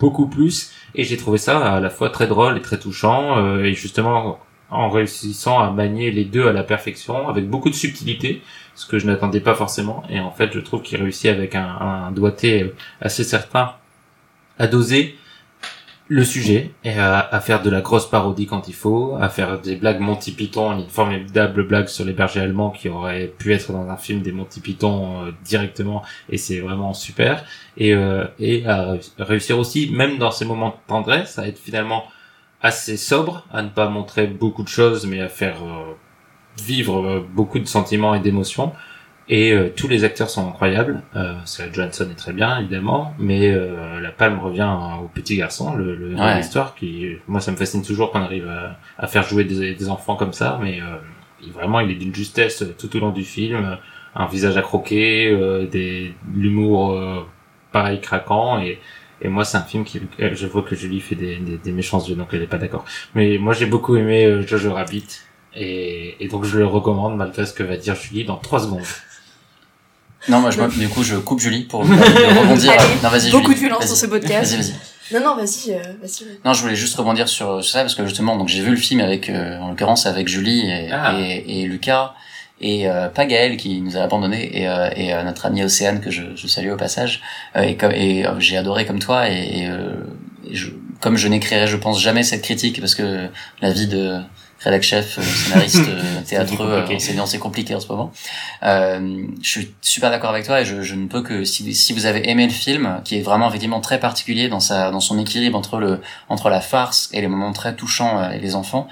[0.00, 0.72] beaucoup plus.
[0.94, 4.40] Et j'ai trouvé ça à la fois très drôle et très touchant euh, et justement
[4.70, 8.40] en réussissant à manier les deux à la perfection avec beaucoup de subtilité
[8.74, 10.02] ce que je n'attendais pas forcément.
[10.10, 11.66] Et en fait je trouve qu'il réussit avec un,
[12.08, 13.74] un doigté assez certain
[14.58, 15.16] à doser
[16.10, 19.76] le sujet et à, faire de la grosse parodie quand il faut, à faire des
[19.76, 23.88] blagues Monty Python, une formidable blague sur les bergers allemands qui aurait pu être dans
[23.88, 27.44] un film des Monty Python euh, directement et c'est vraiment super.
[27.76, 32.02] Et euh, et à réussir aussi même dans ces moments de tendresse à être finalement
[32.60, 35.94] assez sobre, à ne pas montrer beaucoup de choses mais à faire euh,
[36.60, 38.72] vivre beaucoup de sentiments et d'émotions
[39.30, 41.02] et euh, tous les acteurs sont incroyables.
[41.14, 44.68] Euh, Scarlett Johansson est très bien, évidemment, mais euh, la palme revient
[45.00, 46.38] au petit garçon, le, le ouais.
[46.38, 49.88] l'histoire qui, moi, ça me fascine toujours qu'on arrive à, à, faire jouer des, des,
[49.88, 50.96] enfants comme ça, mais euh,
[51.54, 53.78] vraiment, il est d'une justesse tout au long du film,
[54.16, 57.24] un visage à croquer, euh, des l'humour euh,
[57.70, 58.80] pareil craquant et
[59.22, 62.00] et moi, c'est un film qui, je vois que Julie fait des, des, des méchants
[62.00, 62.86] yeux, donc elle est pas d'accord.
[63.14, 65.04] Mais moi, j'ai beaucoup aimé Jojo Rabbit.
[65.54, 68.80] Et, et, donc je le recommande malgré ce que va dire Julie dans trois secondes.
[70.28, 72.72] Non, moi, je, du coup, je coupe Julie pour rebondir.
[72.72, 73.54] Allez, non, vas-y, beaucoup Julie.
[73.54, 74.54] de violence dans ce podcast.
[74.54, 74.74] Vas-y, vas-y.
[75.14, 76.24] Non, non, vas-y, euh, vas-y.
[76.44, 78.76] Non, je voulais juste rebondir sur, sur ça parce que justement, donc j'ai vu le
[78.76, 81.14] film avec, euh, en l'occurrence, avec Julie et, ah.
[81.18, 82.14] et, et, Lucas
[82.60, 86.00] et euh, pas Gaël qui nous a abandonnés et, euh, et euh, notre ami Océane
[86.00, 87.22] que je, je salue au passage
[87.56, 89.66] euh, et, comme, et euh, j'ai adoré comme toi et,
[90.46, 90.68] et je,
[91.00, 93.28] comme je n'écrirai je pense jamais cette critique parce que
[93.62, 94.18] la vie de
[94.60, 98.12] rédac chef, euh, scénariste, euh, théâtreux, euh, enseignant, c'est compliqué en ce moment.
[98.62, 101.92] Euh, je suis super d'accord avec toi et je, je, ne peux que si, si
[101.92, 105.18] vous avez aimé le film, qui est vraiment effectivement très particulier dans sa dans son
[105.18, 108.88] équilibre entre le entre la farce et les moments très touchants et les enfants.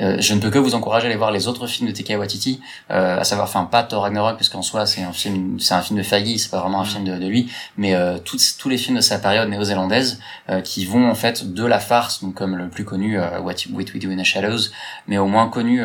[0.00, 2.18] Euh, je ne peux que vous encourager à aller voir les autres films de Taika
[2.18, 2.60] Waititi,
[2.90, 5.98] euh, à savoir, enfin pas Thor Ragnarok, puisqu'en soi c'est un film, c'est un film
[5.98, 6.86] de Faggy, c'est pas vraiment un mm.
[6.86, 10.20] film de, de lui, mais euh, tous, tous les films de sa période néo-zélandaise
[10.50, 13.54] euh, qui vont en fait de la farce, donc comme le plus connu euh, What,
[13.72, 14.70] We Do in the Shadows,
[15.06, 15.82] mais au moins connu,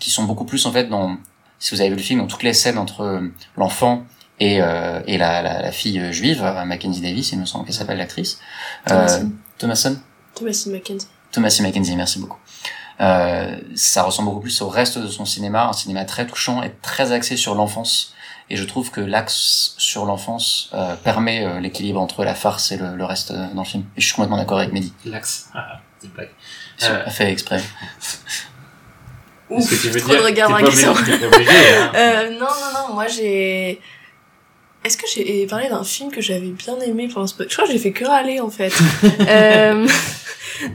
[0.00, 1.16] qui sont beaucoup plus en fait dans,
[1.58, 3.22] si vous avez vu le film, dans toutes les scènes entre
[3.56, 4.04] l'enfant
[4.40, 7.98] et, euh, et la, la, la, fille juive, Mackenzie Davis, il me semble qu'elle s'appelle
[7.98, 8.38] l'actrice.
[8.86, 9.30] Thomason.
[9.58, 9.96] Thomason
[10.34, 11.06] Thomason Mackenzie.
[11.30, 12.38] Thomason Mackenzie, merci beaucoup.
[13.00, 16.72] Euh, ça ressemble beaucoup plus au reste de son cinéma, un cinéma très touchant et
[16.82, 18.14] très axé sur l'enfance
[18.50, 22.76] et je trouve que l'axe sur l'enfance euh, permet euh, l'équilibre entre la farce et
[22.76, 23.84] le, le reste euh, dans le film.
[23.96, 24.92] Et je suis complètement d'accord avec Mehdi.
[25.06, 25.48] L'axe.
[25.54, 26.30] Ah, c'est une blague.
[26.76, 27.04] C'est Euh.
[27.04, 27.62] pas fait exprès.
[29.48, 31.92] Qu'est-ce que tu veux trop dire de pas obligé, hein.
[31.94, 33.80] Euh, non, non, non, moi j'ai.
[34.84, 37.34] Est-ce que j'ai parlé d'un film que j'avais bien aimé pendant ce.
[37.38, 38.72] Je crois que j'ai fait que râler en fait.
[39.28, 39.86] euh...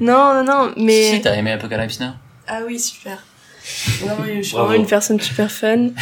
[0.01, 1.11] Non, non, non, mais.
[1.13, 2.11] Si t'as aimé Apocalypse Now
[2.47, 3.23] Ah oui, super.
[4.05, 4.67] Non, mais je suis Bravo.
[4.69, 5.89] vraiment une personne super fun.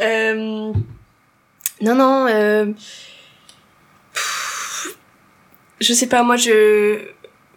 [0.00, 0.72] Euh,
[1.80, 2.26] Non, non.
[2.28, 2.66] Euh...
[4.12, 4.88] pff,
[5.80, 6.98] Je sais pas, moi je.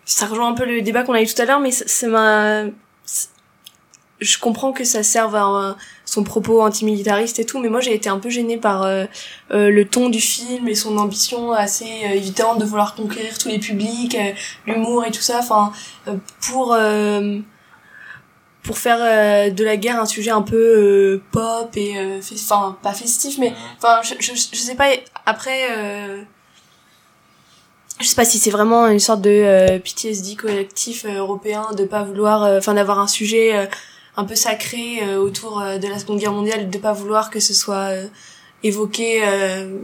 [0.05, 2.07] Ça rejoint un peu le débat qu'on a eu tout à l'heure, mais ça ça
[2.07, 2.65] m'a.
[4.19, 7.93] Je comprends que ça serve à un- son propos antimilitariste et tout, mais moi j'ai
[7.93, 9.05] été un peu gênée par euh,
[9.51, 13.49] euh, le ton du film et son ambition assez euh, évidente de vouloir conquérir tous
[13.49, 14.31] les publics, euh,
[14.65, 15.37] l'humour et tout ça.
[15.39, 15.71] Enfin,
[16.41, 17.37] pour euh,
[18.63, 18.97] pour faire
[19.53, 24.01] de la guerre un sujet un peu pop et euh, enfin pas festif mais enfin
[24.03, 24.87] je, je je sais pas
[25.25, 26.21] après euh,
[28.01, 32.43] je sais pas si c'est vraiment une sorte de PTSD collectif européen de pas vouloir
[32.57, 33.65] enfin d'avoir un sujet euh,
[34.17, 37.39] un peu sacré euh, autour euh, de la Seconde Guerre mondiale de pas vouloir que
[37.39, 38.07] ce soit euh,
[38.63, 39.77] évoqué euh,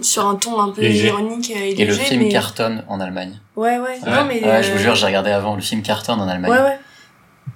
[0.00, 1.08] sur un ton un peu Léger.
[1.08, 2.28] ironique et, Et le léger, film mais...
[2.28, 3.38] cartonne en Allemagne.
[3.56, 6.20] ouais ouais, Ouais, non mais ouais, je vous jure, j'ai regardé avant, le film cartonne
[6.20, 6.52] en Allemagne.
[6.52, 6.78] ouais ouais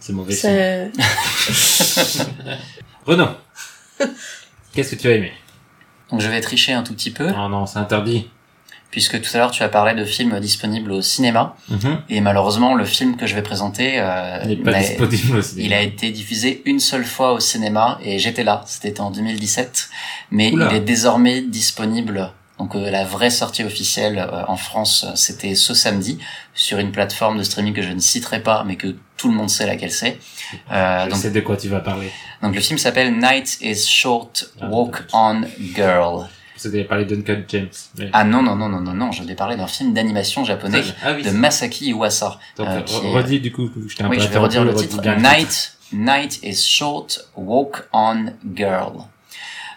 [0.01, 0.49] C'est mauvais ça...
[3.07, 3.29] Renaud,
[4.75, 5.33] qu'est-ce que tu as aimé?
[6.11, 8.29] Donc je vais tricher un tout petit peu, Non, non, c'est interdit.
[8.95, 11.99] Puisque tout à l'heure tu as parlé de films disponibles au cinéma, Mhm.
[12.09, 16.13] et malheureusement le film que je vais présenter, euh, Il pas disponible il a été
[16.13, 19.89] diffusé une seule fois au cinéma, et j'étais là, c'était en 2017,
[20.31, 20.69] mais Oula.
[20.71, 22.31] il est désormais disponible.
[22.61, 26.21] Donc euh, la vraie sortie officielle euh, en France, c'était ce samedi
[26.55, 29.51] sur une plateforme de streaming que je ne citerai pas, mais que tout le monde
[29.51, 30.19] sait laquelle c'est.
[30.71, 32.13] Euh, Je donc sais de quoi tu vas parler.
[32.43, 35.41] Donc le film s'appelle Night is Short, Ah, Walk on
[35.75, 36.29] Girl.
[36.65, 37.69] Vous avez parlé d'Uncut James.
[37.99, 38.11] Mais...
[38.13, 41.13] Ah non, non, non, non, non, non, je vais parler d'un film d'animation japonais ah
[41.15, 41.23] oui.
[41.23, 42.39] de Masaki Iwasa.
[42.57, 44.75] Donc, euh, est- redis du coup, je t'ai un Oui, peu je vais redire le
[44.75, 45.01] titre.
[45.19, 49.05] Night, Night is Short, Walk on Girl.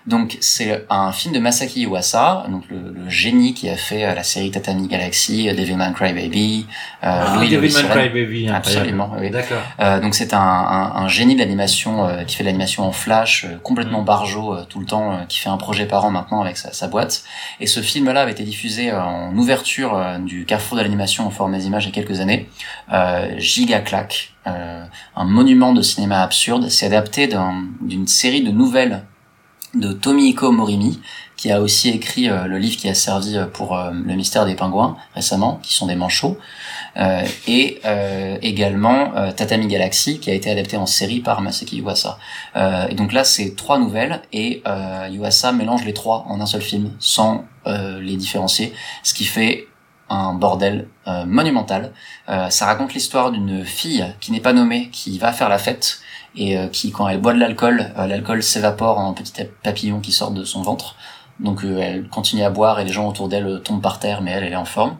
[0.07, 4.15] Donc c'est un film de Masaki Iwasa, donc le, le génie qui a fait euh,
[4.15, 6.65] la série Tatami Galaxy, euh, Devilman Crybaby,
[7.03, 7.89] euh, Ah, Louis de Devilman.
[7.89, 9.29] Crybaby, Absolument, oui.
[9.31, 9.57] D'accord.
[9.81, 12.93] Euh, donc c'est un, un, un génie de l'animation euh, qui fait de l'animation en
[12.93, 14.05] flash, euh, complètement Mm.
[14.05, 16.71] barjo euh, tout le temps, euh, qui fait un projet par an maintenant avec sa,
[16.71, 17.23] sa boîte.
[17.59, 21.67] Et ce film-là avait été diffusé en ouverture du Carrefour de l'animation au Forum des
[21.67, 22.47] Images il y a quelques années.
[22.93, 24.84] Euh, giga claque, euh,
[25.17, 26.69] un monument de cinéma absurde.
[26.69, 29.03] C'est adapté d'un- d'une série de nouvelles
[29.73, 30.99] de Tomihiko Morimi,
[31.35, 34.45] qui a aussi écrit euh, le livre qui a servi euh, pour euh, le mystère
[34.45, 36.38] des pingouins récemment, qui sont des manchots,
[36.98, 37.80] euh, et
[38.41, 42.18] également Tatami Galaxy, qui a été adapté en série par Masaki Yuasa.
[42.89, 44.64] Et donc là, c'est trois nouvelles, et
[45.11, 48.73] Yuasa mélange les trois en un seul film, sans les différencier,
[49.03, 49.68] ce qui fait
[50.10, 51.94] un bordel monumental.
[52.49, 55.99] Ça raconte l'histoire d'une fille qui n'est pas nommée, qui va faire la fête,
[56.38, 59.34] et euh, qui, quand elle boit de l'alcool, euh, l'alcool s'évapore en petits
[59.64, 60.95] papillons qui sortent de son ventre.
[61.39, 64.31] Donc euh, elle continue à boire et les gens autour d'elle tombent par terre, mais
[64.31, 64.97] elle, elle est en forme.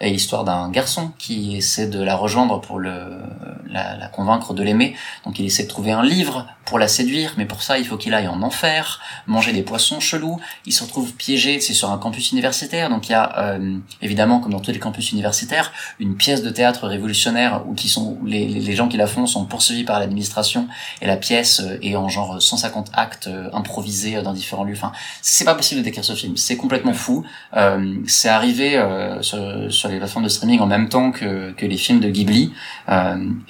[0.00, 3.20] Et l'histoire d'un garçon qui essaie de la rejoindre pour le,
[3.68, 4.94] la, la convaincre de l'aimer.
[5.24, 7.96] Donc il essaie de trouver un livre pour la séduire, mais pour ça il faut
[7.96, 10.38] qu'il aille en enfer, manger des poissons chelous.
[10.66, 14.40] Il se retrouve piégé, c'est sur un campus universitaire, donc il y a euh, évidemment,
[14.40, 18.46] comme dans tous les campus universitaires, une pièce de théâtre révolutionnaire où qui sont les,
[18.46, 20.68] les, gens qui la font sont poursuivis par l'administration
[21.00, 24.74] et la pièce euh, est en genre 150 actes euh, improvisés euh, dans différents lieux.
[24.76, 24.92] Enfin,
[25.22, 27.24] c'est pas possible de décrire ce film, c'est complètement fou.
[27.56, 31.66] Euh, c'est arrivé euh, sur, sur les plateformes de streaming en même temps que, que
[31.66, 32.52] les films de Ghibli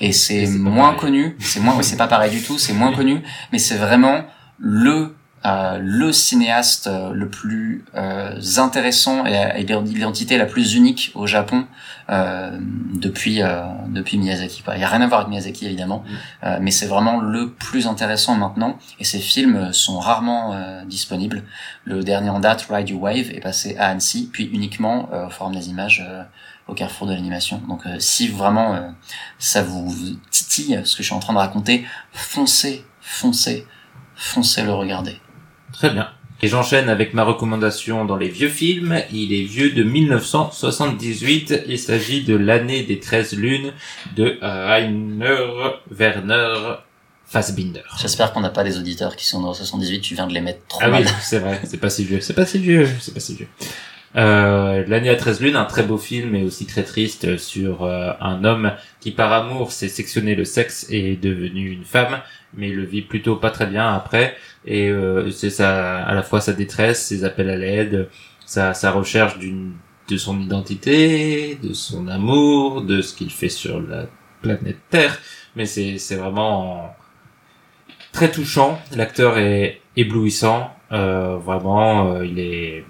[0.08, 1.00] Et c'est moins pareil.
[1.00, 1.36] connu.
[1.38, 2.58] C'est moins, c'est pas pareil du tout.
[2.58, 3.22] C'est moins connu,
[3.52, 4.24] mais c'est vraiment
[4.58, 5.14] le
[5.46, 11.28] euh, le cinéaste euh, le plus euh, intéressant et, et l'identité la plus unique au
[11.28, 11.64] Japon
[12.10, 12.58] euh,
[12.94, 14.62] depuis euh, depuis Miyazaki.
[14.62, 14.74] quoi.
[14.74, 16.02] Il y a rien à voir avec Miyazaki évidemment,
[16.42, 18.78] euh, mais c'est vraiment le plus intéressant maintenant.
[18.98, 21.44] Et ces films sont rarement euh, disponibles.
[21.84, 25.30] Le dernier en date, Ride Your Wave, est passé à Annecy, puis uniquement euh, au
[25.30, 26.24] Forum des Images euh,
[26.68, 27.60] au Carrefour de l'animation.
[27.68, 28.80] Donc euh, si vraiment euh,
[29.38, 29.92] ça vous
[30.30, 33.66] titille ce que je suis en train de raconter, foncez, foncez,
[34.14, 35.16] foncez le regarder.
[35.72, 36.08] Très bien.
[36.40, 39.02] Et j'enchaîne avec ma recommandation dans les vieux films.
[39.12, 41.64] Il est vieux de 1978.
[41.66, 43.72] Il s'agit de l'année des 13 lunes
[44.16, 45.36] de Rainer
[45.90, 46.76] Werner
[47.26, 47.82] Fassbinder.
[48.00, 50.64] J'espère qu'on n'a pas des auditeurs qui sont dans 78, tu viens de les mettre
[50.68, 51.02] trop Ah mal.
[51.04, 52.20] oui, c'est vrai, c'est pas si vieux.
[52.20, 53.48] C'est pas si vieux, c'est pas si vieux.
[54.16, 58.12] Euh, L'année à 13 lunes, un très beau film et aussi très triste sur euh,
[58.20, 62.20] un homme qui par amour s'est sectionné le sexe et est devenu une femme,
[62.54, 64.36] mais le vit plutôt pas très bien après.
[64.64, 68.08] Et euh, c'est ça, à la fois sa détresse, ses appels à l'aide,
[68.46, 69.72] sa, sa recherche d'une
[70.08, 74.06] de son identité, de son amour, de ce qu'il fait sur la
[74.42, 75.18] planète Terre.
[75.56, 76.94] Mais c'est c'est vraiment
[78.12, 78.80] très touchant.
[78.96, 80.72] L'acteur est éblouissant.
[80.92, 82.84] Euh, vraiment, euh, il est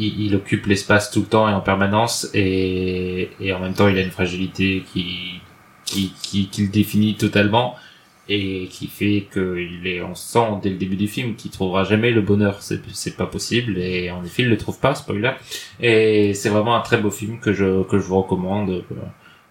[0.00, 4.02] il, occupe l'espace tout le temps et en permanence et, en même temps il a
[4.02, 5.40] une fragilité qui
[5.84, 7.74] qui, qui, le définit totalement
[8.28, 12.12] et qui fait qu'il est on sent dès le début du film qu'il trouvera jamais
[12.12, 12.62] le bonheur.
[12.62, 15.32] C'est c'est pas possible et en effet il le trouve pas spoiler.
[15.80, 18.82] Et c'est vraiment un très beau film que je que je vous recommande euh,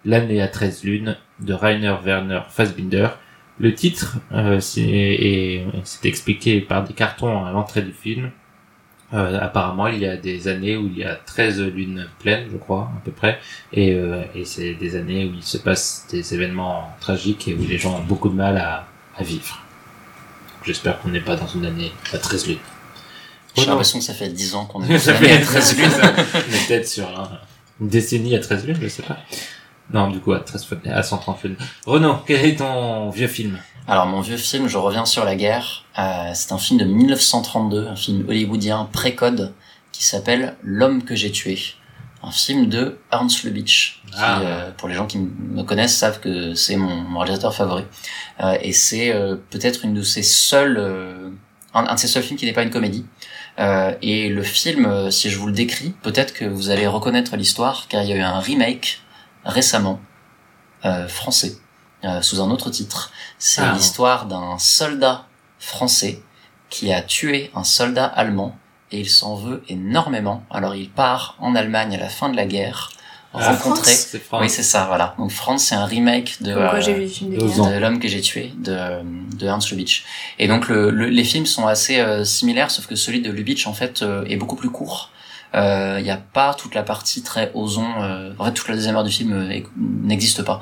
[0.06, 3.10] l'année à 13 lunes de Rainer Werner Fassbinder.
[3.60, 5.66] Le titre euh, c'est
[6.06, 8.32] expliqué par des cartons à l'entrée du film
[9.14, 12.58] euh, apparemment, il y a des années où il y a 13 lunes pleines, je
[12.58, 13.40] crois, à peu près,
[13.74, 17.64] et, euh, et c'est des années où il se passe des événements tragiques et où
[17.68, 18.86] les gens ont beaucoup de mal à,
[19.18, 19.60] à vivre.
[20.64, 22.58] J'espère qu'on n'est pas dans une année à 13 lunes.
[23.58, 25.90] J'ai l'impression que ça fait 10 ans qu'on est Ça fait à 13 lunes.
[26.04, 27.40] On est peut-être sur un-
[27.82, 29.18] une décennie à 13 lunes, je sais pas.
[29.92, 31.58] Non, du coup, à 13 fois- à 130 lunes.
[31.86, 33.58] Renaud, quel est ton vieux film?
[33.88, 35.84] Alors mon vieux film, je reviens sur la guerre.
[35.98, 39.54] Euh, c'est un film de 1932, un film hollywoodien pré-code
[39.92, 41.58] qui s'appelle L'homme que j'ai tué.
[42.22, 44.42] Un film de Ernst Lubitsch, qui, Ah.
[44.42, 47.84] euh, pour les gens qui me connaissent, savent que c'est mon, mon réalisateur favori.
[48.44, 51.30] Euh, et c'est euh, peut-être une de ses seules, euh,
[51.74, 53.06] un, un de ses seuls films qui n'est pas une comédie.
[53.60, 57.36] Euh, et le film, euh, si je vous le décris, peut-être que vous allez reconnaître
[57.38, 59.00] l'histoire, car il y a eu un remake
[59.46, 60.00] récemment
[60.86, 61.58] euh, français
[62.06, 63.12] euh, sous un autre titre.
[63.38, 63.74] C'est Ah.
[63.74, 65.26] l'histoire d'un soldat
[65.60, 66.22] français
[66.70, 68.56] qui a tué un soldat allemand
[68.92, 70.44] et il s'en veut énormément.
[70.50, 72.92] Alors il part en Allemagne à la fin de la guerre
[73.34, 73.92] Ah, rencontrer.
[73.92, 74.42] France C'est France.
[74.42, 75.14] Oui, c'est ça, voilà.
[75.20, 78.78] Donc France, c'est un remake de euh, l'homme que j'ai tué de,
[79.36, 80.04] de Ernst Lubitsch.
[80.40, 83.68] Et donc le, le- les films sont assez euh, similaires, sauf que celui de Lubitsch
[83.68, 85.12] en fait euh, est beaucoup plus court.
[85.56, 87.88] Euh, Il n'y a pas toute la partie très ozon.
[88.02, 90.60] euh, en fait, toute la deuxième heure du film euh, n'existe pas.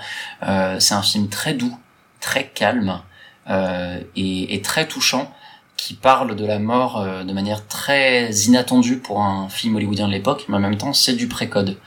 [0.48, 1.78] Euh, c'est un film très doux,
[2.22, 3.02] très calme
[3.50, 5.32] euh, et, et très touchant
[5.76, 10.14] qui parle de la mort euh, de manière très inattendue pour un film hollywoodien de
[10.14, 11.78] l'époque, mais en même temps c'est du précode.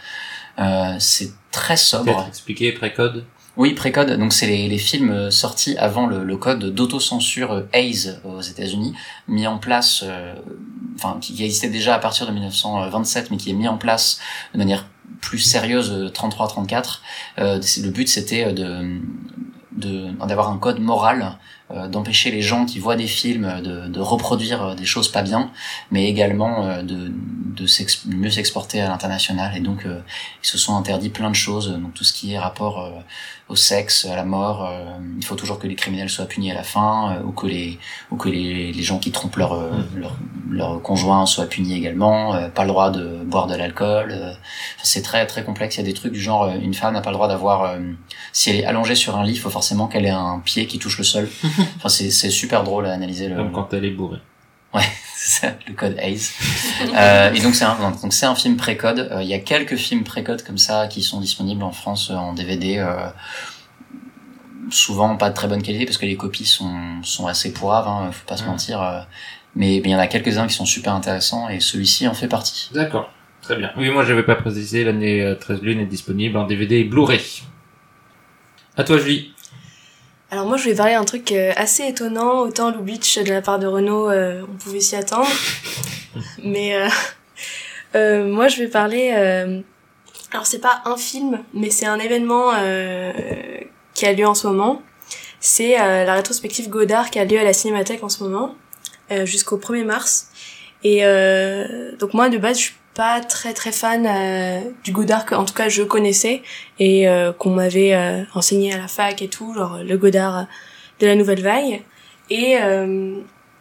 [0.59, 2.25] Euh, c'est très sobre.
[2.29, 3.25] Expliquer précode?
[3.61, 4.11] Oui, précode.
[4.13, 8.95] Donc c'est les, films euh, sortis avant le, code d'autocensure euh, Hayes aux États-Unis,
[9.29, 10.35] mis en place, euh,
[10.95, 14.19] enfin qui, existait déjà à partir de 1927, mais qui est mis en place
[14.55, 14.87] de manière
[15.21, 17.01] plus sérieuse euh, 33-34.
[17.41, 21.39] Euh, le but c'était euh, de d'avoir un code moral,
[21.71, 25.09] euh, d'empêcher les gens qui voient des films euh, de, de reproduire euh, des choses
[25.09, 25.51] pas bien,
[25.91, 27.13] mais également euh, de,
[27.61, 29.57] de mieux s'exporter à l'international.
[29.57, 30.01] Et donc euh,
[30.43, 32.91] ils se sont interdits plein de choses, donc tout ce qui est rapport euh,
[33.49, 34.67] au sexe, à la mort.
[34.69, 34.85] euh,
[35.19, 37.79] il faut toujours que les criminels soient punis à la fin, euh, ou que les
[38.11, 40.17] ou que les, les gens qui trompent leur, euh, leur
[40.51, 42.35] leur conjoint soient punis également.
[42.35, 44.11] euh, pas le droit de boire de l'alcool.
[44.13, 44.33] euh,
[44.83, 45.77] c'est très très complexe.
[45.77, 47.79] Il y a des trucs du genre une femme n'a pas le droit d'avoir euh,
[48.33, 50.79] si elle est allongée sur un lit, il faut forcément qu'elle ait un pied qui
[50.79, 51.29] touche le sol.
[51.77, 54.19] enfin c'est c'est super drôle à analyser le Comme quand elle est bourrée.
[55.17, 56.31] c'est ça, le code Hayes.
[56.95, 59.09] Euh, et donc c'est un, donc c'est un film précode.
[59.13, 62.15] Euh, Il y a quelques films précode comme ça qui sont disponibles en France euh,
[62.15, 62.79] en DVD.
[62.79, 63.09] euh,
[64.71, 68.11] souvent pas de très bonne qualité parce que les copies sont, sont assez pourraves, hein,
[68.13, 68.47] faut pas se Mm.
[68.47, 68.81] mentir.
[68.83, 69.01] euh,
[69.57, 72.29] mais mais il y en a quelques-uns qui sont super intéressants et celui-ci en fait
[72.29, 72.71] partie.
[72.73, 73.11] D'accord.
[73.43, 73.73] Très bien.
[73.77, 77.43] Oui, moi, j'avais pas précisé, l'année euh, 13 lunes est disponible en DVD et Blu-ray.
[78.77, 79.33] À toi, Julie.
[80.33, 83.59] Alors moi je vais parler d'un truc euh, assez étonnant, autant Lubitsch de la part
[83.59, 85.29] de Renault, euh, on pouvait s'y attendre.
[86.45, 86.89] mais euh,
[87.97, 89.13] euh, moi je vais parler...
[89.13, 89.61] euh,
[90.31, 93.13] alors c'est pas un film, mais c'est un événement euh,
[93.95, 94.83] qui a lieu en ce moment.
[95.41, 98.55] C'est euh, la rétrospective Godard qui a lieu à la Cinémathèque en ce moment,
[99.11, 100.29] euh, jusqu'au 1er mars.
[100.85, 105.25] Et euh, donc moi de base je suis pas très très fan euh, du Godard
[105.25, 106.43] que en tout cas je connaissais
[106.79, 110.47] et euh, qu'on m'avait euh, enseigné à la fac et tout, genre le Godard
[110.99, 111.83] de la Nouvelle Vague.
[112.31, 113.21] Et euh,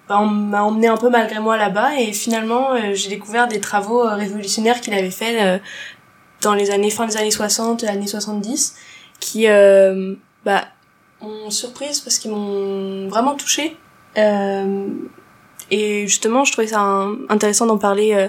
[0.10, 3.60] bah, on m'a emmené un peu malgré moi là-bas et finalement euh, j'ai découvert des
[3.60, 5.60] travaux euh, révolutionnaires qu'il avait fait euh,
[6.41, 8.76] dans les années fin des années 60 années 70
[9.19, 10.65] qui euh, bah
[11.22, 13.77] m'ont surprise parce qu'ils m'ont vraiment touchée
[14.18, 14.88] euh,
[15.69, 18.27] et justement je trouvais ça intéressant d'en parler euh,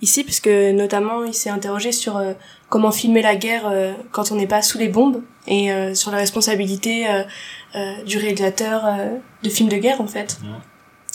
[0.00, 2.32] ici puisque notamment il s'est interrogé sur euh,
[2.68, 6.10] comment filmer la guerre euh, quand on n'est pas sous les bombes et euh, sur
[6.10, 7.22] la responsabilité euh,
[7.74, 10.38] euh, du réalisateur euh, de films de guerre en fait.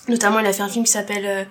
[0.07, 1.43] Notamment il a fait un film qui s'appelle euh,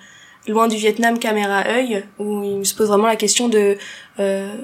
[0.46, 3.76] Loin du Vietnam, caméra œil, où il se pose vraiment la question de,
[4.18, 4.55] euh,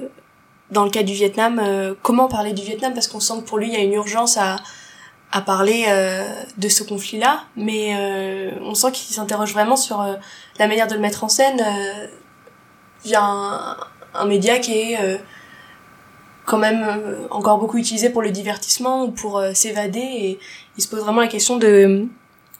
[0.71, 3.59] dans le cas du Vietnam, euh, comment parler du Vietnam parce qu'on sent que pour
[3.59, 4.55] lui il y a une urgence à
[5.31, 6.23] à parler euh,
[6.57, 10.13] de ce conflit-là, mais euh, on sent qu'il s'interroge vraiment sur euh,
[10.59, 12.07] la manière de le mettre en scène euh,
[13.05, 13.77] via un,
[14.13, 15.17] un média qui est euh,
[16.45, 20.39] quand même euh, encore beaucoup utilisé pour le divertissement ou pour euh, s'évader et
[20.77, 22.05] il se pose vraiment la question de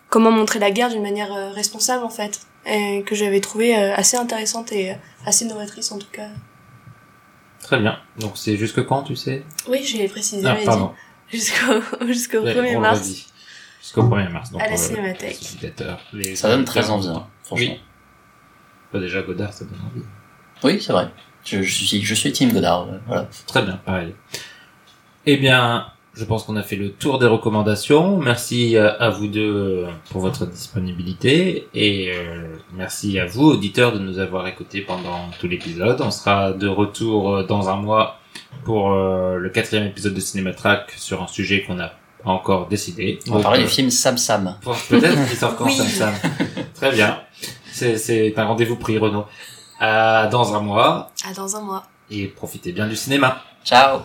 [0.09, 3.93] comment montrer la guerre d'une manière euh, responsable en fait et que j'avais trouvé euh,
[3.95, 4.95] assez intéressante et euh,
[5.25, 6.29] assez novatrice en tout cas.
[7.61, 7.97] Très bien.
[8.19, 9.43] Donc c'est jusque quand, tu sais?
[9.67, 10.91] Oui, j'ai précisé, Ah, pardon.
[11.31, 13.11] jusqu'au jusqu'au Ouais, 1er on mars.
[13.81, 14.49] Jusqu'au 1er mars.
[14.51, 15.39] Donc, À la Cinémathèque.
[16.13, 17.67] les Ça donne très envie, hein, franchement.
[17.73, 17.79] Oui.
[18.91, 20.03] Bah, déjà, Godard, ça donne envie.
[20.65, 21.07] Oui, c'est vrai.
[21.43, 22.87] Je, je suis, je suis Team Godard.
[22.91, 23.27] euh, Voilà.
[23.45, 24.15] Très bien, pareil.
[25.27, 25.85] Eh bien,
[26.15, 28.17] je pense qu'on a fait le tour des recommandations.
[28.17, 29.53] Merci euh, à vous deux
[29.85, 35.29] euh, pour votre disponibilité et euh, merci à vous, auditeurs, de nous avoir écoutés pendant
[35.39, 36.01] tout l'épisode.
[36.01, 38.19] On sera de retour dans un mois
[38.63, 41.89] pour le quatrième épisode de Cinématrack sur un sujet qu'on n'a
[42.23, 43.19] pas encore décidé.
[43.27, 44.55] On va Donc, parler euh, du film Sam Sam.
[44.89, 45.73] Peut-être qu'il sort quand Oui.
[45.75, 46.13] Sam Sam.
[46.73, 47.19] Très bien.
[47.71, 49.25] C'est, c'est un rendez-vous pris, Renaud.
[49.79, 51.83] À dans un mois À dans un mois.
[52.09, 53.41] et profitez bien du cinéma.
[53.63, 53.99] Ciao